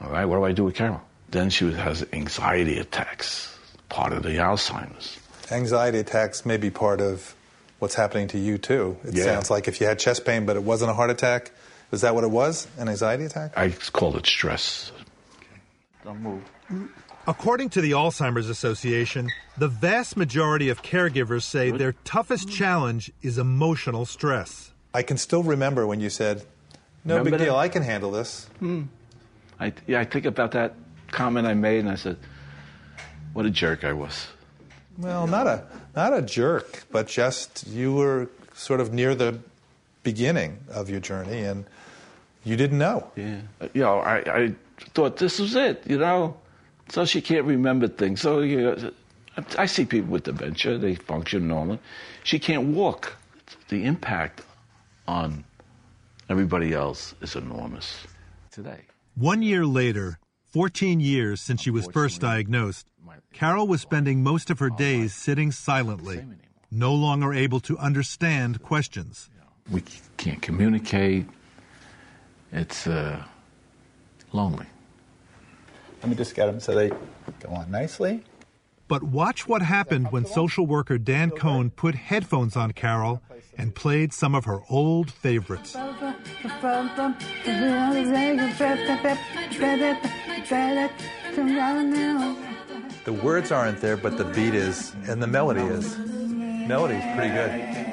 All 0.00 0.08
right, 0.08 0.24
what 0.24 0.36
do 0.36 0.44
I 0.44 0.52
do 0.52 0.64
with 0.64 0.76
Carol? 0.76 1.02
Then 1.28 1.50
she 1.50 1.70
has 1.70 2.02
anxiety 2.14 2.78
attacks, 2.78 3.54
part 3.90 4.14
of 4.14 4.22
the 4.22 4.30
Alzheimer's. 4.30 5.18
Anxiety 5.50 5.98
attacks 5.98 6.46
may 6.46 6.56
be 6.56 6.70
part 6.70 7.02
of 7.02 7.34
what's 7.80 7.96
happening 7.96 8.28
to 8.28 8.38
you 8.38 8.56
too. 8.56 8.96
It 9.04 9.12
Yeah. 9.16 9.24
sounds 9.24 9.50
like 9.50 9.68
if 9.68 9.78
you 9.78 9.86
had 9.86 9.98
chest 9.98 10.24
pain, 10.24 10.46
but 10.46 10.56
it 10.56 10.62
wasn't 10.62 10.90
a 10.90 10.94
heart 10.94 11.10
attack. 11.10 11.50
Was 11.90 12.02
that 12.02 12.14
what 12.14 12.24
it 12.24 12.30
was? 12.30 12.68
An 12.78 12.88
anxiety 12.88 13.24
attack? 13.24 13.52
I 13.56 13.70
call 13.92 14.16
it 14.16 14.26
stress. 14.26 14.92
Don't 16.04 16.20
move. 16.20 16.42
According 17.26 17.70
to 17.70 17.80
the 17.80 17.92
Alzheimer's 17.92 18.48
Association, 18.48 19.28
the 19.58 19.68
vast 19.68 20.16
majority 20.16 20.68
of 20.68 20.82
caregivers 20.82 21.42
say 21.42 21.70
their 21.70 21.92
toughest 22.04 22.48
challenge 22.48 23.12
is 23.22 23.38
emotional 23.38 24.06
stress. 24.06 24.72
I 24.94 25.02
can 25.02 25.16
still 25.16 25.42
remember 25.42 25.86
when 25.86 26.00
you 26.00 26.10
said, 26.10 26.44
No 27.04 27.18
Remember 27.18 27.38
big 27.38 27.46
deal, 27.46 27.54
that? 27.54 27.60
I 27.60 27.68
can 27.68 27.82
handle 27.82 28.10
this. 28.10 28.46
Hmm. 28.60 28.84
I, 29.58 29.72
yeah, 29.86 30.00
I 30.00 30.04
think 30.04 30.24
about 30.24 30.52
that 30.52 30.74
comment 31.10 31.46
I 31.46 31.54
made, 31.54 31.80
and 31.80 31.90
I 31.90 31.96
said, 31.96 32.16
"What 33.34 33.44
a 33.44 33.50
jerk 33.50 33.84
I 33.84 33.92
was." 33.92 34.26
Well, 34.96 35.26
not 35.26 35.46
a 35.46 35.64
not 35.94 36.16
a 36.16 36.22
jerk, 36.22 36.84
but 36.90 37.06
just 37.06 37.66
you 37.66 37.92
were 37.92 38.28
sort 38.54 38.80
of 38.80 38.92
near 38.94 39.14
the 39.14 39.38
beginning 40.02 40.58
of 40.70 40.88
your 40.90 41.00
journey 41.00 41.42
and 41.42 41.64
you 42.44 42.56
didn't 42.56 42.78
know. 42.78 43.10
Yeah. 43.16 43.40
You 43.74 43.82
know, 43.82 43.98
I, 43.98 44.16
I 44.18 44.54
thought 44.94 45.18
this 45.18 45.38
was 45.38 45.54
it. 45.54 45.82
You 45.86 45.98
know, 45.98 46.36
so 46.88 47.04
she 47.04 47.20
can't 47.20 47.44
remember 47.44 47.88
things. 47.88 48.20
So 48.20 48.40
you 48.40 48.60
know, 48.60 48.90
I 49.58 49.66
see 49.66 49.84
people 49.84 50.10
with 50.10 50.24
dementia; 50.24 50.78
they 50.78 50.94
function 50.94 51.48
normally. 51.48 51.78
She 52.24 52.38
can't 52.38 52.68
walk. 52.68 53.16
The 53.68 53.84
impact 53.84 54.42
on 55.06 55.44
everybody 56.28 56.72
else 56.72 57.14
is 57.20 57.36
enormous 57.36 58.06
today. 58.50 58.82
One 59.14 59.42
year 59.42 59.66
later, 59.66 60.18
14 60.52 61.00
years 61.00 61.40
since 61.40 61.60
she 61.60 61.70
was 61.70 61.86
first 61.88 62.20
diagnosed, 62.20 62.86
Carol 63.32 63.66
was 63.66 63.80
spending 63.80 64.22
most 64.22 64.50
of 64.50 64.58
her 64.60 64.70
days 64.70 65.14
sitting 65.14 65.52
silently, 65.52 66.24
no 66.70 66.94
longer 66.94 67.32
able 67.34 67.60
to 67.60 67.76
understand 67.78 68.62
questions. 68.62 69.30
We 69.70 69.82
can't 70.16 70.42
communicate. 70.42 71.26
It's 72.52 72.86
uh, 72.86 73.22
lonely. 74.32 74.66
Let 76.02 76.08
me 76.08 76.16
just 76.16 76.34
get 76.34 76.46
them 76.46 76.60
so 76.60 76.74
they 76.74 76.88
go 76.88 77.50
on 77.50 77.70
nicely. 77.70 78.24
But 78.88 79.04
watch 79.04 79.46
what 79.46 79.62
happened 79.62 80.10
when 80.10 80.24
social 80.26 80.66
worker 80.66 80.98
Dan 80.98 81.30
Cohen 81.30 81.70
put 81.70 81.94
headphones 81.94 82.56
on 82.56 82.72
Carol 82.72 83.22
and 83.56 83.72
played 83.72 84.12
some 84.12 84.34
of 84.34 84.46
her 84.46 84.62
old 84.68 85.12
favorites. 85.12 85.74
The 93.04 93.12
words 93.22 93.52
aren't 93.52 93.80
there, 93.80 93.96
but 93.96 94.18
the 94.18 94.24
beat 94.24 94.54
is, 94.54 94.92
and 95.06 95.22
the 95.22 95.26
melody 95.28 95.62
is. 95.62 95.96
Melody's 95.96 97.04
pretty 97.14 97.32
good. 97.32 97.89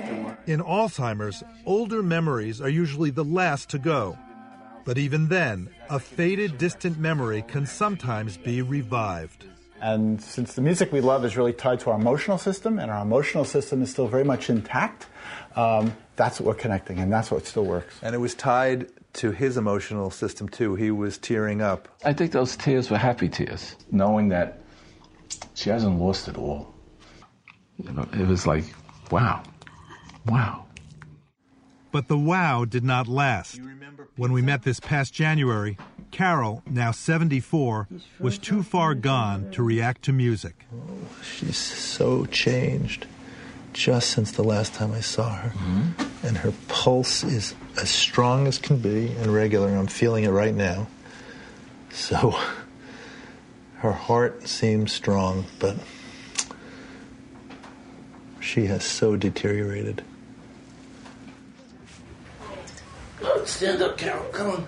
In 0.48 0.62
Alzheimer's, 0.62 1.44
older 1.66 2.02
memories 2.02 2.62
are 2.62 2.70
usually 2.70 3.10
the 3.10 3.26
last 3.26 3.70
to 3.72 3.78
go. 3.78 4.18
But 4.86 4.98
even 4.98 5.28
then, 5.28 5.70
a 5.90 6.00
faded, 6.00 6.58
distant 6.58 6.98
memory 6.98 7.44
can 7.46 7.66
sometimes 7.66 8.38
be 8.38 8.62
revived. 8.62 9.44
And 9.82 10.22
since 10.22 10.54
the 10.54 10.62
music 10.62 10.94
we 10.94 11.02
love 11.02 11.26
is 11.26 11.36
really 11.36 11.52
tied 11.52 11.82
to 11.82 11.90
our 11.92 12.00
emotional 12.00 12.38
system, 12.38 12.80
and 12.80 12.90
our 12.90 13.02
emotional 13.02 13.44
system 13.44 13.82
is 13.82 13.92
still 13.92 14.08
very 14.08 14.24
much 14.24 14.50
intact, 14.50 15.08
um, 15.58 15.94
that's 16.16 16.40
what 16.40 16.48
we're 16.48 16.62
connecting, 16.62 17.00
and 17.00 17.12
that's 17.12 17.30
what 17.30 17.46
still 17.46 17.66
works. 17.66 18.00
And 18.02 18.16
it 18.16 18.20
was 18.20 18.34
tied 18.34 18.88
to 19.16 19.32
his 19.32 19.58
emotional 19.58 20.10
system 20.12 20.48
too. 20.48 20.76
He 20.76 20.92
was 20.92 21.18
tearing 21.18 21.62
up. 21.62 21.90
I 22.06 22.14
think 22.14 22.32
those 22.32 22.56
tears 22.56 22.90
were 22.90 22.98
happy 22.98 23.28
tears, 23.28 23.76
knowing 23.92 24.30
that 24.30 24.62
she 25.56 25.70
hasn't 25.70 26.00
lost 26.00 26.30
it 26.30 26.38
all. 26.38 26.74
You 27.78 27.92
know, 27.92 28.08
it 28.14 28.26
was 28.26 28.48
like, 28.48 28.64
wow, 29.12 29.44
wow. 30.28 30.66
But 31.92 32.08
the 32.08 32.18
wow 32.18 32.66
did 32.66 32.84
not 32.84 33.08
last. 33.08 33.60
When 34.16 34.32
we 34.32 34.42
met 34.42 34.64
this 34.64 34.80
past 34.80 35.14
January, 35.14 35.78
Carol, 36.12 36.64
now 36.70 36.92
74, 36.92 37.88
was 38.20 38.38
too 38.38 38.64
far 38.64 38.94
gone 38.94 39.52
to 39.52 39.64
react 39.64 40.04
to 40.04 40.14
music. 40.14 40.66
Oh, 40.74 40.98
she's 41.24 41.58
so 41.58 42.26
changed 42.26 43.08
just 43.74 44.10
since 44.10 44.32
the 44.32 44.44
last 44.44 44.74
time 44.74 44.92
I 44.92 45.02
saw 45.02 45.36
her. 45.36 45.50
Mm-hmm. 45.50 46.26
And 46.26 46.38
her 46.40 46.52
pulse 46.68 47.24
is 47.24 47.54
as 47.80 47.90
strong 47.90 48.48
as 48.48 48.58
can 48.58 48.78
be 48.78 49.10
and 49.18 49.34
regular. 49.34 49.70
I'm 49.70 49.88
feeling 49.88 50.24
it 50.24 50.30
right 50.30 50.56
now. 50.56 50.88
So 51.92 52.40
her 53.78 53.92
heart 53.92 54.48
seems 54.48 54.92
strong, 54.92 55.46
but 55.60 55.78
she 58.40 58.66
has 58.66 58.84
so 58.84 59.16
deteriorated. 59.16 60.04
Stand 63.46 63.82
up, 63.82 63.98
Carol. 63.98 64.26
Come 64.32 64.52
on. 64.52 64.68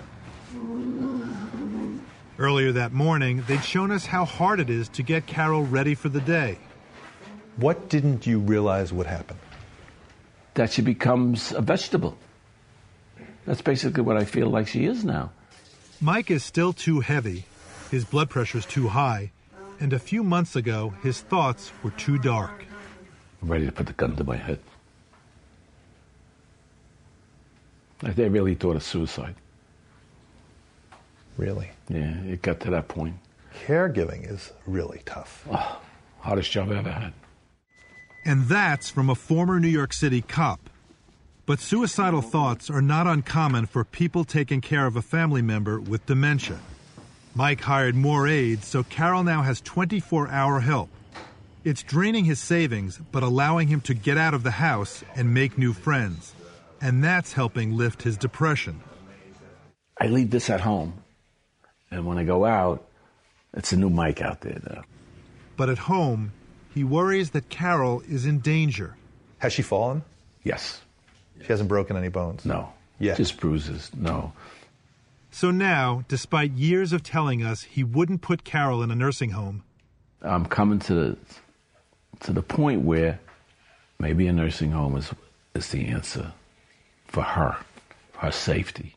Earlier 2.38 2.72
that 2.72 2.92
morning, 2.92 3.44
they'd 3.46 3.62
shown 3.62 3.90
us 3.90 4.06
how 4.06 4.24
hard 4.24 4.60
it 4.60 4.70
is 4.70 4.88
to 4.90 5.02
get 5.02 5.26
Carol 5.26 5.64
ready 5.64 5.94
for 5.94 6.08
the 6.08 6.20
day. 6.20 6.58
What 7.56 7.90
didn't 7.90 8.26
you 8.26 8.38
realize 8.38 8.92
would 8.92 9.06
happen? 9.06 9.36
That 10.54 10.72
she 10.72 10.80
becomes 10.80 11.52
a 11.52 11.60
vegetable. 11.60 12.16
That's 13.44 13.60
basically 13.60 14.02
what 14.02 14.16
I 14.16 14.24
feel 14.24 14.48
like 14.48 14.68
she 14.68 14.86
is 14.86 15.04
now. 15.04 15.32
Mike 16.00 16.30
is 16.30 16.42
still 16.42 16.72
too 16.72 17.00
heavy, 17.00 17.44
his 17.90 18.06
blood 18.06 18.30
pressure's 18.30 18.64
too 18.64 18.88
high, 18.88 19.32
and 19.78 19.92
a 19.92 19.98
few 19.98 20.22
months 20.24 20.56
ago, 20.56 20.94
his 21.02 21.20
thoughts 21.20 21.72
were 21.82 21.90
too 21.90 22.16
dark. 22.18 22.64
I'm 23.42 23.50
ready 23.50 23.66
to 23.66 23.72
put 23.72 23.86
the 23.86 23.92
gun 23.92 24.16
to 24.16 24.24
my 24.24 24.36
head. 24.36 24.60
Like 27.88 27.89
they 28.02 28.28
really 28.28 28.54
thought 28.54 28.76
of 28.76 28.82
suicide. 28.82 29.34
Really? 31.36 31.70
Yeah, 31.88 32.20
it 32.22 32.42
got 32.42 32.60
to 32.60 32.70
that 32.70 32.88
point. 32.88 33.14
Caregiving 33.66 34.30
is 34.30 34.52
really 34.66 35.02
tough. 35.04 35.46
Oh, 35.50 35.80
hardest 36.20 36.50
job 36.50 36.70
I 36.70 36.76
ever 36.76 36.90
had. 36.90 37.12
And 38.24 38.46
that's 38.46 38.90
from 38.90 39.08
a 39.08 39.14
former 39.14 39.58
New 39.58 39.68
York 39.68 39.92
City 39.92 40.20
cop. 40.20 40.68
But 41.46 41.60
suicidal 41.60 42.22
thoughts 42.22 42.70
are 42.70 42.82
not 42.82 43.06
uncommon 43.06 43.66
for 43.66 43.84
people 43.84 44.24
taking 44.24 44.60
care 44.60 44.86
of 44.86 44.96
a 44.96 45.02
family 45.02 45.42
member 45.42 45.80
with 45.80 46.06
dementia. 46.06 46.60
Mike 47.34 47.62
hired 47.62 47.94
more 47.94 48.28
aides, 48.28 48.66
so 48.66 48.82
Carol 48.82 49.24
now 49.24 49.42
has 49.42 49.60
24 49.60 50.28
hour 50.28 50.60
help. 50.60 50.90
It's 51.64 51.82
draining 51.82 52.24
his 52.24 52.38
savings, 52.40 52.98
but 53.12 53.22
allowing 53.22 53.68
him 53.68 53.80
to 53.82 53.94
get 53.94 54.16
out 54.16 54.34
of 54.34 54.42
the 54.42 54.52
house 54.52 55.02
and 55.14 55.34
make 55.34 55.58
new 55.58 55.72
friends. 55.72 56.34
And 56.80 57.04
that's 57.04 57.32
helping 57.32 57.76
lift 57.76 58.02
his 58.02 58.16
depression. 58.16 58.80
I 60.00 60.06
leave 60.06 60.30
this 60.30 60.48
at 60.48 60.62
home, 60.62 60.94
and 61.90 62.06
when 62.06 62.16
I 62.16 62.24
go 62.24 62.46
out, 62.46 62.86
it's 63.52 63.72
a 63.72 63.76
new 63.76 63.90
Mike 63.90 64.22
out 64.22 64.40
there. 64.40 64.58
Though. 64.62 64.82
But 65.58 65.68
at 65.68 65.76
home, 65.76 66.32
he 66.72 66.84
worries 66.84 67.30
that 67.30 67.50
Carol 67.50 68.02
is 68.08 68.24
in 68.24 68.38
danger. 68.38 68.96
Has 69.38 69.52
she 69.52 69.60
fallen? 69.60 70.02
Yes. 70.42 70.80
She 71.42 71.48
hasn't 71.48 71.68
broken 71.68 71.96
any 71.98 72.08
bones? 72.08 72.46
No. 72.46 72.72
Yet. 72.98 73.18
Just 73.18 73.38
bruises. 73.38 73.90
No. 73.94 74.32
So 75.30 75.50
now, 75.50 76.04
despite 76.08 76.52
years 76.52 76.92
of 76.92 77.02
telling 77.02 77.42
us 77.42 77.62
he 77.62 77.84
wouldn't 77.84 78.22
put 78.22 78.44
Carol 78.44 78.82
in 78.82 78.90
a 78.90 78.94
nursing 78.94 79.30
home, 79.30 79.64
I'm 80.22 80.46
coming 80.46 80.78
to 80.80 80.94
the 80.94 81.16
to 82.20 82.32
the 82.32 82.42
point 82.42 82.82
where 82.82 83.20
maybe 83.98 84.26
a 84.26 84.32
nursing 84.32 84.70
home 84.70 84.96
is 84.96 85.10
is 85.54 85.68
the 85.68 85.86
answer 85.86 86.32
for 87.10 87.22
her, 87.22 87.56
her 88.18 88.30
safety. 88.30 88.96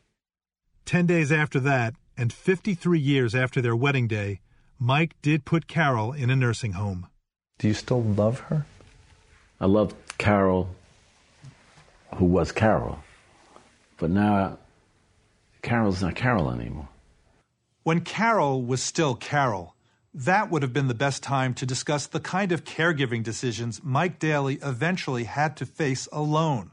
10 0.86 1.06
days 1.08 1.32
after 1.32 1.60
that, 1.60 1.96
and 2.16 2.32
53 2.32 3.00
years 3.00 3.34
after 3.34 3.62
their 3.62 3.76
wedding 3.76 4.08
day, 4.08 4.40
Mike 4.80 5.16
did 5.22 5.46
put 5.46 5.68
Carol 5.68 6.14
in 6.14 6.30
a 6.30 6.36
nursing 6.36 6.74
home. 6.74 7.08
Do 7.58 7.68
you 7.68 7.74
still 7.74 8.04
love 8.04 8.42
her? 8.42 8.66
I 9.60 9.66
loved 9.66 9.96
Carol, 10.18 10.70
who 12.16 12.26
was 12.26 12.52
Carol, 12.52 13.00
but 13.98 14.10
now 14.10 14.58
Carol's 15.62 16.02
not 16.02 16.16
Carol 16.16 16.52
anymore. 16.52 16.90
When 17.84 18.02
Carol 18.02 18.62
was 18.62 18.84
still 18.84 19.16
Carol, 19.16 19.76
that 20.14 20.52
would 20.52 20.62
have 20.62 20.74
been 20.74 20.88
the 20.88 20.94
best 20.94 21.24
time 21.24 21.54
to 21.56 21.66
discuss 21.66 22.06
the 22.06 22.20
kind 22.20 22.52
of 22.52 22.64
caregiving 22.64 23.24
decisions 23.24 23.82
Mike 23.84 24.20
Daly 24.20 24.60
eventually 24.62 25.24
had 25.24 25.58
to 25.58 25.66
face 25.66 26.08
alone. 26.12 26.72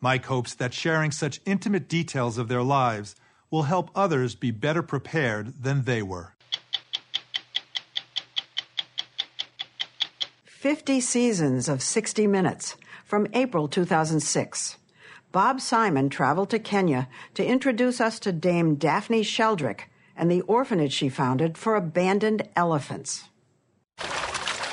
Mike 0.00 0.26
hopes 0.26 0.54
that 0.54 0.74
sharing 0.74 1.10
such 1.10 1.40
intimate 1.44 1.88
details 1.88 2.38
of 2.38 2.48
their 2.48 2.62
lives 2.62 3.16
will 3.50 3.64
help 3.64 3.90
others 3.94 4.34
be 4.34 4.50
better 4.50 4.82
prepared 4.82 5.62
than 5.62 5.84
they 5.84 6.02
were. 6.02 6.34
50 10.44 11.00
seasons 11.00 11.68
of 11.68 11.82
60 11.82 12.26
Minutes 12.26 12.76
from 13.04 13.26
April 13.32 13.68
2006. 13.68 14.76
Bob 15.30 15.60
Simon 15.60 16.08
traveled 16.08 16.50
to 16.50 16.58
Kenya 16.58 17.08
to 17.34 17.44
introduce 17.44 18.00
us 18.00 18.18
to 18.18 18.32
Dame 18.32 18.74
Daphne 18.74 19.22
Sheldrick 19.22 19.82
and 20.16 20.30
the 20.30 20.40
orphanage 20.42 20.92
she 20.92 21.08
founded 21.08 21.56
for 21.56 21.76
abandoned 21.76 22.48
elephants. 22.56 23.28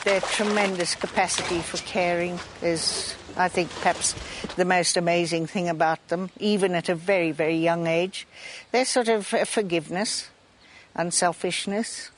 Their 0.04 0.22
tremendous 0.22 0.96
capacity 0.96 1.60
for 1.60 1.78
caring 1.78 2.40
is 2.62 3.16
I 3.38 3.48
think 3.50 3.70
perhaps 3.82 4.16
the 4.56 4.66
most 4.66 4.96
amazing 4.98 5.48
thing 5.48 5.68
about 5.70 6.08
them, 6.08 6.30
even 6.40 6.74
at 6.76 6.90
a 6.90 6.96
very, 6.96 7.32
very 7.32 7.58
young 7.58 7.86
age, 7.88 8.28
they're 8.72 8.86
sort 8.86 9.10
of 9.10 9.34
uh, 9.34 9.44
forgiveness, 9.46 10.30
unselfishness. 10.96 12.12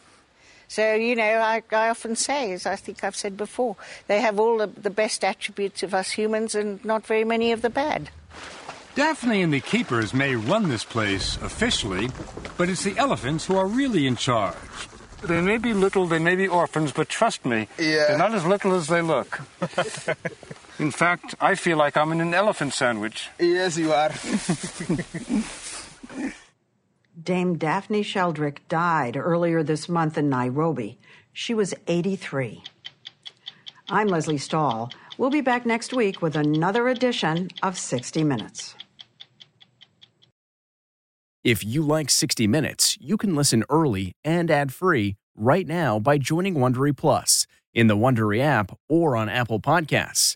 So, 0.67 0.93
you 0.95 1.15
know, 1.15 1.23
I, 1.39 1.63
I 1.71 1.89
often 1.89 2.15
say, 2.15 2.51
as 2.51 2.65
I 2.65 2.75
think 2.75 3.03
I've 3.03 3.15
said 3.15 3.37
before, 3.37 3.77
they 4.07 4.21
have 4.21 4.39
all 4.39 4.57
the, 4.57 4.67
the 4.67 4.89
best 4.89 5.23
attributes 5.23 5.81
of 5.81 5.93
us 5.93 6.11
humans 6.11 6.55
and 6.55 6.83
not 6.83 7.07
very 7.07 7.23
many 7.23 7.51
of 7.51 7.61
the 7.61 7.69
bad. 7.69 8.09
Daphne 8.95 9.41
and 9.41 9.53
the 9.53 9.59
keepers 9.61 10.13
may 10.13 10.35
run 10.35 10.69
this 10.69 10.83
place 10.83 11.37
officially, 11.41 12.09
but 12.57 12.67
it's 12.69 12.83
the 12.83 12.97
elephants 12.97 13.45
who 13.45 13.55
are 13.55 13.67
really 13.67 14.07
in 14.07 14.15
charge. 14.15 14.55
They 15.23 15.39
may 15.41 15.57
be 15.57 15.73
little, 15.73 16.05
they 16.05 16.19
may 16.19 16.35
be 16.35 16.47
orphans, 16.47 16.91
but 16.91 17.07
trust 17.09 17.45
me, 17.45 17.67
Yeah. 17.79 18.07
they're 18.09 18.17
not 18.17 18.33
as 18.35 18.45
little 18.45 18.73
as 18.75 18.87
they 18.87 19.01
look. 19.01 19.39
in 20.79 20.91
fact, 20.91 21.35
I 21.39 21.55
feel 21.55 21.77
like 21.77 21.97
I'm 21.97 22.11
in 22.11 22.21
an 22.21 22.33
elephant 22.33 22.73
sandwich. 22.73 23.29
Yes, 23.39 23.77
you 23.77 23.91
are. 23.93 24.11
Dame 27.21 27.57
Daphne 27.57 28.03
Sheldrick 28.03 28.59
died 28.69 29.17
earlier 29.17 29.63
this 29.63 29.89
month 29.89 30.17
in 30.17 30.29
Nairobi. 30.29 30.99
She 31.33 31.53
was 31.53 31.73
83. 31.87 32.63
I'm 33.89 34.07
Lesley 34.07 34.37
Stahl. 34.37 34.91
We'll 35.17 35.29
be 35.29 35.41
back 35.41 35.65
next 35.65 35.93
week 35.93 36.21
with 36.21 36.35
another 36.35 36.87
edition 36.87 37.49
of 37.63 37.77
60 37.77 38.23
Minutes. 38.23 38.75
If 41.43 41.63
you 41.63 41.81
like 41.81 42.09
60 42.09 42.45
Minutes, 42.47 42.97
you 42.99 43.17
can 43.17 43.33
listen 43.33 43.63
early 43.69 44.13
and 44.23 44.51
ad-free 44.51 45.15
right 45.35 45.65
now 45.65 45.99
by 45.99 46.17
joining 46.17 46.55
Wondery 46.55 46.95
Plus 46.95 47.47
in 47.73 47.87
the 47.87 47.95
Wondery 47.95 48.41
app 48.41 48.77
or 48.89 49.15
on 49.15 49.29
Apple 49.29 49.59
Podcasts. 49.59 50.35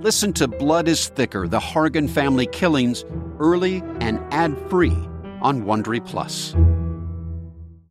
Listen 0.00 0.32
to 0.34 0.46
Blood 0.46 0.86
is 0.86 1.08
Thicker 1.08 1.48
The 1.48 1.58
Hargan 1.58 2.08
Family 2.08 2.46
Killings 2.46 3.04
early 3.40 3.82
and 4.00 4.20
ad 4.32 4.56
free 4.70 4.96
on 5.42 5.64
Wondery 5.64 6.06
Plus. 6.06 6.54